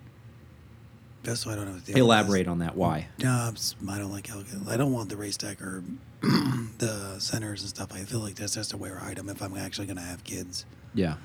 Just 1.22 1.42
so 1.42 1.50
I 1.50 1.54
don't 1.54 1.66
have 1.66 1.76
to 1.84 1.92
deal 1.92 1.94
with 1.94 2.00
Elaborate 2.00 2.48
on 2.48 2.58
that. 2.60 2.74
Why? 2.74 3.06
No, 3.22 3.52
I 3.88 3.98
don't 3.98 4.10
like 4.10 4.28
I 4.68 4.76
don't 4.78 4.92
want 4.92 5.10
the 5.10 5.16
race 5.16 5.36
deck 5.36 5.60
or 5.60 5.84
the 6.22 7.16
centers 7.18 7.60
and 7.60 7.68
stuff. 7.68 7.92
I 7.92 7.98
feel 7.98 8.20
like 8.20 8.34
that's 8.36 8.54
just 8.54 8.72
a 8.72 8.76
wear 8.78 8.98
item 9.04 9.28
if 9.28 9.42
I'm 9.42 9.56
actually 9.56 9.86
going 9.86 9.98
to 9.98 10.02
have 10.02 10.24
kids 10.24 10.64
Yeah. 10.94 11.16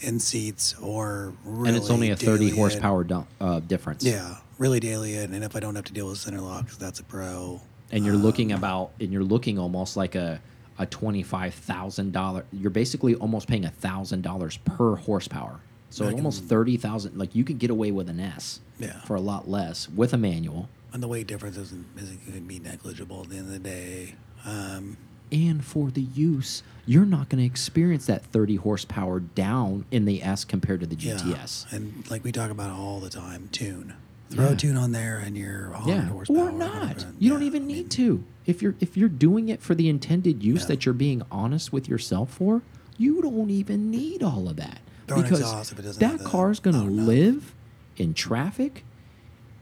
in 0.00 0.20
seats 0.20 0.74
or 0.80 1.32
really 1.44 1.68
and 1.70 1.76
it's 1.78 1.88
only 1.90 2.10
a 2.10 2.16
30 2.16 2.50
horsepower 2.50 3.04
du- 3.04 3.26
uh, 3.40 3.60
difference. 3.60 4.04
Yeah, 4.04 4.36
really 4.58 4.78
daily 4.80 5.16
in, 5.16 5.32
and 5.34 5.42
if 5.42 5.56
I 5.56 5.60
don't 5.60 5.74
have 5.76 5.86
to 5.86 5.92
deal 5.94 6.08
with 6.08 6.18
center 6.18 6.40
locks, 6.42 6.76
that's 6.76 7.00
a 7.00 7.04
pro. 7.04 7.60
And 7.92 8.04
you're 8.04 8.16
looking 8.16 8.52
about 8.52 8.90
and 8.98 9.12
you're 9.12 9.22
looking 9.24 9.58
almost 9.58 9.96
like 9.96 10.14
a 10.14 10.40
a 10.78 10.86
twenty 10.86 11.22
five 11.22 11.54
thousand 11.54 12.12
dollar. 12.12 12.44
You're 12.52 12.70
basically 12.70 13.14
almost 13.14 13.46
paying 13.46 13.64
a 13.64 13.70
thousand 13.70 14.22
dollars 14.22 14.56
per 14.64 14.96
horsepower. 14.96 15.60
So 15.90 16.06
almost 16.10 16.44
thirty 16.44 16.76
thousand. 16.78 17.16
Like 17.18 17.34
you 17.34 17.44
could 17.44 17.58
get 17.58 17.70
away 17.70 17.92
with 17.92 18.08
an 18.08 18.18
S 18.18 18.60
Yeah. 18.78 19.00
for 19.02 19.14
a 19.14 19.20
lot 19.20 19.48
less 19.48 19.88
with 19.90 20.12
a 20.14 20.18
manual 20.18 20.68
And 20.92 21.02
the 21.02 21.08
weight 21.08 21.26
difference 21.26 21.56
isn't 21.58 21.86
isn't 21.98 22.20
going 22.26 22.40
to 22.40 22.40
be 22.40 22.58
negligible 22.58 23.20
at 23.22 23.28
the 23.28 23.36
end 23.36 23.46
of 23.46 23.52
the 23.52 23.58
day. 23.58 24.14
Um, 24.44 24.96
and 25.30 25.64
for 25.64 25.90
the 25.90 26.02
use. 26.02 26.62
You're 26.84 27.06
not 27.06 27.28
going 27.28 27.38
to 27.38 27.44
experience 27.46 28.06
that 28.06 28.24
thirty 28.24 28.56
horsepower 28.56 29.20
down 29.20 29.84
in 29.92 30.04
the 30.04 30.22
S 30.22 30.44
compared 30.44 30.80
to 30.80 30.86
the 30.86 30.96
yeah, 30.96 31.14
GTS. 31.14 31.72
and 31.72 32.10
like 32.10 32.24
we 32.24 32.32
talk 32.32 32.50
about 32.50 32.70
all 32.70 32.98
the 32.98 33.08
time, 33.10 33.48
tune. 33.52 33.94
Throw 34.32 34.46
Yeah. 34.46 34.52
a 34.52 34.56
tune 34.56 34.76
on 34.76 34.92
there, 34.92 35.18
and 35.18 35.36
you're 35.36 35.70
100 35.72 35.88
Yeah, 35.92 36.02
horsepower. 36.08 36.48
or 36.48 36.52
not. 36.52 36.96
100%. 36.98 37.14
You 37.18 37.30
don't 37.30 37.40
Yeah, 37.42 37.46
even 37.46 37.62
I 37.64 37.66
need 37.66 37.76
mean, 37.76 37.88
to. 37.90 38.24
If 38.46 38.62
you're 38.62 38.74
if 38.80 38.96
you're 38.96 39.08
doing 39.08 39.48
it 39.48 39.60
for 39.62 39.74
the 39.74 39.88
intended 39.88 40.42
use 40.42 40.62
Yeah. 40.62 40.66
that 40.68 40.86
you're 40.86 40.94
being 40.94 41.22
honest 41.30 41.72
with 41.72 41.88
yourself 41.88 42.30
for, 42.32 42.62
you 42.98 43.20
don't 43.22 43.50
even 43.50 43.90
need 43.90 44.22
all 44.22 44.48
of 44.48 44.56
that 44.56 44.80
Throw 45.06 45.22
because 45.22 45.40
exhaust 45.40 45.72
if 45.72 45.78
it 45.78 45.82
doesn't 45.82 46.00
that 46.18 46.24
car's 46.24 46.58
going 46.60 46.74
to 46.76 46.82
oh, 46.82 46.84
live 47.04 47.54
in 47.96 48.14
traffic 48.14 48.84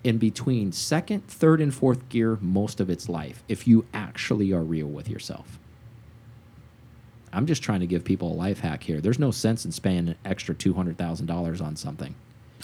in 0.02 0.16
between 0.18 0.72
second, 0.72 1.26
third, 1.26 1.60
and 1.60 1.74
fourth 1.74 2.08
gear 2.08 2.38
most 2.40 2.80
of 2.80 2.88
its 2.88 3.08
life. 3.08 3.42
If 3.48 3.66
you 3.68 3.84
actually 3.92 4.50
are 4.52 4.62
real 4.62 4.86
with 4.86 5.08
yourself. 5.10 5.58
I'm 7.32 7.46
just 7.46 7.62
trying 7.62 7.80
to 7.80 7.86
give 7.86 8.02
people 8.04 8.32
a 8.32 8.34
life 8.34 8.60
hack 8.60 8.82
here. 8.82 9.00
There's 9.00 9.18
no 9.18 9.30
sense 9.30 9.64
in 9.64 9.72
spending 9.72 10.08
an 10.08 10.14
extra 10.24 10.54
two 10.54 10.72
hundred 10.74 10.96
thousand 10.96 11.26
dollars 11.26 11.60
on 11.60 11.76
something. 11.76 12.14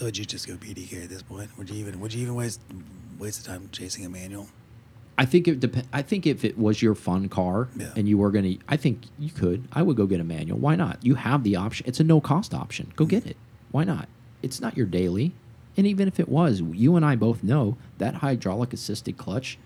Would 0.01 0.19
you 0.19 0.25
just 0.25 0.47
go 0.47 0.55
PDK 0.55 1.05
at 1.05 1.09
this 1.09 1.23
point? 1.23 1.51
Would 1.59 1.71
you 1.71 1.77
even 1.77 2.01
would 2.01 2.13
you 2.13 2.23
even 2.23 2.35
waste 2.35 2.61
waste 3.19 3.43
the 3.43 3.49
time 3.51 3.69
chasing 3.73 4.05
a 4.05 4.09
manual? 4.09 4.49
I 5.19 5.25
think 5.25 5.49
it 5.49 5.61
depend. 5.61 5.89
I 5.93 6.03
think 6.03 6.27
if 6.27 6.45
it 6.45 6.59
was 6.59 6.83
your 6.83 6.95
fun 6.95 7.31
car 7.31 7.69
Yeah. 7.77 7.93
and 7.97 8.07
you 8.07 8.19
were 8.19 8.31
gonna, 8.31 8.57
I 8.69 8.77
think 8.77 9.05
you 9.19 9.31
could. 9.31 9.67
I 9.73 9.81
would 9.83 9.97
go 9.97 10.05
get 10.07 10.21
a 10.21 10.25
manual. 10.25 10.59
Why 10.59 10.77
not? 10.77 10.99
You 11.03 11.15
have 11.15 11.43
the 11.43 11.57
option. 11.57 11.87
It's 11.89 12.01
a 12.01 12.05
no 12.05 12.21
cost 12.21 12.53
option. 12.53 12.93
Go 12.97 13.07
get 13.07 13.25
it. 13.27 13.37
Why 13.71 13.85
not? 13.85 14.09
It's 14.43 14.61
not 14.61 14.77
your 14.77 14.85
daily. 14.87 15.33
And 15.79 15.87
even 15.87 16.07
if 16.09 16.21
it 16.21 16.29
was, 16.29 16.61
you 16.61 16.97
and 16.97 17.05
I 17.05 17.17
both 17.17 17.43
know 17.43 17.79
that 17.99 18.17
hydraulic 18.17 18.73
assisted 18.75 19.17
clutch. 19.17 19.59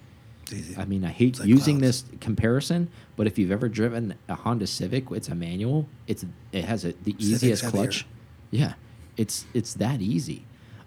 I 0.77 0.85
mean, 0.85 1.05
I 1.05 1.11
hate 1.11 1.39
like 1.39 1.47
using 1.49 1.79
clouds. 1.79 2.03
this 2.03 2.19
comparison, 2.21 2.89
but 3.17 3.29
if 3.29 3.39
you've 3.39 3.53
ever 3.53 3.69
driven 3.69 4.15
a 4.29 4.35
Honda 4.35 4.67
Civic, 4.67 5.11
it's 5.13 5.29
a 5.29 5.35
manual. 5.35 5.89
It's 6.09 6.25
it 6.53 6.65
has 6.65 6.85
a, 6.85 6.89
the 6.93 7.13
Civic's 7.13 7.25
easiest 7.25 7.65
clutch. 7.67 8.07
Yeah, 8.51 8.75
it's 9.17 9.47
it's 9.55 9.75
that 9.75 10.01
easy. 10.01 10.45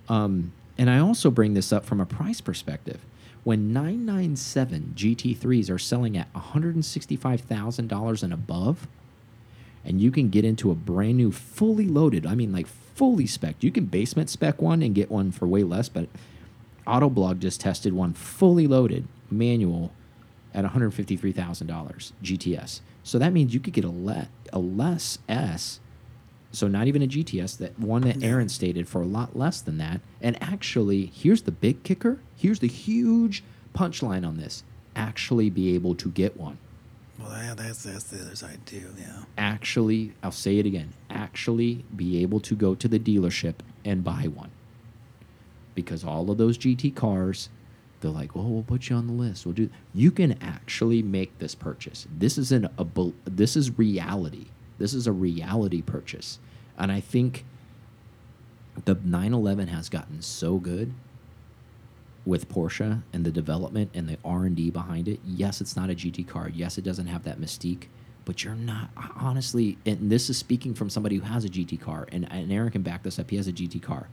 Um, 0.10 0.52
and 0.78 0.90
I 0.90 1.00
also 1.00 1.30
bring 1.30 1.54
this 1.54 1.72
up 1.72 1.86
from 1.86 2.02
a 2.02 2.06
price 2.06 2.42
perspective. 2.42 3.00
When 3.44 3.74
997 3.74 4.94
GT3s 4.96 5.70
are 5.70 5.78
selling 5.78 6.18
at 6.18 6.32
$165,000 6.34 8.24
and 8.24 8.34
above, 8.34 8.88
and 9.84 10.02
you 10.02 10.12
can 10.12 10.30
get 10.30 10.46
into 10.46 10.72
a 10.72 10.76
brand 10.76 11.18
new, 11.18 11.32
fully 11.32 11.86
loaded, 11.86 12.26
I 12.26 12.36
mean, 12.36 12.54
like 12.54 12.68
fully 12.68 13.28
spec. 13.28 13.58
You 13.60 13.72
can 13.72 13.86
basement 13.86 14.30
spec 14.30 14.62
one 14.62 14.82
and 14.82 14.96
get 14.96 15.12
one 15.12 15.32
for 15.32 15.46
way 15.46 15.64
less, 15.64 15.90
but 15.90 16.08
Autoblog 16.88 17.40
just 17.40 17.60
tested 17.60 17.94
one 17.94 18.14
fully 18.14 18.66
loaded 18.66 19.08
manual 19.30 19.92
at 20.54 20.64
$153,000 20.64 22.12
GTS. 22.24 22.82
So 23.04 23.20
that 23.20 23.34
means 23.34 23.54
you 23.54 23.60
could 23.60 23.74
get 23.74 23.84
a, 23.84 23.90
le 23.90 24.30
a 24.54 24.60
less 24.60 25.20
S, 25.28 25.80
so 26.54 26.68
not 26.68 26.88
even 26.88 27.02
a 27.02 27.08
GTS, 27.08 27.58
that 27.58 27.78
one 27.80 28.04
that 28.04 28.24
Aaron 28.24 28.48
stated 28.48 28.88
for 28.88 29.02
a 29.02 29.08
lot 29.08 29.36
less 29.36 29.60
than 29.60 29.80
that. 29.80 30.02
And 30.22 30.42
actually, 30.42 31.08
here's 31.08 31.42
the 31.42 31.52
big 31.52 31.84
kicker. 31.84 32.20
Here's 32.38 32.60
the 32.60 32.68
huge 32.68 33.44
punchline 33.76 34.26
on 34.26 34.38
this. 34.38 34.64
Actually 34.96 35.50
be 35.50 35.74
able 35.74 35.96
to 35.96 36.10
get 36.10 36.38
one. 36.38 36.60
well, 37.20 37.30
that, 37.32 37.58
that's 37.58 37.84
that's 37.84 38.04
the 38.06 38.22
other 38.22 38.36
side 38.36 38.60
too. 38.68 38.94
Yeah. 39.00 39.24
Actually, 39.38 40.14
I'll 40.22 40.32
say 40.32 40.60
it 40.60 40.68
again. 40.68 40.94
Actually 41.10 41.84
be 41.96 42.22
able 42.22 42.40
to 42.42 42.56
go 42.56 42.76
to 42.76 42.88
the 42.88 43.00
dealership 43.00 43.56
and 43.84 44.04
buy 44.04 44.28
one. 44.28 44.52
Because 45.74 46.04
all 46.04 46.30
of 46.30 46.38
those 46.38 46.60
GT 46.60 46.94
cars, 46.94 47.50
they're 48.02 48.12
like, 48.12 48.36
"Oh, 48.36 48.44
we'll 48.48 48.62
put 48.64 48.90
you 48.92 48.96
on 48.96 49.08
the 49.08 49.14
list. 49.14 49.48
We'll 49.48 49.56
do." 49.56 49.70
You 49.96 50.12
can 50.12 50.38
actually 50.40 51.02
make 51.02 51.40
this 51.40 51.56
purchase. 51.56 52.06
This 52.16 52.38
is 52.38 52.52
an 52.52 52.70
a, 52.78 52.86
this 53.26 53.56
is 53.58 53.76
reality. 53.80 54.46
This 54.84 54.94
is 54.94 55.08
a 55.08 55.14
reality 55.14 55.82
purchase, 55.82 56.40
and 56.78 56.92
I 56.92 57.00
think 57.00 57.46
the 58.84 58.96
911 58.96 59.70
has 59.70 59.88
gotten 59.88 60.22
so 60.22 60.58
good 60.58 60.92
with 62.26 62.50
Porsche 62.50 63.02
and 63.14 63.26
the 63.26 63.32
development 63.32 63.92
and 63.94 64.10
the 64.10 64.18
R 64.26 64.44
and 64.44 64.58
D 64.58 64.70
behind 64.70 65.08
it. 65.08 65.22
Yes, 65.26 65.62
it's 65.62 65.78
not 65.78 65.90
a 65.90 65.96
GT 65.96 66.28
car. 66.28 66.50
Yes, 66.50 66.78
it 66.78 66.84
doesn't 66.84 67.08
have 67.08 67.24
that 67.24 67.40
mystique. 67.40 67.86
But 68.26 68.44
you're 68.44 68.56
not 68.56 68.90
honestly, 69.18 69.78
and 69.86 70.12
this 70.12 70.30
is 70.30 70.38
speaking 70.38 70.74
from 70.74 70.90
somebody 70.90 71.16
who 71.16 71.22
has 71.22 71.46
a 71.46 71.50
GT 71.50 71.80
car, 71.80 72.06
and, 72.12 72.30
and 72.30 72.52
Aaron 72.52 72.70
can 72.70 72.82
back 72.82 73.04
this 73.04 73.18
up. 73.18 73.30
He 73.30 73.38
has 73.38 73.48
a 73.48 73.54
GT 73.54 73.82
car. 73.82 74.10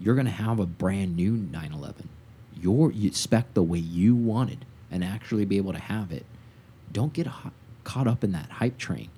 You're 0.00 0.14
gonna 0.14 0.30
have 0.30 0.60
a 0.60 0.64
brand 0.64 1.14
new 1.14 1.32
911. 1.32 2.08
You're 2.58 2.90
you 2.90 3.12
spec 3.12 3.52
the 3.52 3.62
way 3.62 3.80
you 3.80 4.16
wanted, 4.16 4.64
and 4.90 5.04
actually 5.04 5.44
be 5.44 5.58
able 5.58 5.74
to 5.74 5.78
have 5.78 6.10
it. 6.10 6.24
Don't 6.90 7.12
get 7.12 7.26
caught 7.84 8.06
up 8.06 8.24
in 8.24 8.32
that 8.32 8.48
hype 8.48 8.78
train. 8.78 9.10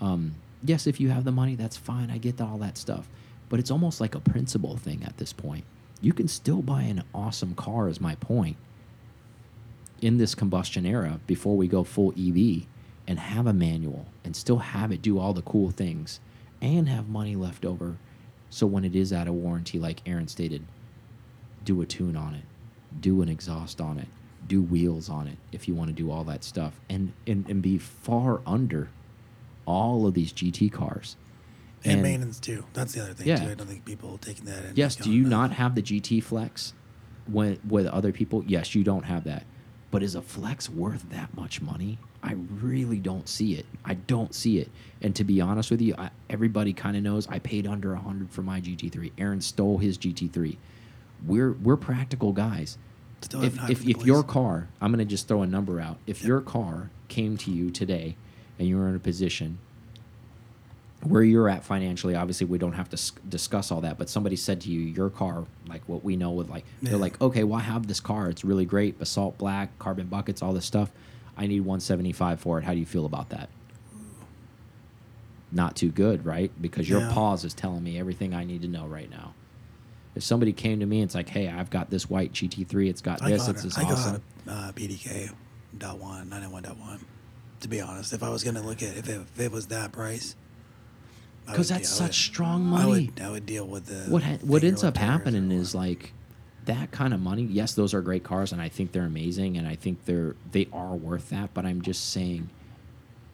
Um, 0.00 0.34
yes, 0.62 0.86
if 0.86 1.00
you 1.00 1.10
have 1.10 1.24
the 1.24 1.32
money, 1.32 1.54
that's 1.54 1.76
fine. 1.76 2.10
I 2.10 2.18
get 2.18 2.40
all 2.40 2.58
that 2.58 2.78
stuff. 2.78 3.08
But 3.48 3.60
it's 3.60 3.70
almost 3.70 4.00
like 4.00 4.14
a 4.14 4.20
principle 4.20 4.76
thing 4.76 5.02
at 5.04 5.16
this 5.18 5.32
point. 5.32 5.64
You 6.00 6.12
can 6.12 6.28
still 6.28 6.62
buy 6.62 6.82
an 6.82 7.04
awesome 7.14 7.54
car, 7.54 7.88
is 7.88 8.00
my 8.00 8.16
point, 8.16 8.56
in 10.02 10.18
this 10.18 10.34
combustion 10.34 10.84
era 10.84 11.20
before 11.26 11.56
we 11.56 11.68
go 11.68 11.84
full 11.84 12.12
EV 12.18 12.64
and 13.06 13.18
have 13.18 13.46
a 13.46 13.52
manual 13.52 14.06
and 14.24 14.36
still 14.36 14.58
have 14.58 14.92
it 14.92 15.00
do 15.00 15.18
all 15.18 15.32
the 15.32 15.42
cool 15.42 15.70
things 15.70 16.20
and 16.60 16.88
have 16.88 17.08
money 17.08 17.36
left 17.36 17.64
over. 17.64 17.96
So 18.50 18.66
when 18.66 18.84
it 18.84 18.94
is 18.94 19.12
out 19.12 19.28
of 19.28 19.34
warranty, 19.34 19.78
like 19.78 20.02
Aaron 20.06 20.28
stated, 20.28 20.64
do 21.64 21.80
a 21.80 21.86
tune 21.86 22.16
on 22.16 22.34
it, 22.34 22.44
do 23.00 23.22
an 23.22 23.28
exhaust 23.28 23.80
on 23.80 23.98
it, 23.98 24.08
do 24.46 24.62
wheels 24.62 25.08
on 25.08 25.26
it 25.26 25.38
if 25.52 25.66
you 25.66 25.74
want 25.74 25.88
to 25.88 25.94
do 25.94 26.10
all 26.10 26.24
that 26.24 26.44
stuff 26.44 26.78
and, 26.88 27.12
and, 27.26 27.48
and 27.48 27.62
be 27.62 27.78
far 27.78 28.40
under 28.46 28.88
all 29.66 30.06
of 30.06 30.14
these 30.14 30.32
GT 30.32 30.72
cars. 30.72 31.16
And, 31.84 32.02
maintenance 32.02 32.40
too. 32.40 32.64
That's 32.72 32.94
the 32.94 33.02
other 33.02 33.14
thing 33.14 33.28
Yeah. 33.28 33.36
too. 33.44 33.50
I 33.50 33.54
don't 33.54 33.66
think 33.68 33.84
people 33.84 34.14
are 34.14 34.18
taking 34.18 34.46
that. 34.46 34.76
Yes, 34.76 34.96
do 34.96 35.12
you 35.12 35.24
not 35.24 35.52
have 35.52 35.74
the 35.74 35.82
GT 35.82 36.20
Flex 36.20 36.72
when 37.26 37.58
with 37.68 37.86
other 37.86 38.12
people? 38.12 38.42
Yes, 38.46 38.74
you 38.74 38.82
don't 38.82 39.04
have 39.04 39.24
that. 39.24 39.44
But 39.92 40.02
is 40.02 40.14
a 40.14 40.22
Flex 40.22 40.68
worth 40.68 41.08
that 41.10 41.36
much 41.36 41.62
money? 41.62 41.98
I 42.22 42.32
really 42.32 42.98
don't 42.98 43.28
see 43.28 43.54
it. 43.54 43.66
I 43.84 43.94
don't 43.94 44.34
see 44.34 44.58
it. 44.58 44.68
And 45.00 45.14
to 45.14 45.22
be 45.22 45.40
honest 45.40 45.70
with 45.70 45.80
you, 45.80 45.94
I, 45.96 46.10
everybody 46.28 46.72
kind 46.72 46.96
of 46.96 47.04
knows 47.04 47.28
I 47.28 47.38
paid 47.38 47.68
under 47.68 47.92
a 47.92 48.00
hundred 48.00 48.30
for 48.30 48.42
my 48.42 48.60
GT3. 48.60 49.12
Aaron 49.16 49.40
stole 49.40 49.78
his 49.78 49.96
GT3. 49.96 50.56
We're 51.24 51.52
we're 51.52 51.76
practical 51.76 52.32
guys. 52.32 52.78
Still 53.20 53.44
If 53.44 53.70
if, 53.70 53.86
if 53.86 54.04
your 54.04 54.24
car, 54.24 54.68
I'm 54.80 54.90
gonna 54.90 55.04
just 55.04 55.28
throw 55.28 55.42
a 55.42 55.46
number 55.46 55.80
out. 55.80 55.98
If 56.06 56.24
your 56.24 56.40
car 56.40 56.90
came 57.08 57.36
to 57.38 57.50
you 57.52 57.70
today, 57.70 58.16
and 58.58 58.66
you 58.68 58.76
were 58.76 58.88
in 58.88 58.94
a 58.96 58.98
position 58.98 59.58
where 61.02 61.22
you're 61.22 61.48
at 61.48 61.62
financially 61.62 62.14
obviously 62.14 62.46
we 62.46 62.58
don't 62.58 62.72
have 62.72 62.88
to 62.88 62.96
discuss 63.28 63.70
all 63.70 63.80
that 63.82 63.96
but 63.98 64.08
somebody 64.08 64.34
said 64.34 64.60
to 64.62 64.70
you 64.70 64.80
your 64.80 65.10
car 65.10 65.44
like 65.68 65.82
what 65.86 66.02
we 66.02 66.16
know 66.16 66.30
with 66.30 66.48
like 66.48 66.64
Yeah. 66.80 66.90
they're 66.90 66.98
like 66.98 67.20
okay 67.20 67.44
well 67.44 67.58
i 67.60 67.62
have 67.62 67.86
this 67.86 68.00
car. 68.00 68.28
It's 68.28 68.44
really 68.44 68.64
great. 68.64 68.98
Basalt 68.98 69.36
black 69.38 69.78
carbon 69.78 70.06
buckets 70.06 70.42
all 70.42 70.52
this 70.52 70.64
stuff. 70.64 70.90
I 71.36 71.46
need 71.46 71.60
175 71.60 72.40
for 72.40 72.58
it. 72.58 72.64
How 72.64 72.72
do 72.72 72.78
you 72.78 72.86
feel 72.86 73.04
about 73.04 73.28
that? 73.28 73.50
Not 75.52 75.76
too 75.76 75.90
good 75.90 76.24
right? 76.26 76.50
Because 76.60 76.88
your 76.88 77.00
Yeah. 77.02 77.12
pause 77.12 77.44
is 77.44 77.54
telling 77.54 77.84
me 77.84 77.98
everything 77.98 78.34
i 78.34 78.44
need 78.44 78.62
to 78.62 78.68
know 78.68 78.86
right 78.86 79.10
now. 79.10 79.34
If 80.14 80.24
somebody 80.24 80.52
came 80.54 80.80
to 80.80 80.86
me 80.86 81.00
and 81.02 81.08
it's 81.08 81.14
like 81.14 81.28
hey 81.28 81.46
i've 81.48 81.70
got 81.70 81.90
this 81.90 82.08
white 82.10 82.32
gt3 82.32 82.88
it's 82.88 83.02
got 83.02 83.22
I 83.22 83.30
this. 83.30 83.42
got 83.42 83.50
it's 83.50 83.60
it. 83.60 83.64
this 83.64 83.78
I 83.78 83.82
awesome. 83.82 84.22
got 84.46 84.52
uh, 84.52 84.72
PDK 84.72 85.30
dot 85.78 85.98
one, 85.98 86.28
991.1. 86.30 87.00
To 87.60 87.68
be 87.68 87.80
honest, 87.80 88.12
if 88.12 88.22
I 88.22 88.28
was 88.28 88.44
gonna 88.44 88.62
look 88.62 88.82
at 88.82 88.96
if 88.96 89.08
it, 89.08 89.20
if 89.20 89.40
it 89.40 89.50
was 89.52 89.66
that 89.68 89.92
price, 89.92 90.36
because 91.46 91.68
that's 91.68 91.88
de- 91.96 92.02
I 92.02 92.06
would- 92.06 92.14
such 92.14 92.26
strong 92.26 92.66
I 92.66 92.70
money. 92.86 93.12
would 93.16 93.24
I 93.24 93.30
would 93.30 93.46
deal 93.46 93.66
with 93.66 93.86
the 93.86 94.10
what 94.10 94.22
ha 94.22 94.36
what 94.42 94.62
ends 94.64 94.84
up 94.84 94.94
lip 94.94 95.00
tears 95.00 95.08
or 95.08 95.12
happening 95.12 95.50
is 95.52 95.74
like 95.74 96.12
that 96.66 96.90
kind 96.90 97.14
of 97.14 97.20
money 97.20 97.42
yes 97.44 97.74
those 97.74 97.94
are 97.94 98.00
great 98.02 98.24
cars 98.24 98.50
and 98.50 98.60
i 98.60 98.68
think 98.68 98.90
they're 98.90 99.04
amazing 99.06 99.56
and 99.56 99.68
i 99.68 99.76
think 99.76 100.04
they're 100.04 100.34
they 100.50 100.66
are 100.72 100.96
worth 100.96 101.30
that 101.30 101.54
but 101.54 101.64
i'm 101.64 101.80
just 101.80 102.10
saying 102.10 102.48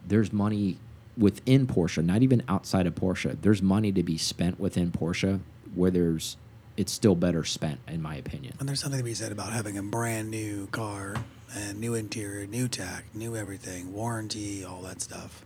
there's 0.06 0.32
money 0.34 0.76
within 1.16 1.66
porsche 1.66 2.04
not 2.04 2.22
even 2.22 2.42
outside 2.48 2.86
of 2.86 2.94
porsche. 2.94 3.36
There's 3.40 3.62
money 3.62 3.90
to 3.92 4.02
be 4.02 4.18
spent 4.18 4.60
within 4.60 4.90
porsche 4.92 5.40
where 5.74 5.90
there's 5.90 6.36
it's 6.76 6.92
still 6.92 7.14
better 7.14 7.44
spent 7.44 7.80
in 7.88 8.00
my 8.02 8.16
opinion. 8.16 8.54
And 8.60 8.68
there's 8.68 8.80
something 8.80 8.98
to 8.98 9.04
be 9.04 9.14
said 9.14 9.32
about 9.32 9.52
having 9.52 9.76
a 9.78 9.82
brand 9.82 10.30
new 10.30 10.66
car 10.68 11.16
and 11.54 11.78
new 11.80 11.94
interior, 11.94 12.46
new 12.46 12.68
tech, 12.68 13.04
new 13.14 13.36
everything, 13.36 13.92
warranty, 13.92 14.64
all 14.64 14.82
that 14.82 15.00
stuff, 15.00 15.44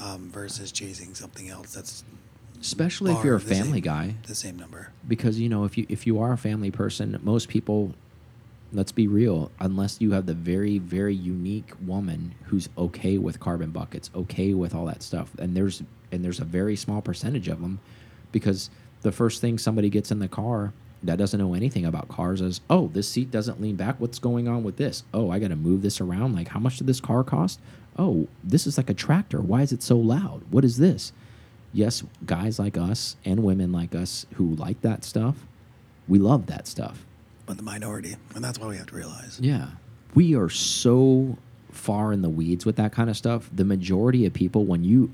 um, 0.00 0.30
versus 0.30 0.72
chasing 0.72 1.14
something 1.14 1.48
else 1.48 1.72
that's 1.74 2.04
especially 2.60 3.12
if 3.12 3.24
you're 3.24 3.36
a 3.36 3.40
the 3.40 3.54
same- 3.54 3.64
family 3.64 3.80
guy 3.80 4.14
the 4.26 4.34
same 4.34 4.56
number. 4.56 4.90
because 5.08 5.40
you 5.40 5.48
know 5.48 5.64
if 5.64 5.76
you 5.76 5.84
if 5.88 6.06
you 6.06 6.20
are 6.20 6.32
a 6.32 6.38
family 6.38 6.70
person 6.70 7.18
most 7.22 7.48
people 7.48 7.92
let's 8.72 8.92
be 8.92 9.06
real 9.08 9.50
unless 9.58 10.00
you 10.00 10.12
have 10.12 10.26
the 10.26 10.34
very 10.34 10.78
very 10.78 11.14
unique 11.14 11.72
woman 11.84 12.34
who's 12.44 12.68
okay 12.78 13.18
with 13.18 13.40
carbon 13.40 13.70
buckets 13.70 14.10
okay 14.14 14.54
with 14.54 14.74
all 14.76 14.86
that 14.86 15.02
stuff 15.02 15.34
and 15.38 15.56
there's 15.56 15.82
and 16.12 16.24
there's 16.24 16.38
a 16.40 16.44
very 16.44 16.76
small 16.76 17.02
percentage 17.02 17.48
of 17.48 17.60
them 17.60 17.80
because 18.30 18.70
the 19.02 19.10
first 19.12 19.40
thing 19.40 19.58
somebody 19.58 19.90
gets 19.90 20.10
in 20.12 20.20
the 20.20 20.28
car 20.28 20.72
that 21.02 21.18
doesn't 21.18 21.40
know 21.40 21.54
anything 21.54 21.84
about 21.84 22.08
cars 22.08 22.40
is 22.40 22.60
oh 22.70 22.88
this 22.88 23.08
seat 23.08 23.30
doesn't 23.30 23.60
lean 23.60 23.76
back 23.76 23.98
what's 23.98 24.18
going 24.18 24.46
on 24.46 24.62
with 24.62 24.76
this 24.76 25.02
oh 25.12 25.30
i 25.30 25.38
got 25.38 25.48
to 25.48 25.56
move 25.56 25.82
this 25.82 26.00
around 26.00 26.34
like 26.34 26.48
how 26.48 26.60
much 26.60 26.76
did 26.76 26.86
this 26.86 27.00
car 27.00 27.24
cost 27.24 27.60
oh 27.98 28.28
this 28.44 28.66
is 28.66 28.76
like 28.76 28.88
a 28.88 28.94
tractor 28.94 29.40
why 29.40 29.62
is 29.62 29.72
it 29.72 29.82
so 29.82 29.96
loud 29.96 30.42
what 30.50 30.64
is 30.64 30.78
this 30.78 31.12
yes, 31.72 32.02
guys 32.24 32.58
like 32.58 32.76
us 32.76 33.16
and 33.24 33.42
women 33.42 33.72
like 33.72 33.94
us 33.94 34.26
who 34.34 34.54
like 34.54 34.80
that 34.82 35.04
stuff, 35.04 35.46
we 36.06 36.18
love 36.18 36.46
that 36.46 36.66
stuff. 36.66 37.04
But 37.46 37.56
the 37.56 37.62
minority, 37.62 38.16
and 38.34 38.44
that's 38.44 38.58
what 38.58 38.68
we 38.68 38.76
have 38.76 38.86
to 38.86 38.96
realize. 38.96 39.38
Yeah. 39.40 39.70
We 40.14 40.36
are 40.36 40.48
so 40.48 41.38
far 41.70 42.12
in 42.12 42.22
the 42.22 42.28
weeds 42.28 42.66
with 42.66 42.76
that 42.76 42.92
kind 42.92 43.10
of 43.10 43.16
stuff. 43.16 43.50
The 43.52 43.64
majority 43.64 44.26
of 44.26 44.32
people 44.32 44.64
when 44.64 44.84
you 44.84 45.10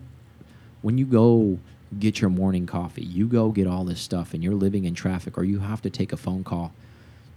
when 0.82 0.98
you 0.98 1.06
go 1.06 1.58
get 1.98 2.20
your 2.20 2.30
morning 2.30 2.66
coffee, 2.66 3.04
you 3.04 3.26
go 3.26 3.50
get 3.50 3.66
all 3.66 3.84
this 3.84 4.00
stuff 4.00 4.34
and 4.34 4.42
you're 4.42 4.54
living 4.54 4.84
in 4.84 4.94
traffic 4.94 5.38
or 5.38 5.44
you 5.44 5.60
have 5.60 5.82
to 5.82 5.90
take 5.90 6.12
a 6.12 6.16
phone 6.16 6.44
call. 6.44 6.72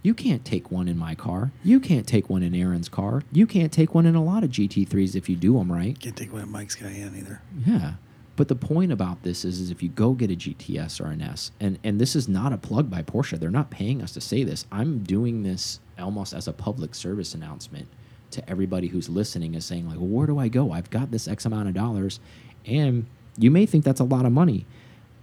You 0.02 0.14
can't 0.14 0.44
take 0.44 0.70
one 0.70 0.88
in 0.88 0.98
my 0.98 1.14
car. 1.14 1.52
You 1.62 1.78
can't 1.78 2.06
take 2.06 2.28
one 2.28 2.42
in 2.42 2.54
Aaron's 2.54 2.88
car. 2.88 3.22
You 3.30 3.46
can't 3.46 3.72
take 3.72 3.94
one 3.94 4.04
in 4.04 4.16
a 4.16 4.22
lot 4.22 4.42
of 4.42 4.50
GT3s 4.50 5.14
if 5.14 5.28
you 5.28 5.36
do 5.36 5.54
them 5.54 5.70
right. 5.70 5.98
Can't 5.98 6.16
take 6.16 6.32
one 6.32 6.42
in 6.42 6.50
Mike's 6.50 6.74
Cayenne 6.74 7.14
either. 7.16 7.40
Yeah. 7.64 7.94
But 8.34 8.48
the 8.48 8.56
point 8.56 8.90
about 8.90 9.22
this 9.22 9.44
is, 9.44 9.60
is 9.60 9.70
if 9.70 9.82
you 9.82 9.90
go 9.90 10.12
get 10.12 10.30
a 10.30 10.34
GTS 10.34 11.00
or 11.00 11.08
an 11.08 11.22
S, 11.22 11.52
and, 11.60 11.78
and 11.84 12.00
this 12.00 12.16
is 12.16 12.28
not 12.28 12.52
a 12.52 12.56
plug 12.56 12.90
by 12.90 13.02
Porsche, 13.02 13.38
they're 13.38 13.50
not 13.50 13.70
paying 13.70 14.02
us 14.02 14.12
to 14.14 14.20
say 14.20 14.42
this. 14.42 14.66
I'm 14.72 15.04
doing 15.04 15.42
this 15.42 15.80
almost 15.98 16.32
as 16.32 16.48
a 16.48 16.52
public 16.52 16.94
service 16.94 17.34
announcement 17.34 17.86
to 18.30 18.50
everybody 18.50 18.88
who's 18.88 19.08
listening, 19.08 19.54
is 19.54 19.64
saying, 19.66 19.88
like, 19.88 19.98
well, 19.98 20.08
where 20.08 20.26
do 20.26 20.38
I 20.38 20.48
go? 20.48 20.72
I've 20.72 20.90
got 20.90 21.10
this 21.10 21.28
X 21.28 21.44
amount 21.44 21.68
of 21.68 21.74
dollars. 21.74 22.18
And 22.64 23.06
you 23.36 23.50
may 23.50 23.66
think 23.66 23.84
that's 23.84 24.00
a 24.00 24.04
lot 24.04 24.26
of 24.26 24.32
money. 24.32 24.66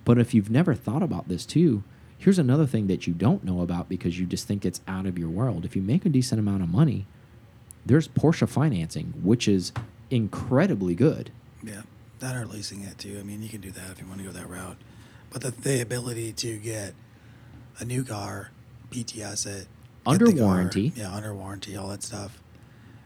But 0.05 0.17
if 0.17 0.33
you've 0.33 0.49
never 0.49 0.73
thought 0.73 1.03
about 1.03 1.27
this 1.27 1.45
too, 1.45 1.83
here's 2.17 2.39
another 2.39 2.65
thing 2.65 2.87
that 2.87 3.05
you 3.07 3.13
don't 3.13 3.43
know 3.43 3.61
about 3.61 3.87
because 3.89 4.19
you 4.19 4.25
just 4.25 4.47
think 4.47 4.65
it's 4.65 4.81
out 4.87 5.05
of 5.05 5.17
your 5.19 5.29
world. 5.29 5.65
If 5.65 5.75
you 5.75 5.81
make 5.81 6.05
a 6.05 6.09
decent 6.09 6.39
amount 6.39 6.63
of 6.63 6.69
money, 6.69 7.05
there's 7.85 8.07
Porsche 8.07 8.47
financing, 8.47 9.13
which 9.23 9.47
is 9.47 9.71
incredibly 10.09 10.95
good. 10.95 11.31
Yeah, 11.63 11.81
that 12.19 12.35
or 12.35 12.45
leasing 12.45 12.81
it 12.83 12.97
too. 12.97 13.17
I 13.19 13.23
mean, 13.23 13.41
you 13.43 13.49
can 13.49 13.61
do 13.61 13.71
that 13.71 13.91
if 13.91 14.01
you 14.01 14.07
want 14.07 14.19
to 14.19 14.25
go 14.25 14.31
that 14.31 14.49
route. 14.49 14.77
But 15.31 15.41
the, 15.41 15.51
the 15.51 15.81
ability 15.81 16.33
to 16.33 16.57
get 16.57 16.93
a 17.79 17.85
new 17.85 18.03
car, 18.03 18.49
PTS 18.91 19.45
it, 19.45 19.67
Under 20.05 20.25
the 20.25 20.33
car- 20.33 20.43
warranty. 20.45 20.91
yeah, 20.95 21.13
under 21.13 21.33
warranty, 21.35 21.77
all 21.77 21.89
that 21.89 22.01
stuff, 22.03 22.41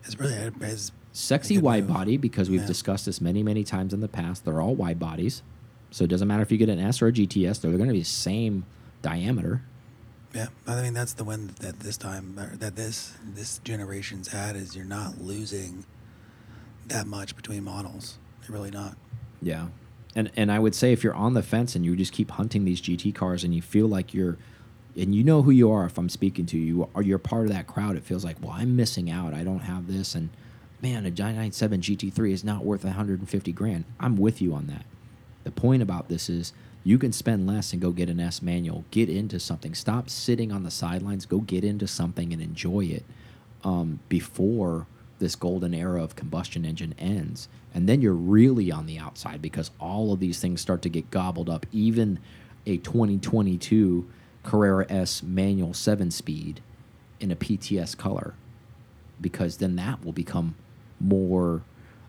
is 0.05 0.17
really 0.17 0.33
is 0.61 0.91
sexy 1.13 1.57
wide 1.57 1.87
move. 1.87 1.93
body 1.95 2.17
because 2.17 2.49
we've 2.49 2.61
Yeah. 2.61 2.67
discussed 2.67 3.05
this 3.05 3.21
many 3.21 3.43
many 3.43 3.63
times 3.63 3.93
in 3.93 3.99
the 4.01 4.07
past 4.07 4.43
they're 4.45 4.59
all 4.61 4.73
wide 4.75 4.99
bodies 4.99 5.43
so 5.91 6.03
it 6.03 6.09
doesn't 6.09 6.27
matter 6.27 6.41
if 6.41 6.51
you 6.51 6.57
get 6.57 6.69
an 6.69 6.79
s 6.79 7.01
or 7.01 7.07
a 7.07 7.11
gts 7.11 7.61
they're 7.61 7.71
going 7.71 7.87
to 7.87 7.93
be 7.93 7.99
the 7.99 8.05
same 8.05 8.65
diameter 9.01 9.61
Yeah, 10.33 10.47
I 10.65 10.81
mean 10.81 10.93
that's 10.95 11.13
the 11.13 11.23
one 11.23 11.51
that 11.59 11.81
this 11.81 11.95
time 11.97 12.33
that 12.59 12.75
this 12.75 13.13
this 13.35 13.59
generation's 13.63 14.29
had 14.29 14.55
is 14.55 14.75
you're 14.75 14.85
not 14.85 15.21
losing 15.21 15.85
that 16.87 17.05
much 17.07 17.35
between 17.35 17.63
models. 17.63 18.17
You're 18.47 18.57
really 18.57 18.71
not. 18.71 18.97
yeah 19.41 19.67
and 20.15 20.31
and 20.35 20.51
i 20.51 20.57
would 20.59 20.73
say 20.75 20.91
if 20.93 21.03
you're 21.03 21.13
on 21.13 21.33
the 21.35 21.43
fence 21.43 21.75
and 21.75 21.85
you 21.85 21.95
just 21.95 22.11
keep 22.13 22.31
hunting 22.31 22.65
these 22.65 22.81
gt 22.81 23.13
cars 23.15 23.43
and 23.43 23.53
you 23.53 23.61
feel 23.61 23.87
like 23.87 24.13
you're 24.13 24.37
and 24.97 25.13
you 25.15 25.23
know 25.23 25.41
who 25.43 25.51
you 25.51 25.69
are 25.71 25.85
if 25.85 25.97
i'm 25.97 26.09
speaking 26.09 26.45
to 26.47 26.57
you 26.57 26.87
or 26.93 27.01
you're 27.03 27.17
part 27.19 27.43
of 27.45 27.49
that 27.51 27.65
crowd 27.67 27.95
it 27.95 28.03
feels 28.03 28.23
like 28.25 28.37
well 28.41 28.51
i'm 28.53 28.75
missing 28.75 29.09
out 29.11 29.33
i 29.33 29.43
don't 29.43 29.59
have 29.61 29.87
this 29.87 30.13
and 30.15 30.29
man 30.83 31.05
a 31.05 31.09
997 31.09 31.81
gt3 31.81 32.31
is 32.31 32.43
not 32.43 32.65
worth 32.65 32.83
150 32.83 33.51
grand 33.53 33.85
i'm 33.99 34.17
with 34.17 34.41
you 34.41 34.53
on 34.53 34.67
that 34.67 34.85
The 35.43 35.51
point 35.51 35.81
about 35.81 36.09
this 36.09 36.29
is 36.29 36.53
you 36.83 36.97
can 36.97 37.13
spend 37.13 37.47
less 37.47 37.71
and 37.71 37.81
go 37.81 37.91
get 37.91 38.09
an 38.09 38.19
S 38.19 38.41
manual, 38.41 38.83
get 38.91 39.09
into 39.09 39.39
something. 39.39 39.73
Stop 39.73 40.09
sitting 40.09 40.51
on 40.51 40.63
the 40.63 40.71
sidelines, 40.71 41.25
go 41.25 41.39
get 41.39 41.63
into 41.63 41.87
something 41.87 42.33
and 42.33 42.41
enjoy 42.41 42.81
it 42.85 43.05
um, 43.63 43.99
before 44.09 44.87
this 45.19 45.35
golden 45.35 45.73
era 45.73 46.03
of 46.03 46.15
combustion 46.15 46.65
engine 46.65 46.93
ends. 46.97 47.47
And 47.73 47.87
then 47.87 48.01
you're 48.01 48.13
really 48.13 48.71
on 48.71 48.85
the 48.85 48.99
outside 48.99 49.41
because 49.41 49.71
all 49.79 50.11
of 50.11 50.19
these 50.19 50.39
things 50.39 50.61
start 50.61 50.81
to 50.81 50.89
get 50.89 51.09
gobbled 51.11 51.49
up. 51.49 51.65
Even 51.71 52.19
a 52.65 52.77
2022 52.77 54.09
Carrera 54.43 54.85
S 54.89 55.23
manual 55.23 55.73
seven 55.73 56.11
speed 56.11 56.61
in 57.21 57.31
a 57.31 57.35
PTS 57.35 57.97
color, 57.97 58.33
because 59.21 59.57
then 59.57 59.77
that 59.77 60.03
will 60.03 60.11
become 60.11 60.55
more 60.99 61.61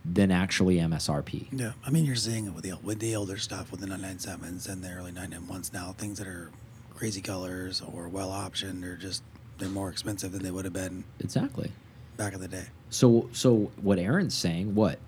than 0.05 0.31
actually 0.31 0.77
MSRP. 0.77 1.47
Yeah, 1.53 1.73
I 1.85 1.91
mean 1.91 2.05
you're 2.05 2.17
seeing 2.17 2.47
it 2.47 2.53
with 2.55 2.65
the 2.65 2.75
with 2.83 2.99
the 3.01 3.17
older 3.17 3.37
stuff 3.39 3.71
with 3.71 3.81
the 3.81 3.87
997s 3.87 4.69
and 4.69 4.83
the 4.85 4.91
early 4.93 5.13
991s 5.13 5.73
now. 5.73 5.93
Things 5.93 6.19
that 6.19 6.27
are 6.29 6.51
crazy 6.95 7.21
colors 7.23 7.81
or 7.81 8.09
well 8.09 8.29
optioned 8.31 8.85
are 8.85 8.97
just 8.97 9.23
they're 9.59 9.69
more 9.69 9.89
expensive 9.89 10.33
than 10.33 10.43
they 10.43 10.51
would 10.51 10.65
have 10.65 10.75
been 10.75 11.05
Exactly. 11.21 11.71
back 12.17 12.35
in 12.35 12.41
the 12.41 12.49
day. 12.49 12.67
So 12.91 13.29
so 13.33 13.71
what 13.81 13.99
Aaron's 13.99 14.35
saying, 14.35 14.75
what? 14.75 14.99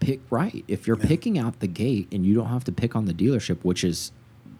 Pick 0.00 0.20
right. 0.30 0.62
If 0.68 0.86
you're 0.86 0.98
Yeah. 0.98 1.06
picking 1.06 1.38
out 1.38 1.60
the 1.60 1.66
gate 1.66 2.08
and 2.12 2.26
you 2.26 2.34
don't 2.34 2.48
have 2.48 2.64
to 2.64 2.72
pick 2.72 2.94
on 2.94 3.06
the 3.06 3.14
dealership, 3.14 3.58
which 3.62 3.82
is 3.82 4.12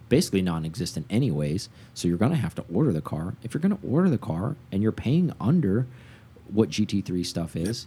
basically 0.08 0.40
non-existent 0.40 1.04
anyways, 1.10 1.68
so 1.92 2.08
you're 2.08 2.16
going 2.16 2.30
to 2.30 2.38
have 2.38 2.54
to 2.54 2.64
order 2.72 2.92
the 2.92 3.00
car. 3.02 3.34
If 3.42 3.52
you're 3.52 3.60
going 3.60 3.76
to 3.76 3.86
order 3.86 4.08
the 4.08 4.16
car 4.18 4.56
and 4.72 4.82
you're 4.82 4.92
paying 4.92 5.32
under 5.40 5.86
what 6.50 6.70
GT3 6.70 7.26
stuff 7.26 7.56
is, 7.56 7.86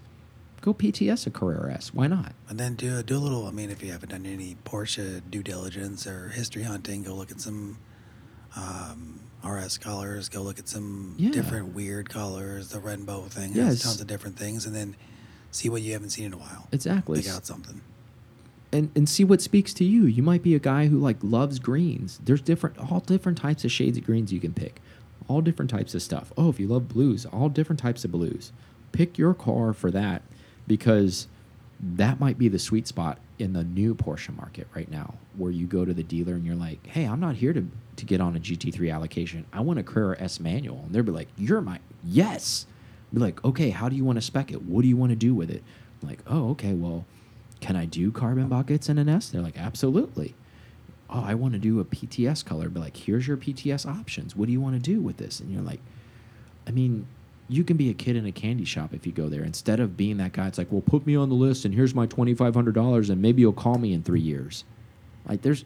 go 0.62 0.74
PTS 0.74 1.28
a 1.28 1.30
Carrera 1.32 1.74
S. 1.74 1.94
Why 1.94 2.08
not? 2.08 2.34
And 2.50 2.60
then 2.60 2.76
do 2.76 3.02
do 3.04 3.18
a 3.18 3.20
little. 3.20 3.48
I 3.48 3.52
mean, 3.52 3.70
if 3.70 3.82
you 3.84 3.92
haven't 3.92 4.10
done 4.10 4.26
any 4.26 4.58
Porsche 4.66 5.22
due 5.30 5.44
diligence 5.44 6.06
or 6.08 6.30
history 6.30 6.64
hunting, 6.64 7.04
go 7.04 7.14
look 7.16 7.32
at 7.32 7.40
some 7.42 7.78
um, 8.56 9.20
RS 9.44 9.78
colors. 9.78 10.30
Go 10.30 10.42
look 10.42 10.60
at 10.60 10.68
some 10.68 11.16
Yeah. 11.18 11.32
different 11.32 11.74
weird 11.76 12.10
colors. 12.10 12.70
The 12.70 12.80
rainbow 12.80 13.22
thing 13.24 13.52
Yes. 13.54 13.84
tons 13.84 14.02
of 14.02 14.08
different 14.08 14.38
things, 14.38 14.66
and 14.66 14.76
then 14.76 14.96
see 15.52 15.70
what 15.70 15.82
you 15.82 15.94
haven't 15.94 16.10
seen 16.10 16.26
in 16.26 16.34
a 16.34 16.38
while. 16.38 16.68
Exactly. 16.72 17.22
Pick 17.22 17.32
out 17.32 17.46
something. 17.46 17.82
and 18.74 18.90
and 18.96 19.08
see 19.08 19.24
what 19.24 19.42
speaks 19.42 19.74
to 19.76 19.86
you. 19.86 20.06
You 20.06 20.22
might 20.22 20.44
be 20.44 20.54
a 20.54 20.60
guy 20.60 20.88
who 20.88 21.00
like 21.00 21.16
loves 21.22 21.58
greens. 21.58 22.20
There's 22.26 22.42
different 22.42 22.78
all 22.78 23.00
different 23.00 23.38
types 23.38 23.64
of 23.64 23.72
shades 23.72 23.98
of 23.98 24.04
greens 24.04 24.34
you 24.34 24.42
can 24.42 24.52
pick. 24.54 24.82
All 25.30 25.40
different 25.42 25.72
types 25.72 25.96
of 25.96 26.02
stuff. 26.02 26.34
Oh, 26.38 26.50
if 26.50 26.60
you 26.60 26.68
love 26.68 26.90
blues, 26.90 27.26
all 27.26 27.48
different 27.48 27.80
types 27.80 28.04
of 28.04 28.12
blues. 28.12 28.52
Pick 28.92 29.18
your 29.18 29.34
car 29.34 29.72
for 29.72 29.90
that 29.92 30.22
because 30.68 31.28
that 31.80 32.20
might 32.20 32.38
be 32.38 32.48
the 32.48 32.60
sweet 32.60 32.88
spot 32.88 33.20
in 33.40 33.54
the 33.54 33.64
new 33.64 33.94
Porsche 33.94 34.36
market 34.36 34.68
right 34.76 34.90
now, 34.90 35.14
where 35.36 35.52
you 35.52 35.68
go 35.68 35.86
to 35.86 35.94
the 35.94 36.04
dealer 36.04 36.34
and 36.34 36.46
you're 36.46 36.56
like, 36.56 36.86
"Hey, 36.88 37.06
I'm 37.06 37.20
not 37.20 37.36
here 37.36 37.54
to 37.54 37.68
to 37.96 38.06
get 38.06 38.22
on 38.22 38.36
a 38.36 38.40
GT3 38.40 38.92
allocation. 38.92 39.46
I 39.54 39.62
want 39.62 39.80
a 39.80 39.84
Carrera 39.84 40.18
S 40.20 40.40
manual." 40.40 40.84
And 40.86 40.94
they'll 40.94 41.04
be 41.04 41.12
like, 41.12 41.30
"You're 41.38 41.62
my 41.62 41.80
yes." 42.04 42.66
Be 43.14 43.20
like, 43.20 43.44
"Okay, 43.46 43.70
how 43.70 43.90
do 43.90 43.96
you 43.96 44.04
want 44.04 44.18
to 44.18 44.22
spec 44.22 44.52
it? 44.52 44.64
What 44.64 44.82
do 44.82 44.88
you 44.88 44.98
want 44.98 45.12
to 45.12 45.16
do 45.16 45.34
with 45.34 45.50
it?" 45.50 45.64
I'm 46.02 46.10
like, 46.10 46.20
"Oh, 46.28 46.50
okay, 46.52 46.74
well, 46.74 47.06
can 47.60 47.76
I 47.76 47.86
do 47.86 48.12
carbon 48.12 48.50
buckets 48.50 48.90
in 48.90 48.98
an 48.98 49.08
S?" 49.10 49.30
They're 49.30 49.42
like, 49.42 49.58
"Absolutely." 49.58 50.36
Oh, 51.10 51.22
I 51.22 51.36
want 51.36 51.54
to 51.54 51.60
do 51.60 51.80
a 51.80 51.86
PTS 51.86 52.44
color. 52.44 52.70
Be 52.70 52.80
like, 52.80 52.98
"Here's 52.98 53.28
your 53.28 53.38
PTS 53.38 53.86
options. 53.86 54.36
What 54.36 54.48
do 54.48 54.52
you 54.52 54.60
want 54.60 54.76
to 54.76 54.82
do 54.82 55.00
with 55.00 55.18
this?" 55.18 55.40
And 55.40 55.52
you're 55.52 55.62
like, 55.62 55.80
I 56.68 56.72
mean, 56.72 57.08
you 57.50 57.64
can 57.64 57.78
be 57.78 57.90
a 57.90 57.94
kid 57.94 58.16
in 58.16 58.26
a 58.26 58.32
candy 58.32 58.66
shop 58.66 58.94
if 58.94 59.06
you 59.06 59.12
go 59.14 59.30
there. 59.30 59.44
Instead 59.44 59.80
of 59.80 59.96
being 59.96 60.18
that 60.18 60.34
guy 60.34 60.48
it's 60.48 60.58
like 60.58 60.72
well 60.72 60.82
put 60.82 61.06
me 61.06 61.16
on 61.16 61.30
the 61.30 61.36
list 61.36 61.66
and 61.66 61.74
here's 61.74 61.96
my 61.96 62.06
$2500 62.08 63.10
and 63.10 63.22
maybe 63.22 63.42
you'll 63.42 63.54
call 63.54 63.78
me 63.78 63.94
in 63.94 64.04
three 64.04 64.22
years. 64.22 64.64
Like 65.28 65.42
there's 65.42 65.66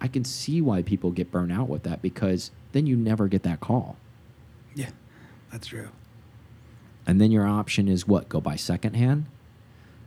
i 0.00 0.06
can 0.06 0.24
see 0.24 0.60
why 0.60 0.80
people 0.82 1.10
get 1.10 1.30
burnt 1.30 1.50
out 1.50 1.68
with 1.68 1.82
that 1.82 2.00
because 2.00 2.50
then 2.72 2.86
you 2.86 2.96
never 2.96 3.26
get 3.28 3.42
that 3.42 3.60
call. 3.60 3.96
Yeah, 4.74 4.90
that's 5.50 5.66
true. 5.68 5.88
and 7.06 7.20
then 7.20 7.30
your 7.32 7.46
option 7.46 7.88
is 7.88 8.06
what 8.06 8.28
go 8.28 8.40
buy 8.40 8.56
secondhand? 8.56 9.26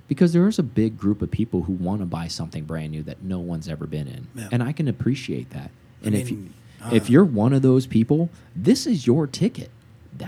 Because 0.07 0.33
there 0.33 0.47
is 0.47 0.59
a 0.59 0.63
big 0.63 0.97
group 0.97 1.21
of 1.21 1.31
people 1.31 1.63
who 1.63 1.73
want 1.73 2.01
to 2.01 2.05
buy 2.05 2.27
something 2.27 2.65
brand 2.65 2.91
new 2.91 3.01
that 3.03 3.23
no 3.23 3.39
one's 3.39 3.67
ever 3.69 3.85
been 3.87 4.07
in. 4.07 4.27
Yeah. 4.35 4.49
and 4.51 4.63
i 4.63 4.71
can 4.71 4.87
appreciate 4.87 5.49
that. 5.51 5.71
And 6.03 6.15
if 6.15 6.31
you, 6.31 6.49
uh, 6.81 6.89
if 6.93 7.09
you're 7.09 7.23
one 7.25 7.53
of 7.53 7.61
those 7.61 7.85
people 7.85 8.29
this 8.55 8.87
is 8.87 9.05
your 9.05 9.27
ticket 9.27 9.69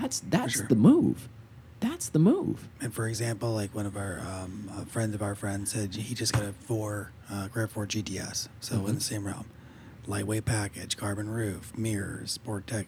that's 0.02 0.20
that's 0.22 0.54
sure. 0.54 0.68
the 0.68 0.76
move 0.76 1.30
that's 1.80 2.08
the 2.10 2.20
move 2.20 2.70
And 2.82 2.94
for 2.94 3.08
example, 3.10 3.54
like 3.54 3.76
one 3.76 3.86
of 3.86 3.98
our 3.98 4.20
um, 4.20 4.70
a 4.78 4.86
friend 4.86 5.14
of 5.14 5.22
our 5.22 5.36
friend 5.36 5.68
said 5.68 5.94
he 5.96 6.16
just 6.16 6.32
got 6.34 6.44
a 6.44 6.54
four 6.54 7.12
uh, 7.30 7.48
Grab 7.50 7.72
4 7.72 7.88
GTS, 7.88 8.48
so 8.62 8.76
Mm-hmm. 8.76 8.88
in 8.89 8.96
the 8.96 9.02
same 9.02 9.26
realm, 9.28 9.46
lightweight 10.08 10.46
package, 10.46 10.96
carbon 10.98 11.30
roof, 11.30 11.74
mirrors, 11.78 12.32
sport 12.32 12.68
tech, 12.68 12.88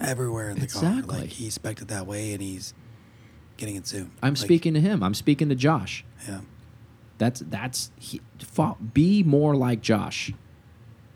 everywhere 0.00 0.50
in 0.50 0.58
the 0.58 0.66
car. 0.66 1.02
Like 1.06 1.30
he 1.30 1.48
spec'd 1.50 1.80
it 1.82 1.88
that 1.88 2.06
way, 2.06 2.32
and 2.34 2.42
he's 2.42 2.74
getting 3.56 3.76
it 3.76 3.86
soon. 3.86 4.10
I'm 4.22 4.32
Like, 4.34 4.38
speaking 4.38 4.74
to 4.74 4.80
him. 4.80 5.02
I'm 5.02 5.14
speaking 5.14 5.48
to 5.48 5.54
Josh. 5.54 6.04
Yeah, 6.28 6.40
That's 7.18 7.40
that's 7.40 7.90
he, 7.98 8.20
be 8.92 9.22
more 9.22 9.54
like 9.56 9.80
Josh. 9.80 10.32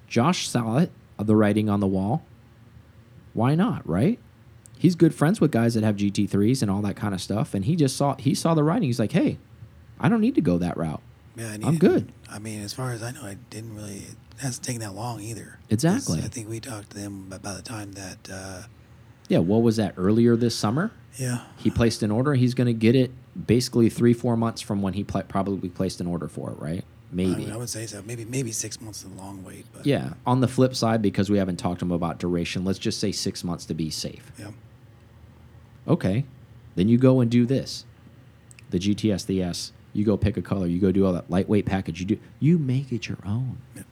Josh 0.07 0.49
saw 0.49 0.79
it, 0.79 0.91
uh, 1.19 1.23
the 1.25 1.37
writing 1.37 1.69
on 1.69 1.81
the 1.81 1.87
wall. 1.87 2.25
Why 3.35 3.55
not, 3.55 3.87
right? 3.89 4.19
He's 4.79 4.95
good 4.95 5.15
friends 5.15 5.41
with 5.41 5.51
guys 5.51 5.75
that 5.75 5.83
have 5.85 5.97
GT3s 5.97 6.63
and 6.63 6.71
all 6.71 6.83
that 6.83 6.95
kind 6.97 7.15
of 7.15 7.21
stuff, 7.21 7.53
and 7.55 7.65
he 7.65 7.75
just 7.77 7.97
saw 7.97 8.15
he 8.17 8.35
saw 8.35 8.55
the 8.55 8.63
writing. 8.65 8.85
He's 8.89 9.01
like, 9.01 9.13
"Hey, 9.13 9.39
I 9.99 10.09
don't 10.09 10.21
need 10.21 10.35
to 10.37 10.41
go 10.41 10.59
that 10.59 10.77
route." 10.77 11.03
yeah. 11.37 11.57
I'm 11.65 11.75
he- 11.75 11.79
good. 11.79 12.13
I 12.31 12.39
mean, 12.39 12.61
as 12.63 12.73
far 12.73 12.93
as 12.93 13.03
I 13.03 13.11
know, 13.13 13.27
it 13.27 13.51
didn't 13.51 13.75
really. 13.75 13.99
It 14.39 14.43
hasn't 14.43 14.65
taken 14.65 14.81
that 14.83 14.95
long 14.95 15.21
either. 15.21 15.59
Exactly. 15.69 16.19
I 16.21 16.29
think 16.29 16.49
we 16.49 16.61
talked 16.61 16.91
to 16.91 16.99
him 17.01 17.29
by 17.29 17.55
the 17.55 17.63
time 17.63 17.93
that. 17.93 18.29
Uh, 18.33 18.63
Yeah, 19.29 19.39
what 19.39 19.63
was 19.63 19.77
that 19.77 19.95
earlier 19.97 20.37
this 20.37 20.55
summer? 20.55 20.93
yeah. 21.17 21.41
He 21.57 21.71
placed 21.71 22.03
an 22.05 22.11
order. 22.13 22.35
He's 22.35 22.55
going 22.55 22.69
to 22.69 22.73
get 22.73 22.95
it 22.95 23.11
basically 23.47 23.89
three, 23.91 24.13
four 24.15 24.37
months 24.37 24.61
from 24.63 24.81
when 24.81 24.95
he 24.95 25.03
pla 25.03 25.23
probably 25.23 25.69
placed 25.69 26.01
an 26.01 26.07
order 26.07 26.29
for 26.29 26.51
it, 26.53 26.59
right? 26.61 26.85
I, 26.85 27.15
Maybe. 27.15 27.51
I 27.51 27.57
would 27.57 27.69
say 27.71 27.87
so. 27.87 28.01
Maybe 28.07 28.25
maybe 28.25 28.53
six 28.53 28.81
months 28.81 29.03
is 29.05 29.11
a 29.11 29.15
long 29.17 29.43
wait, 29.43 29.67
but 29.73 29.85
Yeah. 29.87 30.13
On 30.27 30.41
the 30.41 30.47
flip 30.49 30.77
side, 30.77 31.03
because 31.03 31.31
we 31.31 31.39
haven't 31.39 31.57
talked 31.57 31.81
to 31.81 31.85
him 31.87 31.91
about 31.93 32.19
duration, 32.21 32.65
let's 32.65 32.79
just 32.79 33.01
say 33.01 33.11
six 33.11 33.43
months 33.43 33.65
to 33.67 33.75
be 33.75 33.91
safe. 33.91 34.31
yeah. 34.39 34.51
Okay. 35.89 36.25
Then 36.77 36.89
you 36.89 36.99
go 36.99 37.21
and 37.21 37.31
do 37.31 37.47
this. 37.47 37.85
The 38.71 38.79
GTS, 38.79 39.27
the 39.27 39.43
S. 39.43 39.73
You 39.93 40.05
go 40.05 40.17
pick 40.17 40.37
a 40.37 40.43
color. 40.43 40.67
You 40.67 40.79
go 40.79 40.93
do 40.93 41.07
all 41.07 41.13
that 41.15 41.31
lightweight 41.31 41.67
package. 41.67 42.01
You 42.01 42.07
do. 42.07 42.19
You 42.39 42.59
make 42.59 42.93
it 42.93 43.09
your 43.09 43.19
own. 43.25 43.59
Yeah. 43.75 43.83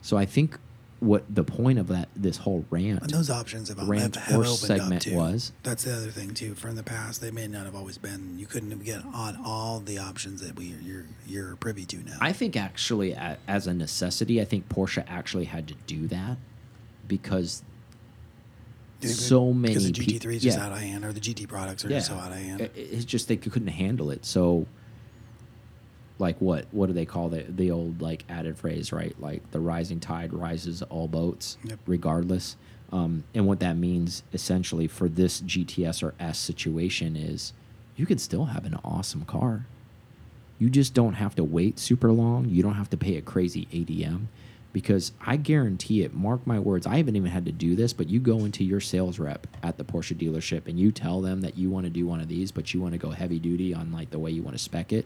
So 0.00 0.16
I 0.16 0.24
think 0.24 0.58
what 1.00 1.24
the 1.32 1.44
point 1.44 1.78
of 1.78 1.88
that 1.88 2.08
this 2.16 2.38
whole 2.38 2.64
rant. 2.70 3.02
And 3.02 3.10
those 3.10 3.30
options 3.30 3.68
have, 3.68 3.78
Rant 3.88 4.16
have, 4.16 4.24
have 4.24 4.40
or 4.40 4.44
segment 4.44 5.06
was? 5.08 5.52
That's 5.62 5.84
the 5.84 5.94
other 5.94 6.10
thing 6.10 6.34
too. 6.34 6.54
From 6.54 6.76
the 6.76 6.82
past, 6.82 7.20
they 7.20 7.30
may 7.30 7.46
not 7.46 7.66
have 7.66 7.74
always 7.74 7.98
been. 7.98 8.38
You 8.38 8.46
couldn't 8.46 8.76
get 8.84 9.04
on 9.04 9.38
all 9.44 9.80
the 9.80 9.98
options 9.98 10.40
that 10.40 10.56
we 10.56 10.74
you're 10.82 11.06
you're 11.26 11.56
privy 11.56 11.84
to 11.86 11.96
now. 11.98 12.16
I 12.20 12.32
think 12.32 12.56
actually, 12.56 13.14
as 13.46 13.66
a 13.66 13.74
necessity, 13.74 14.40
I 14.40 14.44
think 14.44 14.68
Porsche 14.68 15.04
actually 15.06 15.44
had 15.44 15.68
to 15.68 15.74
do 15.86 16.06
that 16.08 16.36
because 17.06 17.62
so 19.00 19.52
many 19.52 19.74
because 19.74 19.90
the 19.90 19.92
GT3 19.92 20.36
is 20.36 20.42
just 20.42 20.58
yeah. 20.58 20.66
out 20.66 20.72
of 20.72 20.78
hand, 20.78 21.04
or 21.04 21.12
the 21.12 21.20
GT 21.20 21.48
products 21.48 21.84
are 21.84 21.88
just 21.88 22.08
so 22.08 22.14
out 22.14 22.32
of 22.32 22.38
hand. 22.38 22.68
It's 22.74 23.04
just 23.04 23.28
they 23.28 23.36
couldn't 23.36 23.68
handle 23.68 24.10
it. 24.10 24.24
So, 24.24 24.66
like 26.18 26.36
what? 26.40 26.66
What 26.72 26.86
do 26.86 26.92
they 26.92 27.06
call 27.06 27.28
the 27.28 27.44
the 27.48 27.70
old 27.70 28.02
like 28.02 28.24
added 28.28 28.58
phrase, 28.58 28.92
right? 28.92 29.14
Like 29.20 29.50
the 29.50 29.60
rising 29.60 30.00
tide 30.00 30.32
rises 30.32 30.82
all 30.82 31.08
boats, 31.08 31.58
Yep. 31.64 31.78
regardless. 31.86 32.56
Um, 32.90 33.24
and 33.34 33.46
what 33.46 33.60
that 33.60 33.76
means 33.76 34.22
essentially 34.32 34.86
for 34.86 35.08
this 35.08 35.42
GTS 35.42 36.02
or 36.02 36.14
S 36.18 36.38
situation 36.38 37.16
is, 37.16 37.52
you 37.96 38.06
can 38.06 38.16
still 38.18 38.46
have 38.46 38.64
an 38.64 38.78
awesome 38.82 39.24
car. 39.26 39.66
You 40.58 40.70
just 40.70 40.94
don't 40.94 41.12
have 41.14 41.34
to 41.36 41.44
wait 41.44 41.78
super 41.78 42.10
long. 42.10 42.48
You 42.48 42.62
don't 42.62 42.74
have 42.74 42.90
to 42.90 42.96
pay 42.96 43.16
a 43.16 43.22
crazy 43.22 43.68
ADM 43.72 44.26
because 44.78 45.10
I 45.26 45.34
guarantee 45.34 46.04
it, 46.04 46.14
mark 46.14 46.46
my 46.46 46.60
words, 46.60 46.86
I 46.86 46.98
haven't 46.98 47.16
even 47.16 47.32
had 47.32 47.46
to 47.46 47.50
do 47.50 47.74
this, 47.74 47.92
but 47.92 48.08
you 48.08 48.20
go 48.20 48.44
into 48.44 48.62
your 48.62 48.78
sales 48.78 49.18
rep 49.18 49.48
at 49.60 49.76
the 49.76 49.82
Porsche 49.82 50.16
dealership 50.16 50.68
and 50.68 50.78
you 50.78 50.92
tell 50.92 51.20
them 51.20 51.40
that 51.40 51.58
you 51.58 51.68
want 51.68 51.86
to 51.86 51.90
do 51.90 52.06
one 52.06 52.20
of 52.20 52.28
these, 52.28 52.52
but 52.52 52.72
you 52.72 52.80
want 52.80 52.92
to 52.92 52.98
go 52.98 53.10
heavy 53.10 53.40
duty 53.40 53.74
on 53.74 53.90
like 53.90 54.10
the 54.10 54.20
way 54.20 54.30
you 54.30 54.40
want 54.40 54.56
to 54.56 54.62
spec 54.62 54.92
it, 54.92 55.04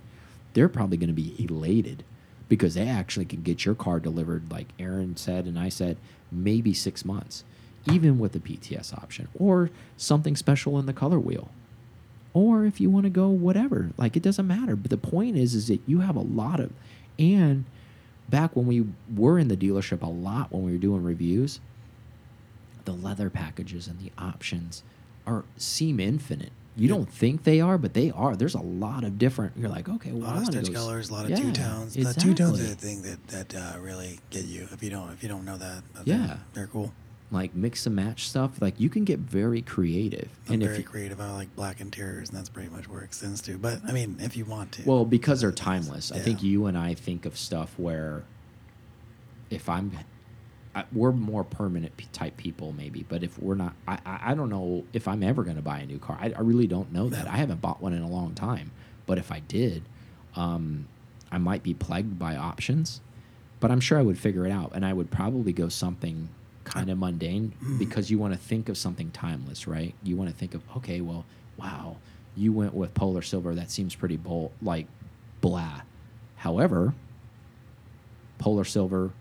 they're 0.52 0.68
probably 0.68 0.98
going 0.98 1.08
to 1.08 1.14
be 1.14 1.34
elated 1.42 2.04
because 2.50 2.74
they 2.74 2.86
actually 2.86 3.24
can 3.24 3.40
get 3.40 3.64
your 3.64 3.74
car 3.74 3.98
delivered, 3.98 4.52
like 4.52 4.68
Aaron 4.78 5.16
said 5.16 5.46
and 5.46 5.58
I 5.58 5.70
said, 5.70 5.96
maybe 6.30 6.74
six 6.74 7.02
months, 7.02 7.42
even 7.90 8.18
with 8.18 8.32
the 8.32 8.40
PTS 8.40 8.92
option 8.92 9.28
or 9.38 9.70
something 9.96 10.36
special 10.36 10.78
in 10.78 10.84
the 10.84 10.92
color 10.92 11.18
wheel. 11.18 11.48
Or 12.34 12.66
if 12.66 12.78
you 12.78 12.90
want 12.90 13.04
to 13.04 13.10
go 13.10 13.30
whatever 13.30 13.92
like 13.96 14.18
it 14.18 14.22
doesn't 14.22 14.46
matter 14.46 14.76
but 14.76 14.90
the 14.90 14.98
point 14.98 15.38
is 15.38 15.54
is 15.54 15.68
that 15.68 15.80
you 15.86 16.00
have 16.00 16.16
a 16.16 16.20
lot 16.20 16.60
of 16.60 16.72
and 17.18 17.64
back 18.32 18.56
when 18.56 18.66
we 18.66 18.84
were 19.14 19.38
in 19.38 19.46
the 19.46 19.56
dealership 19.56 20.02
a 20.02 20.06
lot 20.08 20.50
when 20.50 20.64
we 20.64 20.72
were 20.72 20.78
doing 20.78 21.04
reviews 21.04 21.60
the 22.84 22.92
leather 22.92 23.30
packages 23.30 23.86
and 23.86 24.00
the 24.00 24.10
options 24.18 24.82
are 25.26 25.44
seem 25.56 26.00
infinite 26.00 26.50
you 26.74 26.88
Yeah. 26.88 26.94
don't 26.94 27.08
think 27.08 27.44
they 27.44 27.60
are 27.60 27.76
but 27.78 27.92
they 27.94 28.10
are 28.10 28.34
there's 28.34 28.54
a 28.54 28.60
lot 28.62 29.04
of 29.04 29.18
different 29.18 29.52
you're 29.56 29.68
like 29.68 29.88
okay 29.88 30.10
a 30.10 30.14
well 30.14 30.28
lot 30.30 30.36
I 30.36 30.40
of 30.40 30.46
stitch 30.46 30.72
colors, 30.74 31.10
a 31.10 31.12
lot 31.12 31.24
of 31.26 31.30
Yeah, 31.30 31.36
two 31.36 31.52
tones. 31.52 31.94
The 31.94 32.14
two 32.14 32.34
tones 32.34 32.58
are 32.60 32.64
the 32.64 32.74
thing 32.74 33.02
that 33.02 33.28
that 33.28 33.54
uh, 33.54 33.78
really 33.78 34.18
get 34.30 34.46
you. 34.46 34.66
If 34.72 34.82
you 34.82 34.88
don't 34.90 35.10
if 35.12 35.22
you 35.22 35.28
don't 35.28 35.44
know 35.44 35.58
that, 35.58 35.82
Yeah. 36.04 36.16
they're, 36.26 36.38
they're 36.54 36.66
cool. 36.68 36.92
Like 37.32 37.54
mix 37.54 37.86
and 37.86 37.96
match 37.96 38.28
stuff 38.28 38.60
like 38.60 38.78
you 38.78 38.90
can 38.90 39.04
get 39.04 39.18
very 39.18 39.62
creative 39.62 40.28
I'm 40.46 40.54
and 40.54 40.62
if 40.62 40.68
very 40.68 40.78
you, 40.80 40.84
creative. 40.84 41.20
I 41.20 41.32
like 41.32 41.56
black 41.56 41.80
interiors, 41.80 42.28
and 42.28 42.38
that's 42.38 42.50
pretty 42.50 42.68
much 42.68 42.88
where 42.88 43.00
it 43.00 43.04
extends 43.04 43.40
to. 43.42 43.56
But 43.56 43.80
I 43.86 43.92
mean, 43.92 44.18
if 44.20 44.36
you 44.36 44.44
want 44.44 44.72
to, 44.72 44.82
Well, 44.84 45.04
because 45.06 45.40
they're 45.40 45.50
timeless. 45.50 46.12
I 46.12 46.18
think 46.18 46.42
you 46.42 46.66
and 46.66 46.76
I 46.76 46.94
think 46.94 47.24
of 47.24 47.38
stuff 47.38 47.74
where 47.78 48.22
if 49.50 49.68
I'm, 49.68 49.92
I, 50.74 50.84
we're 50.92 51.12
more 51.12 51.42
permanent 51.42 51.92
type 52.12 52.36
people 52.36 52.72
maybe, 52.72 53.04
but 53.08 53.22
if 53.22 53.38
we're 53.38 53.54
not, 53.54 53.74
I, 53.88 53.98
I, 54.04 54.20
I 54.30 54.34
don't 54.34 54.50
know 54.50 54.84
if 54.92 55.08
I'm 55.08 55.22
ever 55.22 55.42
going 55.42 55.56
to 55.56 55.62
buy 55.62 55.78
a 55.80 55.86
new 55.86 55.98
car. 55.98 56.18
I, 56.20 56.32
I 56.36 56.40
really 56.40 56.66
don't 56.66 56.92
know 56.92 57.08
that. 57.08 57.24
No. 57.24 57.30
I 57.30 57.36
haven't 57.36 57.62
bought 57.62 57.80
one 57.80 57.94
in 57.94 58.02
a 58.02 58.08
long 58.08 58.34
time, 58.34 58.72
but 59.06 59.16
if 59.18 59.32
I 59.32 59.40
did, 59.40 59.82
um, 60.36 60.86
I 61.30 61.38
might 61.38 61.62
be 61.62 61.72
plagued 61.72 62.18
by 62.18 62.36
options, 62.36 63.00
but 63.58 63.70
I'm 63.70 63.80
sure 63.80 63.98
I 63.98 64.02
would 64.02 64.18
figure 64.18 64.46
it 64.46 64.52
out, 64.52 64.72
and 64.74 64.84
I 64.84 64.92
would 64.92 65.10
probably 65.10 65.54
go 65.54 65.70
something 65.70 66.28
kind 66.64 66.90
of 66.90 66.98
mundane 66.98 67.54
mm-hmm. 67.56 67.78
because 67.78 68.10
you 68.10 68.18
want 68.18 68.32
to 68.32 68.38
think 68.38 68.68
of 68.68 68.76
something 68.76 69.10
timeless, 69.10 69.66
right? 69.66 69.94
You 70.02 70.16
want 70.16 70.30
to 70.30 70.36
think 70.36 70.54
of 70.54 70.62
okay, 70.76 71.00
well, 71.00 71.24
wow, 71.56 71.96
you 72.36 72.52
went 72.52 72.74
with 72.74 72.94
polar 72.94 73.22
silver. 73.22 73.54
That 73.54 73.70
seems 73.70 73.94
pretty 73.94 74.16
bold, 74.16 74.52
like 74.60 74.86
blah. 75.40 75.82
However, 76.36 76.94
polar 78.38 78.64
silver, 78.64 79.12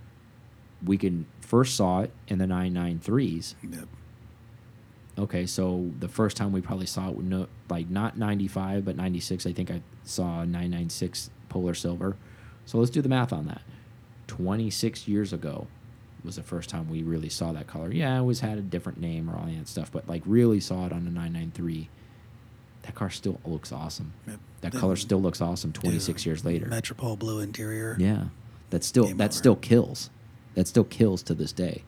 we 0.83 0.97
can 0.97 1.25
first 1.39 1.75
saw 1.75 2.01
it 2.01 2.11
in 2.27 2.39
the 2.39 2.45
993s. 2.45 3.55
Yep. 3.61 3.87
Okay, 5.19 5.45
so 5.45 5.91
the 5.99 6.07
first 6.07 6.37
time 6.37 6.51
we 6.51 6.61
probably 6.61 6.85
saw 6.85 7.09
it, 7.09 7.17
no, 7.19 7.47
like 7.69 7.89
not 7.89 8.17
95, 8.17 8.85
but 8.85 8.95
96, 8.95 9.45
I 9.45 9.53
think 9.53 9.69
I 9.69 9.81
saw 10.03 10.39
996 10.39 11.29
polar 11.49 11.73
silver. 11.73 12.15
So 12.65 12.77
let's 12.77 12.89
do 12.89 13.01
the 13.01 13.09
math 13.09 13.33
on 13.33 13.45
that. 13.47 13.61
26 14.27 15.07
years 15.07 15.33
ago 15.33 15.67
was 16.23 16.35
the 16.35 16.43
first 16.43 16.69
time 16.69 16.89
we 16.89 17.03
really 17.03 17.29
saw 17.29 17.51
that 17.53 17.67
color. 17.67 17.91
Yeah, 17.91 18.19
it 18.19 18.23
was 18.23 18.39
had 18.41 18.57
a 18.57 18.61
different 18.61 18.99
name 18.99 19.29
or 19.29 19.35
all 19.37 19.45
that 19.45 19.67
stuff, 19.67 19.91
but 19.91 20.07
like 20.07 20.21
really 20.25 20.59
saw 20.59 20.85
it 20.85 20.93
on 20.93 21.05
the 21.05 21.11
993. 21.11 21.89
That 22.83 22.95
car 22.95 23.09
still 23.09 23.39
looks 23.45 23.71
awesome. 23.71 24.13
Yep. 24.27 24.39
That 24.61 24.73
color 24.73 24.95
still 24.95 25.21
looks 25.21 25.41
awesome 25.41 25.71
26 25.71 26.21
Dude, 26.21 26.25
years 26.25 26.45
later. 26.45 26.67
Metropole 26.67 27.15
blue 27.15 27.39
interior. 27.39 27.95
Yeah, 27.99 28.25
that 28.71 28.83
still 28.83 29.05
Game 29.05 29.17
that 29.17 29.25
over. 29.31 29.33
still 29.33 29.55
kills. 29.55 30.09
That 30.55 30.67
still 30.67 30.83
kills 30.83 31.23
to 31.23 31.33
this 31.33 31.51
day. 31.51 31.83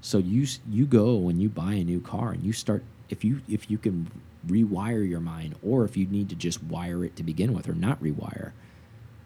So 0.00 0.18
you 0.18 0.46
you 0.68 0.86
go 0.86 1.16
when 1.16 1.40
you 1.40 1.48
buy 1.48 1.74
a 1.74 1.84
new 1.84 2.00
car 2.00 2.30
and 2.32 2.42
you 2.42 2.52
start 2.52 2.82
if 3.08 3.24
you 3.24 3.40
if 3.48 3.70
you 3.70 3.78
can 3.78 4.10
rewire 4.46 5.06
your 5.06 5.20
mind 5.20 5.54
or 5.62 5.84
if 5.84 5.96
you 5.96 6.06
need 6.06 6.28
to 6.30 6.34
just 6.34 6.62
wire 6.62 7.04
it 7.04 7.16
to 7.16 7.22
begin 7.22 7.52
with 7.52 7.68
or 7.68 7.74
not 7.74 8.02
rewire. 8.02 8.52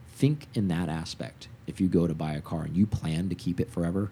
Think 0.09 0.47
in 0.55 0.69
that 0.69 0.89
aspect. 0.89 1.49
If 1.67 1.81
you 1.81 1.89
go 1.89 2.07
to 2.07 2.15
buy 2.15 2.35
a 2.35 2.41
car 2.41 2.63
and 2.65 2.77
you 2.77 2.87
plan 2.87 3.29
to 3.29 3.35
keep 3.35 3.61
it 3.61 3.71
forever, 3.71 4.11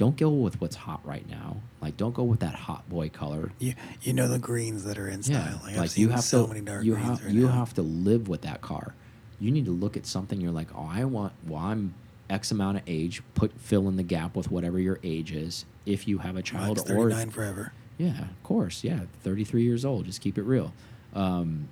don't 0.00 0.16
go 0.16 0.30
with 0.30 0.58
what's 0.62 0.76
hot 0.76 0.98
right 1.04 1.28
now. 1.28 1.58
Like 1.82 1.98
don't 1.98 2.14
go 2.14 2.22
with 2.22 2.40
that 2.40 2.54
hot 2.54 2.88
boy 2.88 3.10
color. 3.10 3.52
You 3.58 3.74
you 4.00 4.14
know 4.14 4.28
the 4.28 4.38
greens 4.38 4.84
that 4.84 4.96
are 4.96 5.06
in 5.06 5.22
style. 5.22 5.60
Like, 5.62 5.74
I've 5.74 5.78
like 5.78 5.90
seen 5.90 6.04
you 6.04 6.08
have 6.08 6.24
so 6.24 6.44
to 6.44 6.48
many 6.48 6.62
dark 6.62 6.84
you 6.86 6.94
greens 6.94 7.06
have 7.06 7.24
right 7.26 7.34
you 7.34 7.42
now. 7.42 7.52
have 7.52 7.74
to 7.74 7.82
live 7.82 8.26
with 8.26 8.40
that 8.40 8.62
car. 8.62 8.94
You 9.38 9.50
need 9.50 9.66
to 9.66 9.72
look 9.72 9.98
at 9.98 10.06
something. 10.06 10.40
You're 10.40 10.52
like, 10.52 10.68
oh, 10.74 10.88
I 10.90 11.04
want. 11.04 11.34
Well, 11.46 11.60
I'm 11.60 11.92
X 12.30 12.50
amount 12.50 12.78
of 12.78 12.84
age. 12.86 13.20
Put 13.34 13.52
fill 13.60 13.88
in 13.88 13.96
the 13.96 14.02
gap 14.02 14.36
with 14.36 14.50
whatever 14.50 14.80
your 14.80 14.98
age 15.04 15.32
is. 15.32 15.66
If 15.84 16.08
you 16.08 16.16
have 16.16 16.34
a 16.34 16.42
child 16.42 16.78
Mike's 16.78 16.90
or 16.90 17.10
39 17.10 17.28
forever. 17.28 17.72
yeah, 17.98 18.22
of 18.22 18.42
course, 18.42 18.82
yeah, 18.82 19.00
33 19.22 19.64
years 19.64 19.84
old. 19.84 20.06
Just 20.06 20.22
keep 20.22 20.38
it 20.38 20.44
real. 20.44 20.72
Um, 21.14 21.68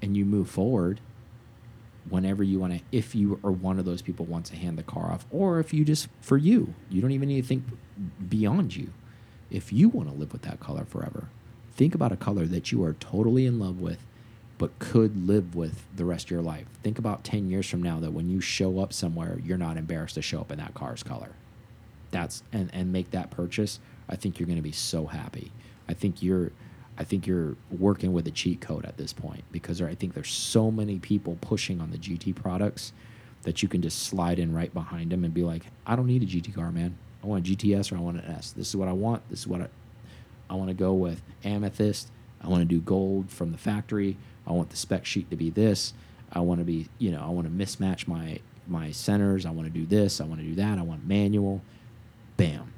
and 0.00 0.16
you 0.16 0.24
move 0.24 0.48
forward 0.48 1.00
whenever 2.08 2.42
you 2.42 2.58
want 2.58 2.74
to. 2.74 2.80
If 2.92 3.14
you 3.14 3.38
are 3.44 3.50
one 3.50 3.78
of 3.78 3.84
those 3.84 4.02
people 4.02 4.26
wants 4.26 4.50
to 4.50 4.56
hand 4.56 4.78
the 4.78 4.82
car 4.82 5.10
off, 5.10 5.26
or 5.30 5.60
if 5.60 5.72
you 5.72 5.84
just 5.84 6.08
for 6.20 6.36
you, 6.36 6.74
you 6.88 7.00
don't 7.00 7.12
even 7.12 7.28
need 7.28 7.42
to 7.42 7.46
think 7.46 7.64
beyond 8.28 8.76
you. 8.76 8.92
If 9.50 9.72
you 9.72 9.88
want 9.88 10.08
to 10.08 10.14
live 10.14 10.32
with 10.32 10.42
that 10.42 10.60
color 10.60 10.84
forever, 10.84 11.28
think 11.74 11.94
about 11.94 12.12
a 12.12 12.16
color 12.16 12.46
that 12.46 12.70
you 12.70 12.84
are 12.84 12.94
totally 12.94 13.46
in 13.46 13.58
love 13.58 13.80
with, 13.80 14.06
but 14.58 14.78
could 14.78 15.26
live 15.26 15.54
with 15.54 15.84
the 15.94 16.04
rest 16.04 16.26
of 16.26 16.30
your 16.30 16.42
life. 16.42 16.66
Think 16.82 16.98
about 16.98 17.24
10 17.24 17.48
years 17.48 17.68
from 17.68 17.82
now 17.82 17.98
that 18.00 18.12
when 18.12 18.30
you 18.30 18.40
show 18.40 18.78
up 18.78 18.92
somewhere, 18.92 19.38
you're 19.44 19.58
not 19.58 19.76
embarrassed 19.76 20.14
to 20.14 20.22
show 20.22 20.40
up 20.40 20.52
in 20.52 20.58
that 20.58 20.74
car's 20.74 21.02
color 21.02 21.30
that's 22.10 22.42
and 22.52 22.70
and 22.72 22.92
make 22.92 23.10
that 23.10 23.30
purchase 23.30 23.80
i 24.08 24.16
think 24.16 24.38
you're 24.38 24.46
going 24.46 24.56
to 24.58 24.62
be 24.62 24.72
so 24.72 25.06
happy 25.06 25.52
i 25.88 25.94
think 25.94 26.22
you're 26.22 26.50
i 27.00 27.04
think 27.04 27.26
you're 27.26 27.56
working 27.70 28.12
with 28.12 28.26
a 28.28 28.30
cheat 28.30 28.60
code 28.60 28.84
at 28.84 28.96
this 28.96 29.12
point 29.12 29.42
because 29.50 29.78
there, 29.78 29.88
i 29.88 29.94
think 29.94 30.14
there's 30.14 30.30
so 30.30 30.70
many 30.70 30.98
people 30.98 31.36
pushing 31.40 31.80
on 31.80 31.90
the 31.90 31.98
gt 31.98 32.34
products 32.36 32.92
that 33.42 33.62
you 33.62 33.68
can 33.68 33.80
just 33.80 34.02
slide 34.02 34.38
in 34.38 34.54
right 34.54 34.72
behind 34.74 35.10
them 35.10 35.24
and 35.24 35.34
be 35.34 35.42
like 35.42 35.64
i 35.86 35.96
don't 35.96 36.06
need 36.06 36.22
a 36.22 36.26
gt 36.26 36.54
car 36.54 36.70
man. 36.70 36.96
I 37.22 37.26
want 37.26 37.46
a 37.46 37.50
gts 37.50 37.92
or 37.92 37.96
i 37.96 38.00
want 38.00 38.18
an 38.18 38.24
s. 38.24 38.52
This 38.52 38.68
is 38.68 38.76
what 38.76 38.88
i 38.88 38.92
want. 38.92 39.28
This 39.28 39.40
is 39.40 39.46
what 39.46 39.60
i 39.60 39.68
i 40.48 40.54
want 40.54 40.68
to 40.68 40.74
go 40.74 40.92
with 40.92 41.22
amethyst. 41.44 42.10
I 42.42 42.48
want 42.48 42.62
to 42.62 42.66
do 42.66 42.80
gold 42.80 43.30
from 43.30 43.52
the 43.52 43.58
factory. 43.58 44.16
I 44.46 44.52
want 44.52 44.70
the 44.70 44.76
spec 44.76 45.04
sheet 45.04 45.28
to 45.30 45.36
be 45.36 45.50
this. 45.50 45.92
I 46.32 46.40
want 46.40 46.60
to 46.60 46.64
be 46.64 46.88
you 46.98 47.10
know 47.10 47.22
i 47.22 47.28
want 47.28 47.46
to 47.46 47.52
mismatch 47.52 48.06
my 48.06 48.40
my 48.66 48.90
centers. 48.92 49.44
I 49.46 49.50
want 49.50 49.72
to 49.72 49.78
do 49.78 49.84
this. 49.84 50.20
I 50.20 50.24
want 50.24 50.40
to 50.40 50.46
do 50.46 50.54
that. 50.56 50.78
I 50.78 50.82
want 50.82 51.06
manual. 51.06 51.60
Bam, 52.36 52.72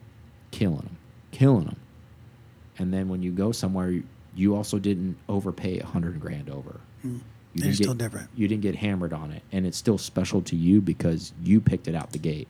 killing 0.50 0.78
them, 0.78 0.96
killing 1.30 1.66
them. 1.66 1.76
And 2.78 2.92
then 2.92 3.08
when 3.08 3.22
you 3.22 3.30
go 3.30 3.52
somewhere, 3.52 4.02
you 4.34 4.56
also 4.56 4.78
didn't 4.78 5.16
overpay 5.28 5.78
a 5.78 5.86
hundred 5.86 6.20
grand 6.20 6.48
over. 6.48 6.80
Mm. 7.04 7.20
You 7.54 7.62
didn't 7.62 7.76
still 7.76 7.94
get, 7.94 8.04
different. 8.04 8.30
You 8.34 8.48
didn't 8.48 8.62
get 8.62 8.76
hammered 8.76 9.12
on 9.12 9.30
it, 9.30 9.42
and 9.52 9.66
it's 9.66 9.76
still 9.76 9.98
special 9.98 10.40
to 10.42 10.56
you 10.56 10.80
because 10.80 11.32
you 11.42 11.60
picked 11.60 11.86
it 11.86 11.94
out 11.94 12.12
the 12.12 12.18
gate. 12.18 12.48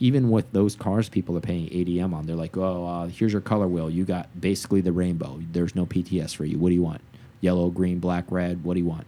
Even 0.00 0.30
with 0.30 0.50
those 0.52 0.74
cars, 0.74 1.08
people 1.08 1.36
are 1.36 1.42
paying 1.42 1.68
ADM 1.68 2.14
on. 2.14 2.26
They're 2.26 2.34
like, 2.34 2.56
"Oh, 2.56 2.86
uh, 2.86 3.06
here's 3.08 3.32
your 3.32 3.42
color 3.42 3.68
wheel. 3.68 3.90
You 3.90 4.04
got 4.04 4.28
basically 4.40 4.80
the 4.80 4.92
rainbow. 4.92 5.40
There's 5.52 5.74
no 5.74 5.84
PTS 5.84 6.34
for 6.34 6.46
you. 6.46 6.58
What 6.58 6.70
do 6.70 6.74
you 6.74 6.82
want? 6.82 7.02
Yellow, 7.42 7.68
green, 7.68 7.98
black, 7.98 8.24
red. 8.30 8.64
What 8.64 8.74
do 8.74 8.80
you 8.80 8.86
want?" 8.86 9.06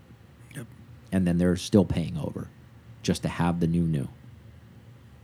Yep. 0.55 0.67
and 1.13 1.27
then 1.27 1.39
they're 1.39 1.57
still 1.57 1.85
paying 1.85 2.19
over 2.19 2.49
just 3.03 3.23
to 3.23 3.29
have 3.29 3.61
the 3.61 3.67
new 3.67 3.85
new. 3.85 4.09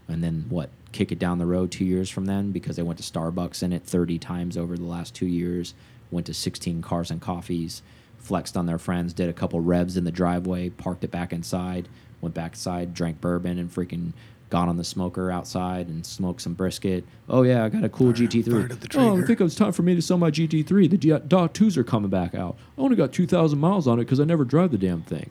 And 0.08 0.22
then 0.24 0.46
what? 0.48 0.70
Kick 0.92 1.10
it 1.10 1.18
down 1.18 1.38
the 1.38 1.46
road 1.46 1.70
two 1.70 1.84
years 1.84 2.10
from 2.10 2.26
then 2.26 2.52
because 2.52 2.76
they 2.76 2.82
went 2.82 2.98
to 2.98 3.04
Starbucks 3.12 3.62
in 3.62 3.72
it 3.72 3.82
30 3.82 4.18
times 4.18 4.56
over 4.56 4.76
the 4.76 4.84
last 4.84 5.14
two 5.14 5.26
years, 5.26 5.74
went 6.10 6.26
to 6.26 6.34
16 6.34 6.82
cars 6.82 7.10
and 7.10 7.20
coffees, 7.20 7.82
flexed 8.18 8.56
on 8.56 8.66
their 8.66 8.78
friends, 8.78 9.12
did 9.12 9.28
a 9.28 9.32
couple 9.32 9.60
revs 9.60 9.96
in 9.96 10.04
the 10.04 10.12
driveway, 10.12 10.68
parked 10.68 11.02
it 11.02 11.10
back 11.10 11.32
inside, 11.32 11.88
went 12.20 12.34
back 12.34 12.52
inside, 12.52 12.92
drank 12.94 13.20
bourbon, 13.20 13.58
and 13.58 13.70
freaking 13.74 14.12
got 14.50 14.68
on 14.68 14.76
the 14.76 14.84
smoker 14.84 15.30
outside 15.30 15.88
and 15.88 16.04
smoked 16.04 16.42
some 16.42 16.52
brisket. 16.52 17.04
Oh, 17.26 17.42
yeah, 17.42 17.64
I 17.64 17.70
got 17.70 17.84
a 17.84 17.88
cool 17.88 18.12
Fired- 18.12 18.30
GT3. 18.30 18.68
fired 18.68 18.96
oh, 18.96 19.16
I 19.16 19.26
think 19.26 19.40
it 19.40 19.44
was 19.44 19.54
time 19.54 19.72
for 19.72 19.82
me 19.82 19.94
to 19.94 20.02
sell 20.02 20.18
my 20.18 20.30
GT3. 20.30 20.90
The 20.90 20.98
D- 20.98 21.08
Dot 21.26 21.54
2s 21.54 21.78
are 21.78 21.84
coming 21.84 22.10
back 22.10 22.34
out. 22.34 22.58
I 22.76 22.82
only 22.82 22.96
got 22.96 23.12
2,000 23.12 23.58
miles 23.58 23.88
on 23.88 23.98
it 23.98 24.04
because 24.04 24.20
I 24.20 24.24
never 24.24 24.44
drive 24.44 24.70
the 24.70 24.76
damn 24.76 25.00
thing. 25.00 25.30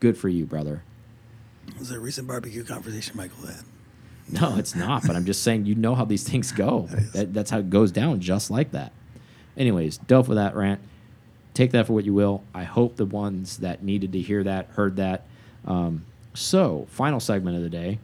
Good 0.00 0.16
for 0.16 0.30
you, 0.30 0.46
brother. 0.46 0.82
It 1.68 1.78
was 1.78 1.90
a 1.90 2.00
recent 2.00 2.26
barbecue 2.26 2.64
conversation 2.64 3.14
Michael 3.18 3.46
had. 3.46 3.64
No, 4.40 4.56
it's 4.56 4.74
not. 4.74 5.06
but 5.06 5.16
I'm 5.16 5.24
just 5.26 5.42
saying, 5.42 5.66
you 5.66 5.74
know 5.74 5.94
how 5.94 6.04
these 6.04 6.26
things 6.28 6.50
go. 6.52 6.88
That 7.12 7.34
that's 7.34 7.50
how 7.50 7.58
it 7.58 7.68
goes 7.70 7.92
down, 7.92 8.20
just 8.20 8.50
like 8.50 8.70
that. 8.72 8.92
Anyways, 9.56 9.98
done 9.98 10.26
with 10.26 10.36
that 10.36 10.56
rant. 10.56 10.80
Take 11.52 11.70
that 11.72 11.86
for 11.86 11.92
what 11.92 12.04
you 12.04 12.14
will. 12.14 12.42
I 12.54 12.64
hope 12.64 12.96
the 12.96 13.04
ones 13.04 13.58
that 13.58 13.82
needed 13.84 14.12
to 14.12 14.20
hear 14.20 14.42
that 14.42 14.66
heard 14.70 14.96
that. 14.96 15.26
Um, 15.66 16.04
so, 16.34 16.86
final 16.90 17.20
segment 17.20 17.56
of 17.56 17.62
the 17.62 17.68
day. 17.70 17.98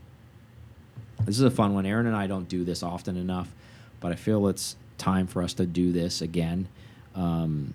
This 1.24 1.36
is 1.36 1.42
a 1.42 1.50
fun 1.50 1.74
one. 1.74 1.84
Aaron 1.84 2.06
and 2.06 2.14
I 2.14 2.26
don't 2.28 2.48
do 2.48 2.64
this 2.64 2.82
often 2.82 3.16
enough, 3.16 3.52
but 3.98 4.12
I 4.12 4.14
feel 4.14 4.46
it's 4.46 4.76
time 4.98 5.26
for 5.26 5.42
us 5.42 5.52
to 5.54 5.66
do 5.66 5.90
this 5.90 6.22
again. 6.22 6.68
Um, 7.16 7.74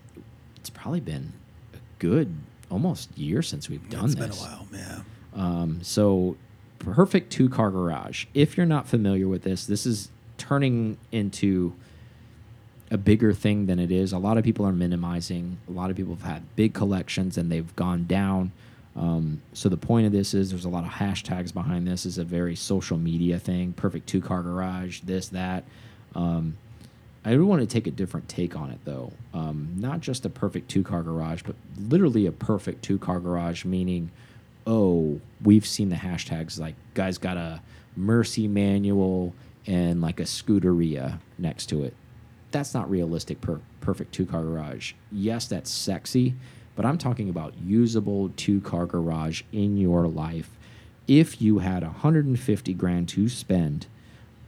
it's 0.56 0.70
probably 0.70 1.02
been 1.02 1.34
a 1.74 1.78
good 2.00 2.34
almost 2.72 3.16
year 3.18 3.42
since 3.42 3.70
we've 3.70 3.88
done 3.90 4.06
It's 4.06 4.16
this. 4.16 4.28
been 4.30 4.38
a 4.38 4.42
while, 4.42 4.68
yeah. 4.74 5.00
Um, 5.36 5.80
so, 5.84 6.38
perfect 6.80 7.32
two 7.32 7.50
car 7.50 7.72
garage. 7.72 8.26
If 8.34 8.58
you're 8.58 8.66
not 8.66 8.88
familiar 8.88 9.28
with 9.28 9.44
this, 9.44 9.66
this 9.66 9.86
is 9.86 10.10
turning 10.38 10.98
into 11.12 11.74
a 12.92 12.98
bigger 12.98 13.34
thing 13.34 13.66
than 13.66 13.80
it 13.80 13.92
is. 13.92 14.14
A 14.14 14.18
lot 14.18 14.38
of 14.38 14.44
people 14.44 14.66
are 14.66 14.72
minimizing. 14.72 15.58
A 15.68 15.72
lot 15.72 15.90
of 15.90 15.98
people 15.98 16.16
have 16.16 16.26
had 16.26 16.56
big 16.56 16.74
collections 16.74 17.38
and 17.38 17.52
they've 17.52 17.76
gone 17.76 18.06
down. 18.06 18.52
Um, 18.96 19.42
so 19.54 19.68
the 19.68 19.78
point 19.78 20.06
of 20.06 20.14
this 20.14 20.34
is 20.34 20.52
there's 20.52 20.66
a 20.66 20.70
lot 20.70 20.86
of 20.86 20.92
hashtags 20.92 21.54
behind 21.54 21.88
this. 21.88 22.06
is 22.06 22.18
a 22.18 22.24
very 22.24 22.56
social 22.56 22.98
media 22.98 23.40
thing. 23.40 23.74
Perfect 23.74 24.08
two 24.08 24.22
car 24.22 24.42
garage. 24.42 25.02
This 25.02 25.30
that. 25.30 25.64
Um, 26.14 26.58
I 27.26 27.32
really 27.32 27.46
want 27.46 27.62
to 27.62 27.68
take 27.68 27.88
a 27.88 27.92
different 27.92 28.30
take 28.30 28.56
on 28.56 28.70
it 28.70 28.80
though. 28.86 29.12
Um, 29.34 29.74
not 29.78 30.00
just 30.00 30.26
a 30.26 30.30
perfect 30.30 30.70
two 30.70 30.84
car 30.84 31.02
garage, 31.02 31.42
but 31.44 31.56
literally 31.78 32.28
a 32.28 32.32
perfect 32.32 32.84
two 32.84 33.00
car 33.00 33.20
garage, 33.20 33.66
meaning, 33.66 34.12
oh, 34.66 35.20
we've 35.44 35.66
seen 35.66 35.90
the 35.90 35.96
hashtags 35.96 36.60
like 36.60 36.76
guys 36.94 37.18
got 37.18 37.38
a 37.38 37.62
Mercy 37.96 38.48
manual 38.48 39.34
and 39.66 40.02
like 40.02 40.20
a 40.20 40.24
Scuderia 40.24 41.20
next 41.38 41.68
to 41.68 41.84
it. 41.84 41.94
That's 42.52 42.74
not 42.74 42.90
realistic. 42.90 43.42
Per 43.42 43.60
perfect 43.82 44.14
two 44.14 44.26
car 44.26 44.44
garage. 44.44 44.94
Yes, 45.12 45.48
that's 45.48 45.70
sexy, 45.70 46.36
but 46.76 46.86
I'm 46.86 46.98
talking 46.98 47.30
about 47.30 47.58
usable 47.58 48.30
two 48.36 48.62
car 48.62 48.86
garage 48.86 49.44
in 49.52 49.78
your 49.78 50.08
life. 50.08 50.52
If 51.08 51.42
you 51.42 51.60
had 51.60 51.84
150 51.84 52.74
grand 52.74 53.08
to 53.10 53.30
spend 53.30 53.88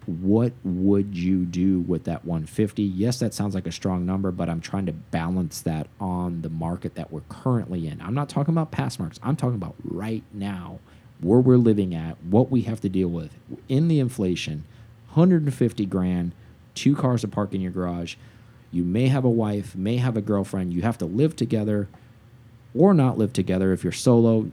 what 0.07 0.53
would 0.63 1.15
you 1.15 1.45
do 1.45 1.81
with 1.81 2.05
that 2.05 2.23
150 2.25 2.81
yes 2.81 3.19
that 3.19 3.33
sounds 3.33 3.53
like 3.53 3.67
a 3.67 3.71
strong 3.71 4.05
number 4.05 4.31
but 4.31 4.49
i'm 4.49 4.61
trying 4.61 4.85
to 4.85 4.93
balance 4.93 5.61
that 5.61 5.85
on 5.99 6.41
the 6.41 6.49
market 6.49 6.95
that 6.95 7.11
we're 7.11 7.21
currently 7.27 7.87
in. 7.87 8.01
I'm 8.01 8.13
not 8.13 8.29
talking 8.29 8.53
about 8.53 8.71
past 8.71 8.99
marks 8.99 9.19
i'm 9.21 9.35
talking 9.35 9.55
about 9.55 9.75
right 9.83 10.23
now 10.33 10.79
where 11.19 11.39
we're 11.39 11.57
living 11.57 11.95
at 11.95 12.21
what 12.23 12.51
we 12.51 12.61
have 12.61 12.81
to 12.81 12.89
deal 12.89 13.07
with. 13.07 13.31
In 13.67 13.87
the 13.87 13.99
inflation 13.99 14.65
150 15.13 15.85
grand 15.85 16.33
two 16.75 16.95
cars 16.95 17.21
to 17.21 17.27
park 17.27 17.53
in 17.53 17.61
your 17.61 17.71
garage. 17.71 18.15
You 18.71 18.83
may 18.83 19.07
have 19.07 19.25
a 19.25 19.29
wife 19.29 19.75
may 19.75 19.97
have 19.97 20.15
a 20.15 20.21
girlfriend. 20.21 20.73
You 20.73 20.83
have 20.83 20.97
to 20.99 21.05
live 21.05 21.35
together 21.35 21.87
or 22.75 22.93
not 22.93 23.17
live 23.17 23.33
together 23.33 23.73
if 23.73 23.83
you're 23.83 23.93
solo 23.93 24.51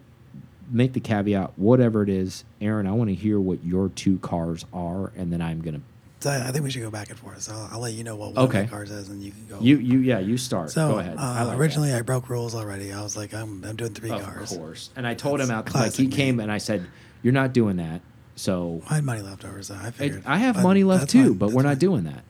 make 0.70 0.92
the 0.92 1.00
caveat 1.00 1.52
whatever 1.56 2.02
it 2.02 2.08
is 2.08 2.44
aaron 2.60 2.86
i 2.86 2.92
want 2.92 3.08
to 3.08 3.14
hear 3.14 3.38
what 3.40 3.62
your 3.64 3.88
two 3.90 4.18
cars 4.18 4.64
are 4.72 5.12
and 5.16 5.32
then 5.32 5.40
i'm 5.42 5.60
gonna 5.60 5.80
So 6.20 6.30
I 6.30 6.48
I 6.48 6.52
think 6.52 6.64
we 6.64 6.70
should 6.70 6.82
go 6.82 6.90
back 6.90 7.10
and 7.10 7.18
forth. 7.18 7.42
So 7.42 7.52
I'll, 7.52 7.68
I'll 7.72 7.80
let 7.80 7.92
you 7.92 8.02
know 8.02 8.16
what 8.16 8.32
one 8.32 8.46
Okay. 8.46 8.60
of 8.62 8.70
my 8.70 8.76
cars 8.76 8.90
is, 8.90 9.10
and 9.10 9.22
you 9.22 9.30
can 9.30 9.46
go. 9.46 9.58
you 9.60 9.76
you 9.76 9.98
yeah 9.98 10.20
you 10.20 10.38
start 10.38 10.70
So 10.70 10.88
go 10.92 10.98
ahead 10.98 11.16
I 11.18 11.42
Uh, 11.42 11.46
like 11.48 11.58
originally, 11.58 11.92
I 11.92 12.00
broke 12.00 12.30
rules 12.30 12.54
already. 12.54 12.92
I 12.92 13.02
was 13.02 13.14
like, 13.14 13.34
I'm, 13.34 13.62
I'm 13.64 13.76
doing 13.76 13.92
three 13.92 14.08
that. 14.10 14.22
cars. 14.22 14.50
of 14.52 14.58
course 14.58 14.90
and 14.96 15.06
i 15.06 15.12
told 15.14 15.40
him 15.40 15.48
That's 15.48 15.58
out 15.58 15.66
'cause, 15.66 15.74
like 15.82 15.92
he 15.94 16.06
came 16.08 16.40
and 16.40 16.50
i 16.50 16.58
said 16.58 16.86
you're 17.22 17.34
not 17.42 17.52
doing 17.52 17.76
that 17.76 18.00
so 18.36 18.82
I 18.90 18.94
had 18.96 19.04
money 19.04 19.20
left 19.22 19.44
over, 19.44 19.62
so 19.62 19.74
I 19.74 19.88
I, 19.88 19.90
figured. 19.90 20.22
I 20.26 20.38
have 20.38 20.54
but 20.56 20.62
money 20.62 20.82
left 20.84 21.10
too 21.10 21.28
fine, 21.28 21.32
but 21.34 21.46
that's 21.46 21.56
we're 21.56 21.62
not 21.62 21.68
fine. 21.76 21.78
doing 21.78 22.04
that 22.04 22.22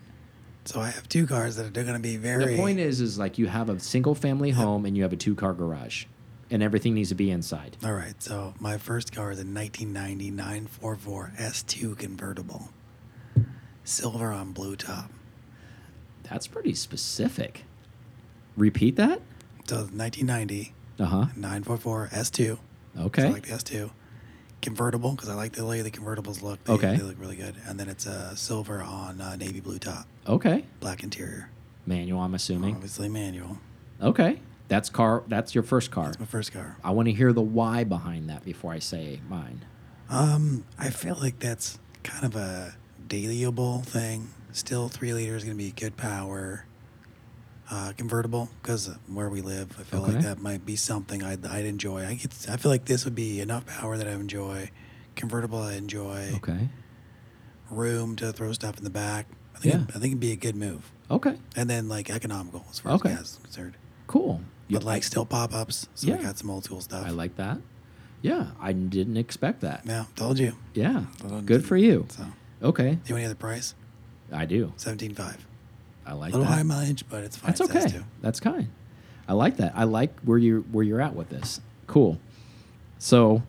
So 0.65 0.81
I 0.81 0.91
have 0.91 1.09
two 1.09 1.27
cars 1.27 1.55
that 1.57 1.65
are 1.67 1.71
going 1.71 1.95
to 1.95 1.99
be 2.13 2.17
very. 2.17 2.47
the 2.47 2.57
point 2.57 2.79
is 2.81 3.01
is 3.01 3.17
like 3.19 3.39
you 3.39 3.47
have 3.47 3.69
a 3.71 3.79
single 3.79 4.15
family 4.17 4.51
home 4.51 4.85
and 4.87 4.97
you 4.97 5.03
have 5.05 5.13
a 5.13 5.17
two 5.27 5.35
car 5.37 5.53
garage 5.55 6.07
and 6.51 6.63
everything 6.63 6.95
needs 6.95 7.09
to 7.11 7.15
be 7.15 7.31
inside 7.31 7.77
All 7.85 7.93
right, 7.93 8.21
so 8.23 8.55
my 8.61 8.79
first 8.79 9.13
car 9.13 9.31
is 9.33 9.39
a 9.39 9.45
1990 9.47 10.31
944 10.31 11.33
S2 11.39 11.97
convertible, 11.99 12.71
silver 13.85 14.31
on 14.33 14.53
blue 14.53 14.77
top. 14.77 15.11
that's 16.23 16.47
pretty 16.47 16.75
specific 16.75 17.65
repeat 18.57 18.97
that 18.97 19.21
So 19.67 19.77
1990 19.77 20.73
Uh 20.99 21.05
huh. 21.05 21.17
944 21.37 22.09
S2. 22.13 22.59
Okay. 22.99 23.25
I 23.27 23.31
like 23.31 23.47
the 23.47 23.55
S2. 23.55 23.91
Convertible, 24.63 25.11
because 25.11 25.29
I 25.29 25.35
like 25.35 25.53
the 25.53 25.67
way 25.67 25.83
the 25.83 25.91
convertibles 25.91 26.41
look. 26.41 26.63
They, 26.65 26.73
Okay. 26.73 26.97
They 26.97 27.03
look 27.03 27.19
really 27.21 27.37
good. 27.37 27.55
And 27.67 27.79
then 27.79 27.89
it's 27.89 28.07
a 28.07 28.35
silver 28.37 28.81
on 28.83 29.21
uh, 29.21 29.37
navy 29.37 29.61
blue 29.61 29.79
top, 29.79 30.07
Okay. 30.27 30.65
black 30.81 31.03
interior. 31.03 31.51
Manual, 31.87 32.21
I'm 32.21 32.35
assuming. 32.35 32.77
Obviously 32.77 33.09
manual. 33.11 33.59
Okay. 34.01 34.41
That's 34.69 34.89
car. 34.89 35.23
That's 35.29 35.55
your 35.55 35.63
first 35.65 35.91
car. 35.91 36.07
That's 36.07 36.21
my 36.21 36.27
first 36.27 36.53
car. 36.53 36.77
I 36.83 36.91
want 36.91 37.07
to 37.07 37.13
hear 37.13 37.33
the 37.33 37.43
why 37.43 37.85
behind 37.85 38.29
that 38.31 38.45
before 38.45 38.73
I 38.73 38.79
say 38.79 39.21
mine. 39.29 39.65
Um, 40.09 40.65
I 40.79 40.91
feel 40.91 41.17
like 41.21 41.39
that's 41.39 41.79
kind 42.03 42.25
of 42.25 42.35
a 42.37 42.75
dailyable 43.07 43.85
thing. 43.85 44.29
Still, 44.53 44.89
three 44.89 45.13
liters 45.13 45.45
going 45.45 45.57
to 45.57 45.63
be 45.63 45.71
good 45.73 45.97
power. 45.97 46.67
Uh, 47.71 47.93
convertible 47.97 48.51
because 48.61 48.89
where 49.07 49.31
we 49.31 49.41
live, 49.41 49.75
I 49.81 49.85
feel 49.85 50.03
Okay. 50.03 50.13
like 50.13 50.23
that 50.23 50.39
might 50.39 50.67
be 50.67 50.77
something 50.77 51.23
I'd, 51.23 51.47
I'd 51.47 51.65
enjoy. 51.65 52.05
I 52.07 52.15
get, 52.15 52.31
I 52.51 52.57
feel 52.59 52.71
like 52.71 52.85
this 52.85 53.07
would 53.07 53.15
be 53.15 53.41
enough 53.41 53.65
power 53.67 53.97
that 53.97 54.07
I 54.07 54.13
enjoy. 54.13 54.71
Convertible, 55.17 55.59
I 55.63 55.75
enjoy. 55.75 56.33
Okay. 56.37 56.69
Room 57.71 58.17
to 58.17 58.33
throw 58.33 58.53
stuff 58.53 58.77
in 58.79 58.85
the 58.85 58.91
back. 58.91 59.27
I 59.57 59.59
think 59.61 59.75
Yeah. 59.75 59.81
it, 59.83 59.89
I 59.91 59.93
think 59.93 60.05
it'd 60.13 60.21
be 60.21 60.33
a 60.33 60.37
good 60.37 60.57
move. 60.57 60.93
Okay. 61.11 61.37
And 61.57 61.69
then 61.71 61.89
like 61.89 62.11
economical 62.11 62.65
as 62.71 62.81
far 62.81 62.93
Okay. 62.93 63.11
as 63.11 63.17
gas 63.17 63.31
is 63.33 63.37
concerned. 63.43 63.75
Cool. 64.07 64.43
You- 64.69 64.79
But 64.79 64.85
like 64.85 65.03
still 65.05 65.27
pop 65.27 65.53
ups. 65.55 65.89
So 65.95 66.09
Yeah. 66.09 66.17
I 66.19 66.23
got 66.23 66.39
some 66.39 66.51
old 66.51 66.65
school 66.65 66.81
stuff. 66.81 67.07
I 67.07 67.11
like 67.11 67.37
that. 67.37 67.59
Yeah, 68.23 68.49
I 68.61 68.73
didn't 68.73 69.19
expect 69.19 69.61
that. 69.61 69.83
Yeah, 69.85 70.07
told 70.17 70.39
you. 70.39 70.55
Yeah. 70.73 71.05
Told. 71.19 71.45
Good 71.45 71.65
for 71.67 71.77
you. 71.77 72.07
So, 72.09 72.25
Okay. 72.63 72.93
do 72.95 72.99
you 73.09 73.15
want 73.15 73.19
any 73.21 73.25
other 73.27 73.35
price? 73.35 73.75
I 74.33 74.47
do. 74.47 74.73
Seventeen 74.77 75.15
five. 75.15 75.47
I 76.07 76.15
like 76.15 76.33
a 76.33 76.37
little 76.39 76.51
that. 76.51 76.57
high 76.59 76.63
mileage, 76.63 77.05
but 77.09 77.23
it's 77.25 77.37
fine. 77.37 77.49
That's 77.49 77.61
okay. 77.61 77.89
to. 77.89 78.05
That's 78.23 78.41
kind. 78.41 78.69
I 79.29 79.35
like 79.35 79.57
that. 79.59 79.73
I 79.77 79.85
like 79.85 80.19
where 80.21 80.39
you 80.39 80.65
where 80.73 80.85
you're 80.85 81.01
at 81.03 81.15
with 81.15 81.29
this. 81.29 81.61
Cool. 81.87 82.19
So 82.99 83.43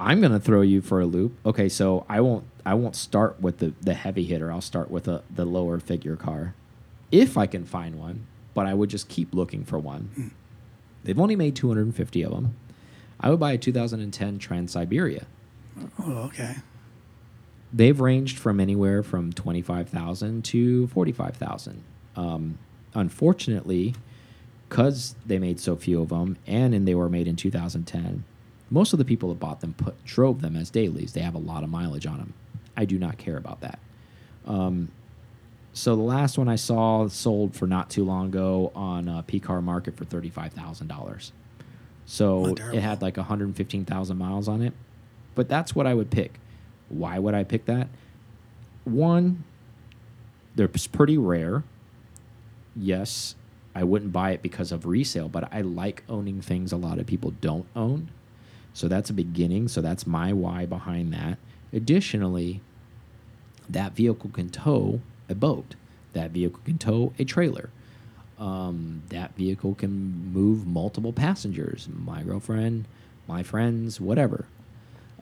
I'm 0.00 0.20
gonna 0.20 0.40
throw 0.40 0.62
you 0.62 0.80
for 0.82 1.00
a 1.00 1.06
loop. 1.06 1.34
Okay, 1.46 1.68
so 1.68 2.04
I 2.08 2.20
won't 2.20 2.44
I 2.66 2.74
won't 2.74 2.96
start 2.96 3.40
with 3.40 3.58
the 3.58 3.72
the 3.80 3.94
heavy 3.94 4.24
hitter. 4.24 4.50
I'll 4.50 4.60
start 4.60 4.90
with 4.90 5.06
a, 5.08 5.22
the 5.32 5.44
lower 5.44 5.78
figure 5.78 6.16
car, 6.16 6.54
if 7.12 7.36
I 7.38 7.46
can 7.46 7.64
find 7.64 7.98
one. 7.98 8.26
But 8.54 8.66
I 8.66 8.74
would 8.74 8.90
just 8.90 9.08
keep 9.08 9.32
looking 9.32 9.64
for 9.64 9.78
one. 9.78 10.10
Hmm. 10.14 10.28
They've 11.04 11.18
only 11.18 11.36
made 11.36 11.56
250 11.56 12.22
of 12.24 12.32
them. 12.32 12.56
I 13.20 13.30
would 13.30 13.40
buy 13.40 13.52
a 13.52 13.58
2010 13.58 14.38
Transsyberia. 14.38 15.24
Oh, 15.98 16.12
okay. 16.24 16.56
They've 17.72 17.98
ranged 17.98 18.38
from 18.38 18.60
anywhere 18.60 19.02
from 19.02 19.32
25,000 19.32 20.44
to 20.46 20.86
45,000. 20.88 21.82
Um, 22.16 22.58
unfortunately, 22.94 23.94
because 24.68 25.14
they 25.26 25.38
made 25.38 25.60
so 25.60 25.76
few 25.76 26.00
of 26.00 26.08
them 26.08 26.36
and, 26.46 26.74
and 26.74 26.86
they 26.86 26.94
were 26.94 27.08
made 27.08 27.28
in 27.28 27.36
2010, 27.36 28.24
most 28.70 28.92
of 28.92 28.98
the 28.98 29.04
people 29.04 29.30
that 29.30 29.40
bought 29.40 29.60
them 29.60 29.74
put 29.74 30.02
drove 30.04 30.42
them 30.42 30.56
as 30.56 30.70
dailies. 30.70 31.12
They 31.12 31.20
have 31.20 31.34
a 31.34 31.38
lot 31.38 31.64
of 31.64 31.70
mileage 31.70 32.06
on 32.06 32.18
them. 32.18 32.34
I 32.76 32.84
do 32.84 32.98
not 32.98 33.18
care 33.18 33.36
about 33.36 33.60
that. 33.60 33.78
Um, 34.46 34.88
so 35.72 35.94
the 35.94 36.02
last 36.02 36.38
one 36.38 36.48
I 36.48 36.56
saw 36.56 37.06
sold 37.08 37.54
for 37.54 37.66
not 37.66 37.90
too 37.90 38.04
long 38.04 38.26
ago 38.28 38.72
on 38.74 39.08
uh, 39.08 39.22
P 39.22 39.38
Car 39.40 39.62
Market 39.62 39.96
for 39.96 40.04
thirty-five 40.04 40.52
thousand 40.52 40.88
dollars. 40.88 41.32
So 42.10 42.54
it 42.72 42.80
had 42.80 43.02
like 43.02 43.18
115,000 43.18 44.16
miles 44.16 44.48
on 44.48 44.62
it. 44.62 44.72
But 45.34 45.46
that's 45.46 45.74
what 45.74 45.86
I 45.86 45.92
would 45.92 46.10
pick. 46.10 46.40
Why 46.88 47.18
would 47.18 47.34
I 47.34 47.44
pick 47.44 47.66
that? 47.66 47.88
One, 48.84 49.44
they're 50.56 50.68
pretty 50.68 51.18
rare. 51.18 51.64
Yes, 52.74 53.34
I 53.74 53.84
wouldn't 53.84 54.10
buy 54.10 54.30
it 54.30 54.40
because 54.40 54.72
of 54.72 54.86
resale, 54.86 55.28
but 55.28 55.52
I 55.52 55.60
like 55.60 56.02
owning 56.08 56.40
things 56.40 56.72
a 56.72 56.78
lot 56.78 56.98
of 56.98 57.06
people 57.06 57.32
don't 57.42 57.66
own. 57.76 58.10
So 58.72 58.88
that's 58.88 59.10
a 59.10 59.12
beginning. 59.14 59.68
So 59.68 59.82
that's 59.82 60.06
my 60.06 60.32
why 60.32 60.64
behind 60.64 61.12
that. 61.12 61.36
Additionally, 61.74 62.62
that 63.68 63.94
vehicle 63.94 64.30
can 64.30 64.48
tow 64.48 65.02
a 65.28 65.34
boat. 65.34 65.74
That 66.12 66.30
vehicle 66.30 66.60
can 66.64 66.78
tow 66.78 67.12
a 67.18 67.24
trailer. 67.24 67.70
Um, 68.38 69.02
that 69.08 69.34
vehicle 69.36 69.74
can 69.74 70.32
move 70.32 70.66
multiple 70.66 71.12
passengers. 71.12 71.88
My 71.92 72.22
girlfriend, 72.22 72.86
my 73.26 73.42
friends, 73.42 74.00
whatever. 74.00 74.46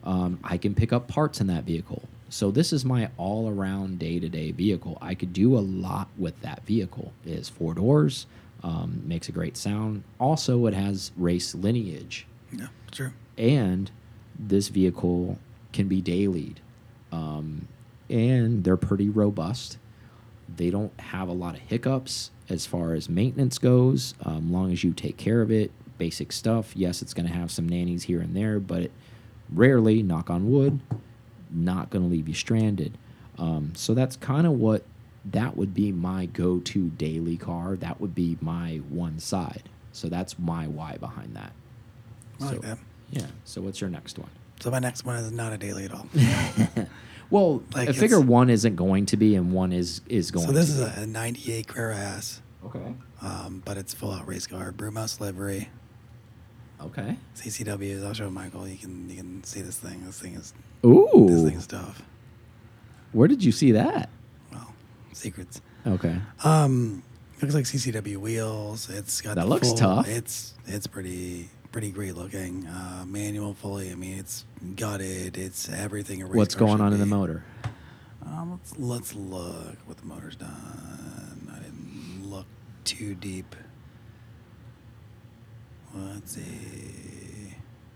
Um, 0.05 0.39
I 0.45 0.59
can 0.59 0.75
pick 0.75 0.93
up 0.93 1.09
parts 1.09 1.41
in 1.41 1.47
that 1.49 1.65
vehicle. 1.65 2.03
So 2.29 2.51
this 2.51 2.73
is 2.73 2.85
my 2.85 3.09
all-around 3.17 3.99
day-to-day 3.99 4.51
vehicle. 4.53 4.99
I 5.01 5.15
could 5.15 5.33
do 5.33 5.57
a 5.57 5.61
lot 5.61 6.09
with 6.19 6.41
that 6.43 6.65
vehicle. 6.67 7.13
It 7.25 7.37
has 7.37 7.49
four 7.49 7.73
doors, 7.75 8.27
um, 8.63 9.03
makes 9.05 9.29
a 9.29 9.33
great 9.33 9.57
sound. 9.57 10.03
Also, 10.21 10.67
it 10.67 10.75
has 10.75 11.13
race 11.17 11.55
lineage 11.55 12.27
Yeah, 12.53 12.67
true. 12.91 13.13
and 13.39 13.91
this 14.39 14.69
vehicle 14.69 15.39
can 15.73 15.89
be 15.89 16.01
dailied 16.03 16.61
um, 17.13 17.69
and 18.11 18.65
they're 18.65 18.77
pretty 18.77 19.09
robust 19.09 19.79
they 20.55 20.71
don't 20.71 20.99
have 21.01 21.29
a 21.29 21.33
lot 21.33 21.55
of 21.55 21.61
hiccups 21.61 22.31
as 22.49 22.67
far 22.67 22.95
as 22.95 23.09
maintenance 23.09 23.59
goes 23.59 24.15
um, 24.25 24.53
long 24.53 24.73
as 24.73 24.85
you 24.85 24.93
take 24.93 25.17
care 25.17 25.43
of 25.43 25.51
it 25.51 25.71
basic 25.99 26.31
stuff 26.33 26.73
yes 26.77 27.03
it's 27.03 27.13
going 27.15 27.27
to 27.27 27.33
have 27.33 27.51
some 27.51 27.69
nannies 27.69 28.05
here 28.05 28.21
and 28.21 28.37
there 28.37 28.61
but 28.61 28.83
it 28.83 28.93
rarely 29.53 30.03
knock 30.03 30.31
on 30.31 30.51
wood 30.51 30.79
not 31.51 31.91
going 31.91 32.05
to 32.05 32.11
leave 32.11 32.29
you 32.29 32.35
stranded 32.35 32.97
um, 33.39 33.73
so 33.75 33.95
that's 33.95 34.17
kind 34.17 34.47
of 34.47 34.53
what 34.55 34.85
that 35.25 35.57
would 35.57 35.75
be 35.75 35.91
my 35.93 36.27
go-to 36.27 36.89
daily 36.91 37.37
car 37.37 37.75
that 37.77 38.01
would 38.01 38.15
be 38.15 38.37
my 38.41 38.77
one 38.89 39.19
side 39.19 39.69
so 39.93 40.09
that's 40.09 40.39
my 40.39 40.67
why 40.67 40.97
behind 40.99 41.35
that 41.35 41.53
I 42.41 42.45
like 42.45 42.55
So- 42.57 42.61
that. 42.61 42.79
yeah. 43.11 43.27
So 43.45 43.63
what's 43.63 43.81
your 43.81 43.89
next 43.89 44.19
one? 44.19 44.29
So 44.61 44.71
my 44.71 44.79
next 44.79 45.05
one 45.07 45.17
is 45.17 45.33
not 45.33 45.53
a 45.55 45.59
daily 45.59 45.85
at 45.87 45.93
all. 45.95 46.07
Well, 47.31 47.63
Like 47.75 47.89
I 47.89 47.93
figure 47.93 48.21
one 48.21 48.51
isn't 48.51 48.77
going 48.77 49.07
to 49.07 49.17
be, 49.17 49.35
and 49.35 49.53
one 49.53 49.73
is 49.73 50.01
is 50.09 50.31
going. 50.31 50.47
so 50.47 50.53
this 50.53 50.69
is 50.69 50.81
a, 50.81 50.93
a 51.03 51.07
'98 51.07 51.67
Carrera 51.67 51.97
S, 51.97 52.41
okay. 52.65 52.95
um, 53.23 53.63
but 53.65 53.77
it's 53.77 53.93
full 53.95 54.13
out 54.13 54.27
race 54.29 54.47
car, 54.47 54.73
Brumos 54.73 55.19
livery, 55.21 55.69
Okay. 56.81 57.17
CCWs. 57.37 58.05
I'll 58.07 58.13
show 58.15 58.31
Michael. 58.31 58.69
You 58.69 58.77
can 58.77 59.09
you 59.11 59.17
can 59.17 59.43
see 59.45 59.63
this 59.63 59.77
thing. 59.79 60.05
This 60.07 60.21
thing 60.21 60.35
is 60.35 60.53
Ooh. 60.85 61.27
this 61.29 61.43
thing 61.43 61.57
is 61.59 61.67
tough. 61.67 62.03
Where 63.13 63.29
did 63.29 63.43
you 63.43 63.51
see 63.53 63.73
that? 63.73 64.11
Well, 64.53 64.75
secrets. 65.13 65.61
Okay. 65.87 66.17
Um, 66.45 67.03
looks 67.41 67.55
like 67.55 67.65
CCW 67.65 68.19
wheels. 68.19 68.91
It's 68.91 69.21
got 69.21 69.37
That 69.37 69.49
looks 69.49 69.69
full- 69.69 69.77
tough. 69.79 70.09
It's 70.09 70.55
it's 70.67 70.87
pretty 70.87 71.49
pretty 71.73 71.91
great 71.91 72.15
looking. 72.17 72.67
Uh, 72.67 73.05
manual 73.07 73.55
fully. 73.55 73.91
I 73.91 73.95
mean, 73.95 74.19
it's 74.19 74.45
gutted. 74.77 75.37
It's 75.37 75.69
everything. 75.69 76.23
A 76.23 76.27
race 76.27 76.35
What's 76.37 76.55
car 76.55 76.67
going 76.69 76.79
should 76.79 76.85
on 76.87 76.93
in 76.93 76.99
the 77.01 77.05
be. 77.07 77.11
motor? 77.11 77.45
Um, 78.25 78.53
let's 78.53 78.79
let's 78.79 79.15
look 79.15 79.77
what 79.87 79.97
the 79.99 80.05
motor's 80.07 80.37
done. 80.37 81.51
I 81.55 81.59
didn't 81.61 82.29
look 82.31 82.47
too 82.85 83.15
deep. 83.15 83.55
Let's 85.95 86.33
see. 86.33 86.43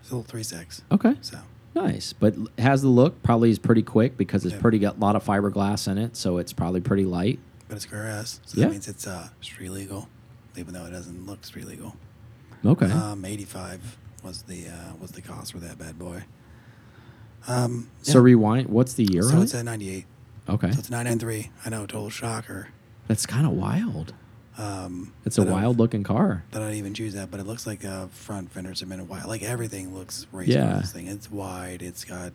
It's 0.01 0.11
a 0.11 0.15
little 0.15 0.23
three 0.23 0.43
six. 0.43 0.83
Okay. 0.91 1.15
So 1.21 1.39
Nice, 1.75 2.13
but 2.13 2.37
l- 2.37 2.49
has 2.59 2.83
the 2.83 2.89
look. 2.89 3.23
Probably 3.23 3.51
is 3.51 3.59
pretty 3.59 3.83
quick 3.83 4.17
because 4.17 4.45
it's 4.45 4.55
Yeah. 4.55 4.61
pretty 4.61 4.79
got 4.81 4.97
a 4.97 5.01
lot 5.01 5.15
of 5.15 5.25
fiberglass 5.25 5.87
in 5.87 5.99
it, 5.99 6.17
so 6.17 6.39
it's 6.39 6.53
probably 6.53 6.81
pretty 6.81 7.05
light. 7.05 7.39
but 7.69 7.77
it's 7.77 7.87
Carrera 7.87 8.15
S, 8.19 8.41
so 8.45 8.59
Yeah. 8.59 8.65
that 8.67 8.73
means 8.73 8.89
it's 8.89 9.07
uh, 9.07 9.29
street 9.41 9.69
legal, 9.71 10.09
even 10.57 10.75
though 10.75 10.85
it 10.87 10.91
doesn't 10.91 11.27
look 11.27 11.45
street 11.45 11.67
legal. 11.69 11.95
Okay. 12.65 12.87
Um, 12.91 13.25
eighty 13.25 13.45
five 13.45 13.97
was 14.23 14.43
the 14.43 14.69
uh, 14.69 14.95
was 15.01 15.13
the 15.13 15.23
cost 15.23 15.53
for 15.53 15.59
that 15.59 15.79
bad 15.79 15.99
boy. 15.99 16.25
Um, 17.49 17.89
So 18.03 18.19
yeah. 18.19 18.25
rewind. 18.25 18.69
What's 18.69 18.95
the 18.95 19.05
year? 19.11 19.23
so 19.23 19.37
on 19.37 19.43
it's 19.43 19.55
it? 19.55 19.61
a 19.61 19.63
ninety 19.65 19.91
eight. 19.91 20.07
okay. 20.49 20.71
So 20.73 20.79
it's 20.79 20.91
nine 20.91 21.05
nine 21.05 21.19
three. 21.19 21.51
I 21.65 21.71
know, 21.71 21.87
total 21.87 22.11
shocker. 22.11 22.69
That's 23.09 23.27
kind 23.27 23.47
of 23.47 23.53
wild. 23.53 24.15
Um, 24.59 25.15
It's 25.25 25.39
a 25.39 25.43
wild 25.43 25.79
looking 25.79 26.03
car. 26.03 26.45
that 26.51 26.61
I 26.61 26.67
didn't 26.67 26.79
even 26.79 26.93
choose 26.95 27.15
that, 27.15 27.31
but 27.31 27.41
it 27.41 27.47
looks 27.47 27.67
like 27.67 27.83
uh, 27.85 28.09
front 28.09 28.53
fenders 28.53 28.81
have 28.81 28.89
been 28.91 29.09
wide. 29.09 29.25
Like 29.25 29.43
everything 29.43 29.95
looks 29.95 30.27
race 30.33 30.49
Yeah. 30.49 30.77
this 30.81 30.93
thing. 30.93 31.07
It's 31.07 31.31
wide. 31.31 31.81
It's 31.83 32.05
got 32.05 32.33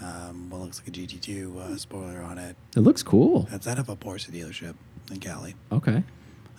um, 0.00 0.48
what 0.48 0.60
looks 0.62 0.80
like 0.80 0.88
a 0.88 0.90
GT2 0.90 1.56
uh, 1.56 1.76
spoiler 1.76 2.22
on 2.22 2.38
it. 2.38 2.56
It 2.74 2.80
looks 2.80 3.02
cool. 3.02 3.42
That's 3.50 3.66
out 3.66 3.78
of 3.78 3.88
a 3.90 3.96
Porsche 3.96 4.30
dealership 4.30 4.74
in 5.10 5.20
Cali. 5.20 5.54
Okay. 5.70 6.02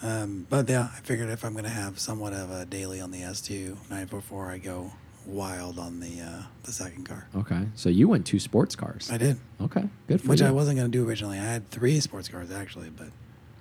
Um, 0.01 0.45
but 0.49 0.69
yeah, 0.69 0.89
I 0.95 0.99
figured 1.01 1.29
if 1.29 1.43
I'm 1.45 1.53
going 1.53 1.63
to 1.65 1.69
have 1.69 1.99
somewhat 1.99 2.33
of 2.33 2.51
a 2.51 2.65
daily 2.65 2.99
on 3.01 3.11
the 3.11 3.21
S2 3.21 3.69
944, 3.89 4.51
I 4.51 4.57
go 4.57 4.91
wild 5.25 5.79
on 5.79 5.99
the 5.99 6.21
uh, 6.21 6.43
the 6.63 6.71
second 6.71 7.05
car. 7.05 7.27
Okay. 7.35 7.61
So 7.75 7.89
you 7.89 8.07
went 8.07 8.25
two 8.25 8.39
sports 8.39 8.75
cars. 8.75 9.09
I 9.11 9.17
did, 9.17 9.37
Okay. 9.61 9.85
Good 10.07 10.21
for 10.21 10.29
which 10.29 10.41
you. 10.41 10.47
I 10.47 10.51
wasn't 10.51 10.77
going 10.77 10.91
to 10.91 10.97
do 10.97 11.07
originally. 11.07 11.39
I 11.39 11.43
had 11.43 11.69
three 11.71 11.99
sports 11.99 12.27
cars 12.27 12.51
actually, 12.51 12.89
but 12.89 13.07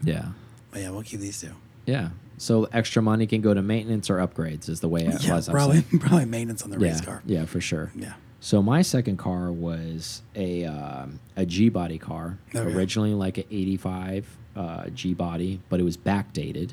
Yeah. 0.03 0.29
but 0.71 0.83
yeah, 0.83 0.91
we'll 0.91 1.03
keep 1.03 1.21
these 1.21 1.41
two. 1.41 1.53
Yeah. 1.87 2.11
So 2.37 2.65
extra 2.73 3.01
money 3.01 3.27
can 3.27 3.41
go 3.41 3.55
to 3.55 3.63
maintenance 3.63 4.11
or 4.11 4.17
upgrades 4.17 4.69
is 4.69 4.81
the 4.81 4.89
way 4.89 5.03
it 5.07 5.23
yeah, 5.25 5.35
was. 5.35 5.49
I'm 5.49 5.55
probably 5.55 5.83
saying. 5.83 5.99
probably 6.01 6.25
maintenance 6.27 6.63
on 6.63 6.71
the 6.71 6.79
yeah. 6.79 6.89
race 6.89 7.01
car. 7.01 7.23
Yeah, 7.25 7.45
for 7.47 7.61
sure. 7.61 7.93
Yeah. 7.95 8.15
So 8.45 8.61
my 8.61 8.83
second 8.83 9.17
car 9.17 9.51
was 9.51 10.21
a 10.35 10.67
um, 10.67 11.19
a 11.35 11.47
G 11.47 11.71
body 11.71 11.97
car, 11.97 12.37
Okay. 12.55 12.75
originally 12.77 13.15
like 13.15 13.39
an 13.39 13.45
'85 13.51 14.37
uh, 14.55 14.87
G 14.91 15.15
body, 15.15 15.63
but 15.71 15.81
it 15.81 15.83
was 15.83 15.97
backdated. 15.97 16.73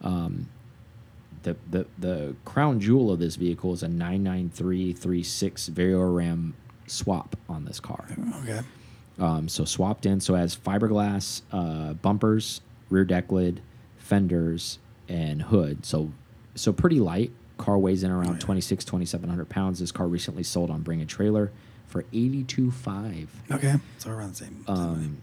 Um, 0.00 0.48
the 1.42 1.54
the 1.70 1.86
the 1.98 2.34
crown 2.46 2.80
jewel 2.80 3.12
of 3.12 3.18
this 3.18 3.36
vehicle 3.36 3.74
is 3.74 3.82
a 3.82 3.88
99336 3.88 5.68
Ram 5.68 6.54
swap 6.86 7.36
on 7.46 7.66
this 7.66 7.78
car. 7.78 8.06
Okay. 8.42 8.60
Um, 9.18 9.50
so 9.50 9.66
swapped 9.66 10.06
in. 10.06 10.18
So 10.20 10.34
it 10.34 10.38
has 10.38 10.56
fiberglass 10.56 11.42
uh, 11.52 11.92
bumpers, 11.92 12.62
rear 12.88 13.04
deck 13.04 13.30
lid, 13.30 13.60
fenders, 13.98 14.78
and 15.10 15.42
hood. 15.42 15.84
So 15.84 16.10
so 16.54 16.72
pretty 16.72 17.00
light. 17.00 17.32
Car 17.58 17.78
weighs 17.78 18.02
in 18.02 18.10
around 18.10 18.28
Oh, 18.28 18.32
yeah. 18.34 18.38
26, 18.38 18.84
2700 18.84 19.48
pounds. 19.48 19.78
This 19.80 19.92
car 19.92 20.06
recently 20.06 20.42
sold 20.42 20.70
on 20.70 20.82
Bring 20.82 21.00
a 21.00 21.06
Trailer 21.06 21.50
for 21.86 22.02
82.5. 22.12 23.28
Okay. 23.50 23.74
So 23.98 24.10
around 24.10 24.30
the 24.32 24.36
same. 24.36 24.64
Um, 24.68 25.22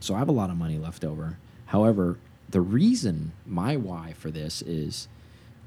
so 0.00 0.14
I 0.14 0.18
have 0.18 0.28
a 0.28 0.32
lot 0.32 0.50
of 0.50 0.56
money 0.56 0.78
left 0.78 1.04
over. 1.04 1.38
However, 1.66 2.18
the 2.50 2.60
reason 2.60 3.32
my 3.46 3.76
why 3.76 4.14
for 4.18 4.30
this 4.30 4.62
is 4.62 5.08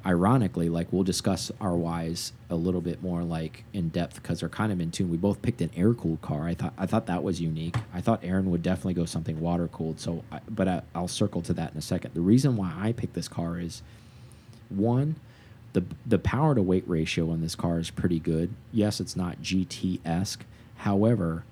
ironically, 0.05 0.69
like 0.69 0.91
we'll 0.93 1.03
discuss 1.03 1.51
our 1.59 1.75
whys 1.75 2.31
a 2.49 2.55
little 2.55 2.81
bit 2.81 3.01
more 3.01 3.23
like 3.23 3.63
in 3.73 3.89
depth 3.89 4.15
because 4.21 4.39
they're 4.41 4.49
kind 4.49 4.71
of 4.71 4.79
in 4.79 4.91
tune. 4.91 5.09
We 5.09 5.17
both 5.17 5.41
picked 5.41 5.61
an 5.61 5.71
air 5.75 5.93
cooled 5.93 6.21
car. 6.21 6.47
I 6.47 6.53
thought 6.53 6.73
I 6.77 6.85
thought 6.85 7.07
that 7.07 7.23
was 7.23 7.41
unique. 7.41 7.75
I 7.93 8.01
thought 8.01 8.19
Aaron 8.23 8.49
would 8.51 8.61
definitely 8.63 8.93
go 8.93 9.05
something 9.05 9.39
water 9.39 9.67
cooled. 9.67 9.99
So, 9.99 10.23
I, 10.31 10.39
but 10.49 10.67
I, 10.67 10.81
I'll 10.95 11.07
circle 11.07 11.41
to 11.43 11.53
that 11.53 11.71
in 11.71 11.77
a 11.77 11.81
second. 11.81 12.13
The 12.13 12.21
reason 12.21 12.55
why 12.57 12.73
I 12.77 12.91
picked 12.91 13.13
this 13.15 13.27
car 13.27 13.59
is 13.59 13.81
one, 14.69 15.15
the 15.73 15.83
the 16.05 16.19
power 16.19 16.55
to 16.55 16.61
weight 16.61 16.87
ratio 16.87 17.29
on 17.31 17.41
this 17.41 17.55
car 17.55 17.79
is 17.79 17.89
pretty 17.89 18.19
good. 18.19 18.53
Yes, 18.71 18.99
it's 18.99 19.15
not 19.15 19.41
GT 19.41 19.99
esque. 20.05 20.45
However, 20.77 21.43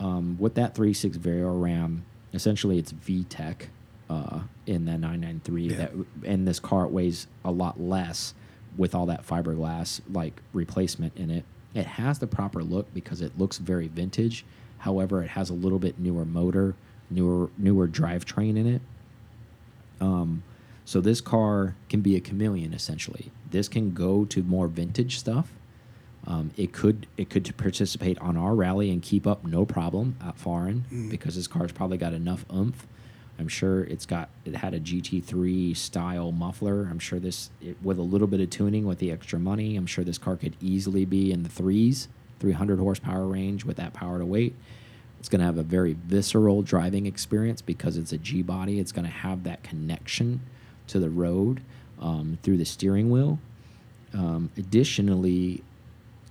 um, 0.00 0.36
with 0.38 0.54
that 0.54 0.74
3.6 0.74 1.18
Vario 1.18 1.60
RAM, 1.60 2.04
essentially 2.32 2.78
it's 2.78 2.92
VTEC 2.92 3.66
uh, 4.08 4.40
in 4.66 4.84
that 4.86 4.98
993. 4.98 5.68
Yeah. 5.68 5.76
That 5.76 5.92
and 6.24 6.46
this 6.46 6.60
car 6.60 6.84
it 6.84 6.90
weighs 6.90 7.26
a 7.44 7.50
lot 7.50 7.80
less 7.80 8.34
with 8.76 8.94
all 8.94 9.06
that 9.06 9.26
fiberglass 9.26 10.00
like 10.10 10.40
replacement 10.52 11.16
in 11.16 11.30
it. 11.30 11.44
It 11.74 11.86
has 11.86 12.18
the 12.18 12.26
proper 12.26 12.62
look 12.62 12.92
because 12.94 13.20
it 13.20 13.38
looks 13.38 13.58
very 13.58 13.88
vintage. 13.88 14.44
However, 14.78 15.22
it 15.22 15.30
has 15.30 15.50
a 15.50 15.54
little 15.54 15.78
bit 15.78 15.98
newer 15.98 16.24
motor, 16.24 16.74
newer 17.10 17.50
newer 17.58 17.88
drivetrain 17.88 18.56
in 18.56 18.66
it. 18.66 18.82
Um, 20.00 20.42
so 20.84 21.00
this 21.00 21.20
car 21.20 21.74
can 21.88 22.00
be 22.00 22.16
a 22.16 22.20
chameleon 22.20 22.72
essentially. 22.72 23.30
This 23.50 23.68
can 23.68 23.92
go 23.92 24.24
to 24.26 24.42
more 24.42 24.68
vintage 24.68 25.18
stuff. 25.18 25.50
Um, 26.26 26.50
it 26.56 26.72
could 26.72 27.06
it 27.16 27.30
could 27.30 27.56
participate 27.56 28.18
on 28.18 28.36
our 28.36 28.54
rally 28.54 28.90
and 28.90 29.00
keep 29.00 29.26
up 29.26 29.44
no 29.44 29.64
problem 29.64 30.16
at 30.22 30.36
foreign 30.36 30.84
Mm. 30.92 31.10
because 31.10 31.36
this 31.36 31.46
car's 31.46 31.72
probably 31.72 31.96
got 31.96 32.12
enough 32.12 32.44
oomph. 32.52 32.86
I'm 33.38 33.48
sure 33.48 33.84
it's 33.84 34.04
got 34.04 34.28
it 34.44 34.56
had 34.56 34.74
a 34.74 34.80
GT3 34.80 35.74
style 35.76 36.32
muffler. 36.32 36.88
I'm 36.90 36.98
sure 36.98 37.18
this 37.20 37.50
it, 37.62 37.76
with 37.82 37.98
a 37.98 38.02
little 38.02 38.26
bit 38.26 38.40
of 38.40 38.50
tuning 38.50 38.84
with 38.84 38.98
the 38.98 39.10
extra 39.12 39.38
money. 39.38 39.76
I'm 39.76 39.86
sure 39.86 40.04
this 40.04 40.18
car 40.18 40.36
could 40.36 40.56
easily 40.60 41.04
be 41.04 41.30
in 41.32 41.44
the 41.44 41.48
threes, 41.48 42.08
300 42.40 42.78
horsepower 42.80 43.26
range 43.26 43.64
with 43.64 43.76
that 43.76 43.94
power 43.94 44.18
to 44.18 44.26
weight. 44.26 44.54
It's 45.20 45.28
going 45.28 45.38
to 45.40 45.46
have 45.46 45.56
a 45.58 45.62
very 45.64 45.94
visceral 45.94 46.62
driving 46.62 47.06
experience 47.06 47.62
because 47.62 47.96
it's 47.96 48.12
a 48.12 48.18
G 48.18 48.42
body. 48.42 48.78
It's 48.80 48.92
going 48.92 49.04
to 49.06 49.10
have 49.10 49.44
that 49.44 49.62
connection 49.62 50.40
to 50.88 50.98
the 50.98 51.10
road 51.10 51.60
um, 52.00 52.38
through 52.42 52.56
the 52.58 52.64
steering 52.64 53.10
wheel. 53.10 53.38
Um, 54.14 54.50
additionally, 54.56 55.62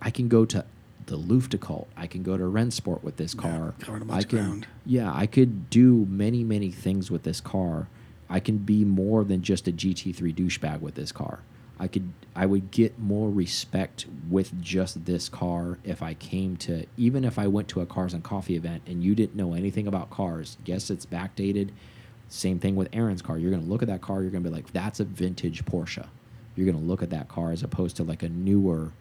I 0.01 0.09
can 0.09 0.27
go 0.27 0.45
to 0.45 0.65
the 1.05 1.17
Luftgekühlt. 1.17 1.87
I 1.95 2.07
can 2.07 2.23
go 2.23 2.37
to 2.37 2.43
Rennsport 2.43 3.03
with 3.03 3.17
this 3.17 3.33
Yeah, 3.35 3.41
car. 3.41 3.73
a 3.87 4.11
I 4.13 4.23
can, 4.23 4.37
ground. 4.39 4.67
yeah, 4.85 5.11
I 5.13 5.25
could 5.25 5.69
do 5.69 6.05
many, 6.09 6.43
many 6.43 6.71
things 6.71 7.09
with 7.11 7.23
this 7.23 7.39
car. 7.39 7.87
I 8.29 8.39
can 8.41 8.57
be 8.57 8.83
more 8.83 9.23
than 9.23 9.41
just 9.41 9.67
a 9.67 9.71
GT3 9.71 10.35
douchebag 10.35 10.81
with 10.81 10.95
this 10.95 11.11
car. 11.13 11.39
I 11.79 11.87
could, 11.87 12.11
I 12.35 12.45
would 12.47 12.71
get 12.71 12.97
more 12.99 13.29
respect 13.29 14.07
with 14.29 14.59
just 14.61 15.05
this 15.05 15.29
car 15.29 15.77
if 15.83 16.01
I 16.01 16.15
came 16.15 16.57
to, 16.57 16.85
even 16.97 17.23
if 17.23 17.37
I 17.37 17.47
went 17.47 17.67
to 17.69 17.81
a 17.81 17.85
Cars 17.85 18.13
and 18.15 18.23
Coffee 18.23 18.55
event 18.55 18.81
and 18.87 19.03
you 19.03 19.13
didn't 19.15 19.35
know 19.35 19.53
anything 19.53 19.87
about 19.87 20.09
cars. 20.09 20.57
Yes, 20.65 20.89
it's 20.89 21.05
backdated. 21.05 21.69
Same 22.29 22.59
thing 22.59 22.75
with 22.75 22.89
Aaron's 22.93 23.21
car. 23.21 23.37
You're 23.37 23.51
going 23.51 23.63
to 23.63 23.69
look 23.69 23.81
at 23.81 23.87
that 23.87 24.01
car. 24.01 24.21
You're 24.21 24.31
going 24.31 24.43
to 24.43 24.49
be 24.49 24.55
like, 24.55 24.71
that's 24.73 24.99
a 24.99 25.05
vintage 25.05 25.63
Porsche. 25.65 26.05
You're 26.55 26.65
going 26.65 26.77
to 26.77 26.83
look 26.83 27.01
at 27.03 27.09
that 27.11 27.27
car 27.27 27.51
as 27.51 27.63
opposed 27.63 27.95
to 27.97 28.03
like 28.03 28.23
a 28.23 28.29
newer 28.29 28.91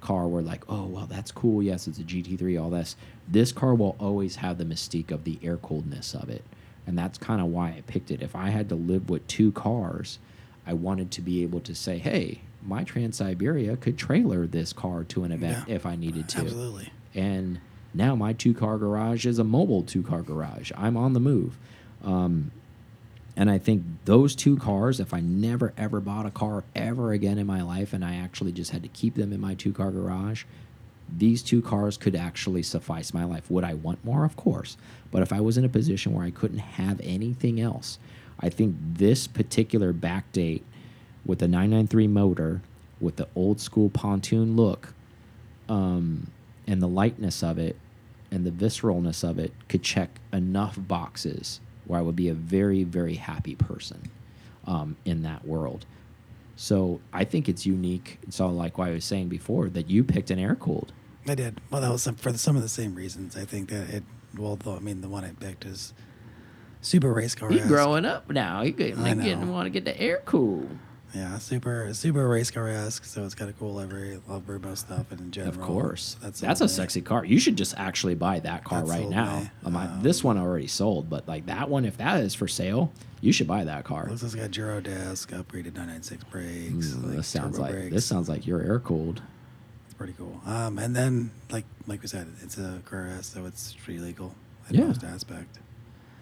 car 0.00 0.28
where 0.28 0.42
like, 0.42 0.64
oh 0.68 0.84
well, 0.84 1.06
that's 1.06 1.32
cool. 1.32 1.62
Yes, 1.62 1.86
it's 1.86 1.98
a 1.98 2.02
GT3. 2.02 2.62
All 2.62 2.70
this. 2.70 2.96
This 3.26 3.52
car 3.52 3.74
will 3.74 3.96
always 3.98 4.36
have 4.36 4.58
the 4.58 4.64
mystique 4.64 5.10
of 5.10 5.24
the 5.24 5.38
air 5.42 5.56
coldness 5.56 6.14
of 6.14 6.28
it, 6.28 6.44
and 6.86 6.98
that's 6.98 7.16
kind 7.16 7.40
of 7.40 7.46
why 7.46 7.68
I 7.68 7.82
picked 7.86 8.10
it. 8.10 8.20
If 8.20 8.36
I 8.36 8.50
had 8.50 8.68
to 8.68 8.74
live 8.74 9.08
with 9.08 9.26
two 9.26 9.52
cars, 9.52 10.18
I 10.66 10.74
wanted 10.74 11.10
to 11.12 11.22
be 11.22 11.42
able 11.42 11.60
to 11.60 11.74
say, 11.74 11.98
hey, 11.98 12.42
my 12.64 12.84
Transsyberia 12.84 13.80
could 13.80 13.96
trailer 13.96 14.46
this 14.46 14.72
car 14.72 15.04
to 15.04 15.24
an 15.24 15.32
event 15.32 15.64
Yeah, 15.66 15.74
if 15.74 15.86
I 15.86 15.96
needed 15.96 16.28
to. 16.30 16.40
Absolutely. 16.40 16.92
And 17.14 17.60
now 17.94 18.14
my 18.14 18.32
two 18.32 18.54
car 18.54 18.78
garage 18.78 19.26
is 19.26 19.38
a 19.38 19.44
mobile 19.44 19.82
two 19.82 20.02
car 20.02 20.22
garage. 20.22 20.72
I'm 20.76 20.96
on 20.96 21.12
the 21.12 21.20
move. 21.20 21.58
Um, 22.02 22.50
and 23.36 23.50
I 23.50 23.58
think 23.58 23.84
those 24.04 24.34
two 24.34 24.56
cars, 24.56 25.00
if 25.00 25.14
I 25.14 25.20
never 25.20 25.72
ever 25.78 26.00
bought 26.00 26.26
a 26.26 26.30
car 26.30 26.64
ever 26.74 27.12
again 27.12 27.38
in 27.38 27.46
my 27.46 27.62
life 27.62 27.92
and 27.92 28.04
I 28.04 28.16
actually 28.16 28.52
just 28.52 28.70
had 28.70 28.82
to 28.82 28.88
keep 28.88 29.14
them 29.14 29.32
in 29.32 29.40
my 29.40 29.54
two 29.54 29.72
car 29.72 29.90
garage, 29.90 30.44
these 31.16 31.42
two 31.42 31.62
cars 31.62 31.96
could 31.96 32.14
actually 32.14 32.62
suffice 32.62 33.14
my 33.14 33.24
life. 33.24 33.50
Would 33.50 33.64
I 33.64 33.74
want 33.74 34.04
more? 34.04 34.24
Of 34.24 34.36
course. 34.36 34.76
But 35.10 35.22
if 35.22 35.32
I 35.32 35.40
was 35.40 35.56
in 35.56 35.64
a 35.64 35.68
position 35.68 36.12
where 36.12 36.24
I 36.24 36.30
couldn't 36.30 36.58
have 36.58 37.00
anything 37.02 37.60
else, 37.60 37.98
I 38.40 38.48
think 38.48 38.76
this 38.78 39.26
particular 39.26 39.92
backdate 39.92 40.62
with 41.24 41.38
the 41.38 41.48
993 41.48 42.08
motor, 42.08 42.60
with 43.00 43.16
the 43.16 43.28
old 43.34 43.60
school 43.60 43.88
pontoon 43.88 44.56
look, 44.56 44.94
um, 45.68 46.30
and 46.66 46.82
the 46.82 46.88
lightness 46.88 47.42
of 47.42 47.58
it 47.58 47.76
and 48.30 48.44
the 48.46 48.50
visceralness 48.50 49.28
of 49.28 49.38
it 49.38 49.52
could 49.68 49.82
check 49.82 50.18
enough 50.32 50.76
boxes 50.78 51.60
where 51.86 51.98
I 51.98 52.02
would 52.02 52.16
be 52.16 52.28
a 52.28 52.34
very, 52.34 52.84
very 52.84 53.14
happy 53.14 53.54
person 53.54 54.10
um, 54.66 54.96
in 55.04 55.22
that 55.22 55.46
world. 55.46 55.86
So 56.56 57.00
I 57.12 57.24
think 57.24 57.48
it's 57.48 57.66
unique. 57.66 58.18
It's 58.22 58.40
all 58.40 58.52
like 58.52 58.78
what 58.78 58.88
I 58.88 58.92
was 58.92 59.04
saying 59.04 59.28
before 59.28 59.68
that 59.70 59.90
you 59.90 60.04
picked 60.04 60.30
an 60.30 60.38
air 60.38 60.54
cooled. 60.54 60.92
I 61.26 61.34
did. 61.34 61.60
Well, 61.70 61.80
that 61.80 61.90
was 61.90 62.02
some, 62.02 62.16
for 62.16 62.32
some 62.36 62.56
of 62.56 62.62
the 62.62 62.68
same 62.68 62.94
reasons. 62.94 63.36
I 63.36 63.44
think 63.44 63.70
that 63.70 63.88
it. 63.90 64.04
Well, 64.36 64.56
though 64.56 64.76
I 64.76 64.80
mean, 64.80 65.00
the 65.00 65.08
one 65.08 65.24
I 65.24 65.30
picked 65.32 65.64
is 65.64 65.92
super 66.80 67.12
race 67.12 67.34
car. 67.34 67.50
He's 67.50 67.66
growing 67.66 68.04
up 68.04 68.30
now. 68.30 68.62
He 68.62 68.72
getting, 68.72 68.98
I 68.98 69.14
know. 69.14 69.22
getting 69.22 69.50
want 69.50 69.66
to 69.66 69.70
get 69.70 69.84
the 69.84 69.98
air 70.00 70.22
cool. 70.24 70.66
Yeah, 71.14 71.36
super 71.38 71.92
super 71.92 72.26
race 72.26 72.50
car 72.50 72.68
esque. 72.68 73.04
So 73.04 73.24
it's 73.24 73.34
got 73.34 73.48
a 73.48 73.52
cool 73.52 73.74
livery, 73.74 74.18
love 74.28 74.46
Brumos 74.46 74.78
stuff, 74.78 75.10
and 75.10 75.20
in 75.20 75.30
general, 75.30 75.54
Of 75.54 75.60
course, 75.60 76.16
that's 76.22 76.40
that's, 76.40 76.60
a 76.62 76.64
me. 76.64 76.68
sexy 76.68 77.00
car. 77.02 77.24
You 77.24 77.38
should 77.38 77.56
just 77.56 77.74
actually 77.76 78.14
buy 78.14 78.40
that 78.40 78.64
car 78.64 78.80
That 78.82 78.88
right 78.88 79.08
now. 79.08 79.50
Um, 79.64 79.76
I- 79.76 79.86
Um, 79.88 80.02
this 80.02 80.24
one 80.24 80.38
already 80.38 80.66
sold, 80.68 81.10
but 81.10 81.28
like 81.28 81.46
that 81.46 81.68
one, 81.68 81.84
if 81.84 81.98
that 81.98 82.20
is 82.22 82.34
for 82.34 82.48
sale, 82.48 82.92
you 83.20 83.30
should 83.32 83.46
buy 83.46 83.62
that 83.64 83.84
car. 83.84 84.06
Looks 84.08 84.22
like 84.22 84.32
it's 84.32 84.40
got 84.40 84.50
Girodisc, 84.50 85.26
upgraded 85.28 85.74
996 85.74 86.24
brakes. 86.24 86.88
Mm, 86.88 87.04
like 87.08 87.16
this 87.16 87.28
sounds 87.28 87.58
like 87.58 87.72
brakes. 87.72 87.94
this 87.94 88.06
sounds 88.06 88.28
like 88.30 88.46
you're 88.46 88.62
air 88.62 88.78
cooled. 88.80 89.20
It's 89.84 89.94
pretty 89.94 90.14
cool. 90.16 90.40
Um, 90.46 90.78
and 90.78 90.96
then 90.96 91.30
like 91.50 91.66
like 91.86 92.00
we 92.00 92.08
said, 92.08 92.26
it's 92.42 92.56
a 92.56 92.80
car 92.86 93.08
S, 93.18 93.26
so 93.26 93.44
it's 93.44 93.74
pretty 93.84 94.00
legal 94.00 94.34
in 94.70 94.76
Yeah. 94.76 94.86
most 94.86 95.04
aspect. 95.04 95.58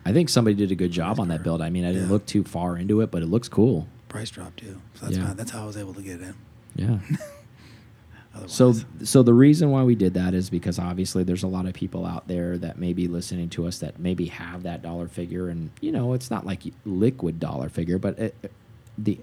I 0.04 0.12
think 0.12 0.30
somebody 0.30 0.56
did 0.56 0.72
a 0.72 0.74
good 0.74 0.90
job 0.90 1.20
on 1.20 1.28
that 1.28 1.42
build. 1.44 1.60
I 1.62 1.70
mean, 1.70 1.84
I 1.84 1.92
didn't 1.92 2.06
Yeah. 2.08 2.12
look 2.12 2.26
too 2.26 2.42
far 2.42 2.76
into 2.76 3.00
it, 3.02 3.10
but 3.12 3.22
it 3.22 3.26
looks 3.26 3.48
cool. 3.48 3.86
Price 4.10 4.28
drop 4.30 4.54
too. 4.56 4.80
So 4.94 5.06
that's 5.06 5.16
Yeah. 5.16 5.26
fine. 5.28 5.36
That's 5.36 5.50
how 5.52 5.62
I 5.62 5.66
was 5.66 5.78
able 5.78 5.94
to 5.94 6.02
get 6.02 6.20
it 6.20 6.24
in. 6.24 6.34
Yeah. 6.76 6.98
So, 8.46 8.72
so 9.02 9.24
the 9.24 9.34
reason 9.34 9.70
why 9.72 9.82
we 9.82 9.96
did 9.96 10.14
that 10.14 10.34
is 10.34 10.50
because 10.50 10.78
obviously 10.78 11.24
there's 11.24 11.42
a 11.42 11.48
lot 11.48 11.66
of 11.66 11.74
people 11.74 12.06
out 12.06 12.28
there 12.28 12.56
that 12.58 12.78
may 12.78 12.92
be 12.92 13.08
listening 13.08 13.48
to 13.50 13.66
us 13.66 13.80
that 13.80 13.98
maybe 13.98 14.26
have 14.26 14.62
that 14.62 14.82
dollar 14.82 15.08
figure, 15.08 15.48
and 15.48 15.70
you 15.80 15.90
know, 15.90 16.12
it's 16.12 16.30
not 16.30 16.46
like 16.46 16.62
liquid 16.84 17.40
dollar 17.40 17.68
figure, 17.68 17.98
but 17.98 18.16
it, 18.20 18.52
the 18.96 19.18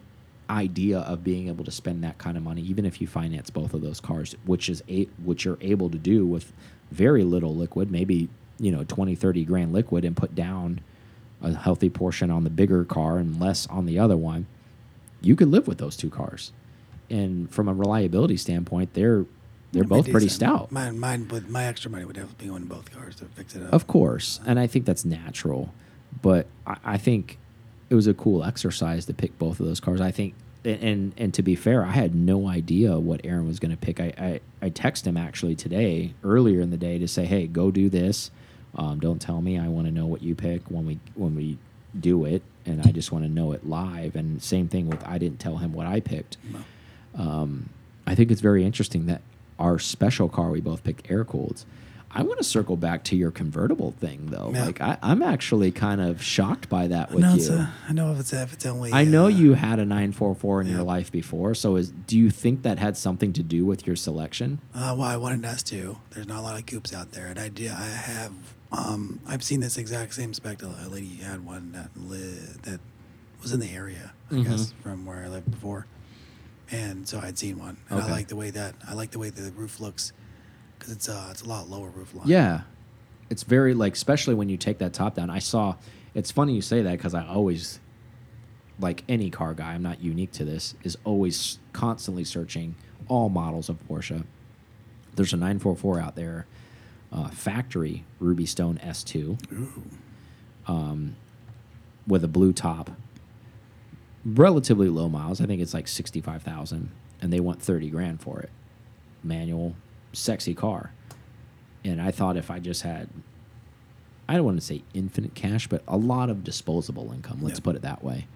idea 0.49 0.99
of 0.99 1.23
being 1.23 1.47
able 1.47 1.63
to 1.63 1.71
spend 1.71 2.03
that 2.03 2.17
kind 2.17 2.35
of 2.35 2.43
money, 2.43 2.61
even 2.63 2.85
if 2.85 2.99
you 2.99 3.07
finance 3.07 3.49
both 3.49 3.73
of 3.73 3.81
those 3.81 4.01
cars, 4.01 4.35
which 4.45 4.67
is 4.67 4.83
a 4.89 5.05
which 5.23 5.45
you're 5.45 5.57
able 5.61 5.89
to 5.89 5.97
do 5.97 6.25
with 6.25 6.51
very 6.91 7.23
little 7.23 7.55
liquid, 7.55 7.89
maybe 7.89 8.27
you 8.59 8.71
know 8.71 8.83
20, 8.83 9.15
30 9.15 9.45
grand 9.45 9.71
liquid, 9.71 10.03
and 10.03 10.17
put 10.17 10.35
down 10.35 10.81
a 11.41 11.53
healthy 11.53 11.89
portion 11.89 12.29
on 12.29 12.43
the 12.43 12.49
bigger 12.49 12.83
car 12.83 13.19
and 13.19 13.39
less 13.39 13.67
on 13.67 13.85
the 13.85 13.97
other 13.97 14.17
one, 14.17 14.47
you 15.28 15.36
could 15.36 15.49
live 15.49 15.67
with 15.67 15.78
those 15.78 15.97
two 15.97 16.09
cars. 16.09 16.53
And 17.09 17.49
from 17.51 17.67
a 17.67 17.73
reliability 17.73 18.38
standpoint, 18.38 18.93
they're 18.93 19.25
they're 19.73 19.82
It'd 19.82 19.89
both 19.89 20.09
pretty 20.09 20.30
stout. 20.30 20.71
Mine, 20.71 20.97
mine, 20.97 21.28
with 21.28 21.49
my 21.49 21.65
extra 21.65 21.91
money 21.91 22.05
would 22.05 22.15
to 22.15 22.25
be 22.38 22.47
going 22.47 22.63
both 22.63 22.91
cars 22.91 23.17
to 23.17 23.25
fix 23.25 23.53
it 23.55 23.63
up. 23.63 23.73
Of 23.73 23.88
course, 23.88 24.39
and 24.45 24.57
I 24.59 24.65
think 24.67 24.86
that's 24.86 25.03
natural. 25.03 25.73
But 26.21 26.47
I, 26.65 26.78
I 26.86 26.97
think 26.97 27.38
it 27.89 27.95
was 27.95 28.07
a 28.07 28.13
cool 28.13 28.43
exercise 28.43 29.05
to 29.05 29.13
pick 29.13 29.38
both 29.38 29.59
of 29.59 29.65
those 29.65 29.82
cars. 29.82 29.99
I 29.99 30.11
think, 30.11 30.34
and 30.63 30.82
and, 30.82 31.13
and 31.17 31.34
to 31.34 31.43
be 31.43 31.55
fair, 31.55 31.84
I 31.84 31.91
had 31.91 32.15
no 32.15 32.47
idea 32.47 32.97
what 32.97 33.21
Aaron 33.25 33.47
was 33.47 33.59
going 33.59 33.71
to 33.71 33.78
pick. 33.78 33.99
I, 33.99 34.13
I 34.17 34.39
I 34.65 34.69
texted 34.69 35.05
him 35.05 35.17
actually 35.17 35.55
today, 35.55 36.13
earlier 36.23 36.61
in 36.61 36.69
the 36.69 36.78
day, 36.78 36.97
to 36.99 37.07
say, 37.07 37.25
hey, 37.25 37.47
go 37.47 37.69
do 37.69 37.89
this. 37.89 38.32
Um, 38.75 38.99
don't 38.99 39.21
tell 39.21 39.41
me. 39.41 39.59
I 39.59 39.67
want 39.67 39.88
to 39.88 39.93
know 39.93 40.05
what 40.05 40.21
you 40.21 40.36
pick 40.36 40.61
when 40.69 40.86
we 40.86 40.99
when 41.15 41.36
we 41.36 41.57
do 41.99 42.25
it. 42.25 42.41
And 42.68 42.82
I 42.82 42.91
just 42.91 43.11
want 43.11 43.26
to 43.26 43.30
know 43.30 43.51
it 43.53 43.65
live. 43.65 44.15
And 44.15 44.41
same 44.41 44.68
thing 44.68 44.88
with 44.88 45.05
I 45.07 45.18
didn't 45.18 45.39
tell 45.39 45.57
him 45.57 45.74
what 45.74 45.88
I 45.88 45.99
picked. 45.99 46.38
Um, 47.15 47.70
I 48.05 48.15
think 48.15 48.32
it's 48.32 48.41
very 48.41 48.63
interesting 48.63 49.07
that 49.07 49.22
our 49.59 49.80
special 49.80 50.30
car 50.30 50.49
we 50.49 50.61
both 50.61 50.84
picked 50.84 51.09
air 51.09 51.26
cooled. 51.26 51.65
I 52.09 52.24
want 52.24 52.38
to 52.38 52.43
circle 52.43 52.78
back 52.78 53.03
to 53.05 53.15
your 53.15 53.32
convertible 53.32 53.91
thing 53.91 54.28
though. 54.28 54.51
Yeah. 54.53 54.65
Like 54.65 54.82
I, 54.82 54.97
I'm 55.01 55.22
actually 55.22 55.72
kind 55.72 55.99
of 55.99 56.24
shocked 56.24 56.70
by 56.70 56.88
that 56.88 57.11
with 57.11 57.22
no, 57.22 57.36
you. 57.36 57.51
a, 57.51 57.74
I 57.88 57.93
know 57.93 58.13
if 58.13 58.20
it's 58.20 58.34
if 58.34 58.53
it's 58.53 58.65
only. 58.65 58.93
I 58.93 59.03
know 59.03 59.26
uh, 59.26 59.30
you 59.30 59.53
had 59.53 59.80
a 59.80 59.86
944 59.86 60.61
in 60.61 60.68
yeah. 60.68 60.74
your 60.76 60.84
life 60.84 61.11
before, 61.11 61.53
so 61.53 61.76
is 61.76 61.91
do 61.91 62.18
you 62.18 62.30
think 62.30 62.63
that 62.63 62.80
had 62.80 62.95
something 62.95 63.34
to 63.34 63.43
do 63.43 63.65
with 63.65 63.86
your 63.86 63.95
selection? 63.95 64.61
Uh, 64.74 64.95
well, 64.97 65.07
I 65.07 65.18
wanted 65.18 65.43
us 65.45 65.61
to. 65.63 65.97
There's 66.11 66.28
not 66.28 66.39
a 66.39 66.41
lot 66.41 66.57
of 66.57 66.65
coupes 66.65 66.93
out 66.93 67.11
there, 67.11 67.28
and 67.28 67.38
I 67.38 67.49
do. 67.49 67.65
I 67.65 67.86
have. 67.86 68.32
Um, 68.72 69.20
I've 69.26 69.43
seen 69.43 69.59
this 69.61 69.78
exact 69.78 70.13
same 70.13 70.34
spec. 70.34 70.61
A 70.61 70.68
lady 70.89 71.15
had 71.18 71.45
one 71.45 71.72
that 71.72 71.89
that 72.63 72.80
was 73.41 73.53
in 73.53 73.59
the 73.59 73.70
area, 73.72 74.13
I 74.30 74.36
Mhm. 74.36 74.43
guess, 74.43 74.74
from 74.82 75.05
where 75.05 75.24
I 75.24 75.28
lived 75.30 75.49
before, 75.51 75.86
and 76.72 77.07
so 77.07 77.20
I'd 77.20 77.38
seen 77.38 77.57
one, 77.59 77.78
and 77.89 77.99
Okay. 77.99 78.07
I 78.09 78.11
like 78.11 78.28
the 78.28 78.36
way 78.36 78.49
that 78.49 78.76
I 78.88 78.93
like 78.93 79.11
the 79.11 79.20
way 79.20 79.30
the 79.30 79.51
roof 79.51 79.80
looks, 79.80 80.11
because 80.78 80.91
it's 80.91 81.07
uh 81.07 81.30
it's 81.32 81.41
a 81.43 81.47
lot 81.47 81.70
lower 81.70 81.89
roof 81.89 82.13
line. 82.13 82.28
Yeah. 82.28 82.61
It's 83.30 83.43
very 83.43 83.74
like 83.74 83.93
especially 83.93 84.36
when 84.36 84.49
you 84.49 84.57
take 84.57 84.78
that 84.80 84.93
top 84.93 85.15
down. 85.15 85.30
I 85.30 85.39
saw 85.39 85.76
it's 86.13 86.32
funny 86.32 86.53
you 86.55 86.61
say 86.61 86.82
that 86.82 86.99
cuz 86.99 87.13
I 87.13 87.26
always 87.26 87.80
like 88.80 89.03
any 89.09 89.30
car 89.30 89.53
guy, 89.53 89.74
I'm 89.74 89.82
not 89.84 90.01
unique 90.01 90.32
to 90.34 90.45
this, 90.45 90.76
is 90.84 90.97
always 91.03 91.59
constantly 91.74 92.24
searching 92.24 92.76
all 93.07 93.28
models 93.30 93.70
of 93.70 93.86
Porsche. 93.88 94.24
There's 95.15 95.34
a 95.34 95.38
944 95.38 95.99
out 95.99 96.15
there, 96.15 96.45
uh, 97.12 97.30
factory 97.30 98.03
Rubystone 98.22 98.80
S2 98.86 99.51
Ooh. 99.53 99.84
um, 100.68 101.16
with 102.05 102.24
a 102.24 102.28
blue 102.28 102.53
top, 102.53 102.91
relatively 104.26 104.89
low 104.89 105.10
miles. 105.10 105.39
I 105.41 105.45
think 105.45 105.62
it's 105.62 105.74
like 105.74 105.88
65,000 105.88 106.89
and 107.22 107.34
they 107.34 107.39
want 107.39 107.62
30 107.62 107.89
grand 107.89 108.22
for 108.22 108.39
it. 108.39 108.49
Manual, 109.24 109.76
sexy 110.14 110.53
car. 110.53 110.91
And 111.84 112.01
I 112.01 112.12
thought 112.12 112.38
if 112.38 112.51
I 112.51 112.60
just 112.60 112.82
had 112.84 113.10
I 114.30 114.36
don't 114.36 114.43
want 114.43 114.60
to 114.60 114.66
say 114.66 114.84
infinite 114.93 115.36
cash, 115.36 115.68
but 115.68 115.84
a 115.88 115.95
lot 115.95 116.30
of 116.30 116.43
disposable 116.43 117.14
income, 117.14 117.39
let's 117.41 117.60
Yeah. 117.60 117.64
put 117.64 117.76
it 117.78 117.82
that 117.84 118.03
way. 118.03 118.28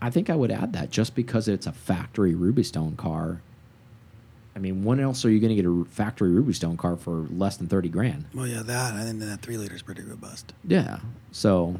I 0.00 0.08
think 0.08 0.30
I 0.30 0.36
would 0.36 0.52
add 0.52 0.72
that 0.74 0.90
just 0.90 1.16
because 1.16 1.48
it's 1.48 1.66
a 1.66 1.72
factory 1.72 2.32
Rubystone 2.32 2.96
car. 2.96 3.40
I 4.56 4.58
mean, 4.58 4.82
when 4.84 5.00
else 5.00 5.22
are 5.26 5.30
you 5.30 5.38
going 5.38 5.54
to 5.54 5.62
get 5.62 5.66
a 5.68 5.84
factory 5.90 6.30
Rubystone 6.30 6.78
car 6.78 6.96
for 6.96 7.26
less 7.30 7.58
than 7.58 7.66
30 7.68 7.90
grand? 7.90 8.24
Well, 8.34 8.46
yeah, 8.46 8.62
that 8.62 8.94
and 8.94 9.06
then 9.06 9.18
that 9.28 9.42
three 9.42 9.58
liter 9.58 9.74
is 9.76 9.82
pretty 9.82 10.02
robust. 10.02 10.54
Yeah. 10.66 11.00
So, 11.30 11.76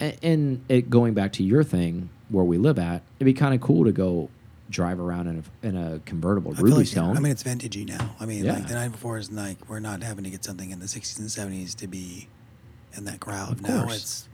a- 0.00 0.18
and 0.22 0.64
it 0.68 0.90
going 0.90 1.14
back 1.14 1.32
to 1.34 1.44
your 1.44 1.62
thing 1.62 2.10
where 2.28 2.44
we 2.44 2.58
live 2.58 2.80
at, 2.80 3.02
it'd 3.18 3.24
be 3.26 3.32
kind 3.32 3.54
of 3.54 3.60
cool 3.60 3.84
to 3.84 3.92
go 3.92 4.28
drive 4.70 4.98
around 4.98 5.28
in 5.28 5.44
a, 5.62 5.66
in 5.68 5.76
a 5.76 6.00
convertible 6.04 6.52
I 6.56 6.60
Ruby 6.60 6.76
like, 6.78 6.86
Stone. 6.88 7.16
I 7.16 7.20
mean, 7.20 7.30
it's 7.32 7.44
vintagey 7.44 7.86
now. 7.88 8.14
I 8.18 8.26
mean, 8.26 8.44
Yeah. 8.44 8.54
like 8.54 8.66
the 8.66 8.74
night 8.74 8.90
before 8.90 9.16
is 9.16 9.30
like 9.30 9.68
we're 9.68 9.78
not 9.80 10.02
having 10.02 10.24
to 10.24 10.30
get 10.30 10.44
something 10.44 10.70
in 10.72 10.80
the 10.80 10.86
60s 10.86 11.18
and 11.18 11.28
70s 11.28 11.76
to 11.76 11.86
be 11.86 12.26
in 12.96 13.04
that 13.04 13.20
crowd. 13.20 13.52
Of 13.52 13.62
now 13.62 13.84
course. 13.84 14.26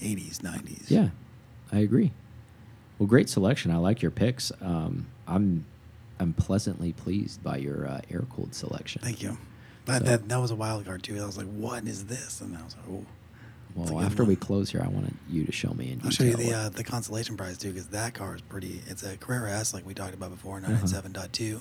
it's 0.00 0.08
80s, 0.14 0.38
90s. 0.38 0.84
yeah, 0.88 1.08
I 1.72 1.78
agree. 1.80 2.12
Well, 2.98 3.08
great 3.08 3.28
selection. 3.28 3.72
I 3.72 3.76
like 3.78 4.02
your 4.02 4.12
picks. 4.12 4.52
Um, 4.60 5.06
I'm 5.26 5.64
I'm 6.20 6.32
pleasantly 6.32 6.92
pleased 6.92 7.42
by 7.42 7.56
your 7.58 7.86
uh, 7.88 8.00
air 8.10 8.24
cooled 8.34 8.54
selection. 8.54 9.02
Thank 9.02 9.22
you. 9.22 9.36
But 9.84 9.98
So- 9.98 10.04
that 10.04 10.28
that 10.28 10.38
was 10.40 10.50
a 10.50 10.54
wild 10.56 10.84
card 10.86 11.02
too. 11.02 11.20
I 11.20 11.26
was 11.26 11.36
like, 11.36 11.46
"What 11.46 11.86
is 11.86 12.04
this?" 12.06 12.40
And 12.40 12.56
I 12.56 12.62
was 12.62 12.76
like, 12.76 12.84
"Oh." 12.90 13.06
Well, 13.74 14.00
after 14.00 14.22
one. 14.22 14.28
we 14.28 14.36
close 14.36 14.70
here, 14.70 14.80
I 14.84 14.86
want 14.86 15.12
you 15.28 15.44
to 15.44 15.50
show 15.50 15.74
me 15.74 15.90
in 15.90 16.00
I'll 16.04 16.10
show 16.10 16.22
you 16.22 16.36
the 16.36 16.52
uh, 16.54 16.68
the 16.68 16.84
consolation 16.84 17.36
prize 17.36 17.58
too, 17.58 17.72
because 17.72 17.88
that 17.88 18.14
car 18.14 18.36
is 18.36 18.40
pretty. 18.42 18.80
It's 18.86 19.02
a 19.02 19.16
Carrera 19.16 19.50
S, 19.52 19.74
like 19.74 19.84
we 19.84 19.94
talked 19.94 20.14
about 20.14 20.30
before, 20.30 20.58
Uh-huh. 20.58 20.70
997.2, 20.86 21.60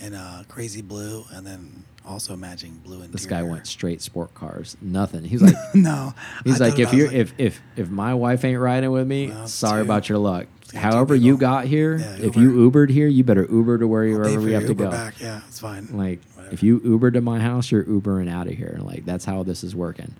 and 0.00 0.14
uh, 0.14 0.42
crazy 0.48 0.82
blue, 0.82 1.24
and 1.32 1.46
then 1.46 1.84
also 2.04 2.36
matching 2.36 2.82
blue 2.84 3.00
and. 3.00 3.12
this 3.14 3.24
guy 3.24 3.42
went 3.42 3.66
straight 3.66 4.02
sport 4.02 4.34
cars. 4.34 4.76
Nothing. 4.82 5.24
He's 5.24 5.40
like, 5.40 5.54
no, 5.74 6.12
He's 6.44 6.60
I 6.60 6.68
like, 6.68 6.78
if 6.78 6.92
you 6.92 7.06
like, 7.06 7.14
if 7.16 7.32
if 7.38 7.60
if 7.76 7.88
my 7.88 8.12
wife 8.12 8.44
ain't 8.44 8.60
riding 8.60 8.90
with 8.92 9.06
me, 9.06 9.28
Well, 9.28 9.48
sorry 9.48 9.80
two. 9.80 9.86
about 9.86 10.10
your 10.10 10.18
luck. 10.18 10.48
Two 10.72 10.78
However 10.78 11.14
you 11.14 11.36
got 11.36 11.66
here, 11.66 11.96
Yeah, 11.98 12.16
if 12.26 12.36
you 12.36 12.50
Ubered 12.70 12.90
here, 12.90 13.06
you 13.06 13.22
better 13.24 13.46
Uber 13.50 13.78
to 13.78 13.84
I'll 13.84 13.88
pay 13.88 14.12
wherever 14.14 14.30
for 14.34 14.40
we 14.40 14.50
your 14.50 14.60
have 14.60 14.62
to 14.68 14.68
Uber 14.68 14.84
go. 14.84 14.90
Back. 14.90 15.20
Yeah, 15.20 15.40
it's 15.46 15.60
fine. 15.60 15.86
Like 15.92 16.20
Whatever. 16.34 16.54
if 16.54 16.62
you 16.62 16.80
Uber 16.84 17.10
to 17.12 17.20
my 17.20 17.40
house, 17.40 17.70
you're 17.70 17.84
Ubering 17.84 18.30
out 18.30 18.46
of 18.48 18.54
here. 18.54 18.78
Like 18.82 19.04
that's 19.04 19.24
how 19.24 19.42
this 19.42 19.62
is 19.62 19.74
working. 19.76 20.14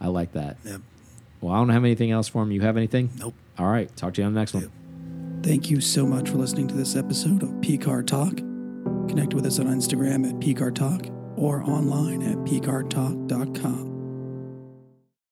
I 0.00 0.08
like 0.08 0.32
that. 0.32 0.56
Yep. 0.64 0.80
Well, 1.40 1.54
I 1.54 1.58
don't 1.58 1.70
have 1.70 1.84
anything 1.84 2.10
else 2.10 2.28
for 2.28 2.42
him. 2.42 2.50
You 2.52 2.60
have 2.62 2.76
anything? 2.76 3.10
Nope. 3.18 3.34
All 3.58 3.66
right. 3.68 3.94
Talk 3.96 4.14
to 4.14 4.20
you 4.22 4.26
on 4.26 4.34
the 4.34 4.40
next 4.40 4.54
one. 4.54 4.70
Thank 5.42 5.70
you 5.70 5.80
so 5.80 6.06
much 6.06 6.28
for 6.30 6.36
listening 6.38 6.66
to 6.68 6.74
this 6.74 6.96
episode 6.96 7.42
of 7.42 7.60
P 7.60 7.78
Car 7.78 8.02
Talk. 8.02 8.36
Connect 9.08 9.32
with 9.34 9.46
us 9.46 9.58
on 9.58 9.66
Instagram 9.66 10.28
at 10.28 10.40
P 10.40 10.54
Car 10.54 10.70
Talk 10.70 11.06
or 11.36 11.62
online 11.62 12.22
at 12.22 12.36
PCARTalk.com. 12.38 13.95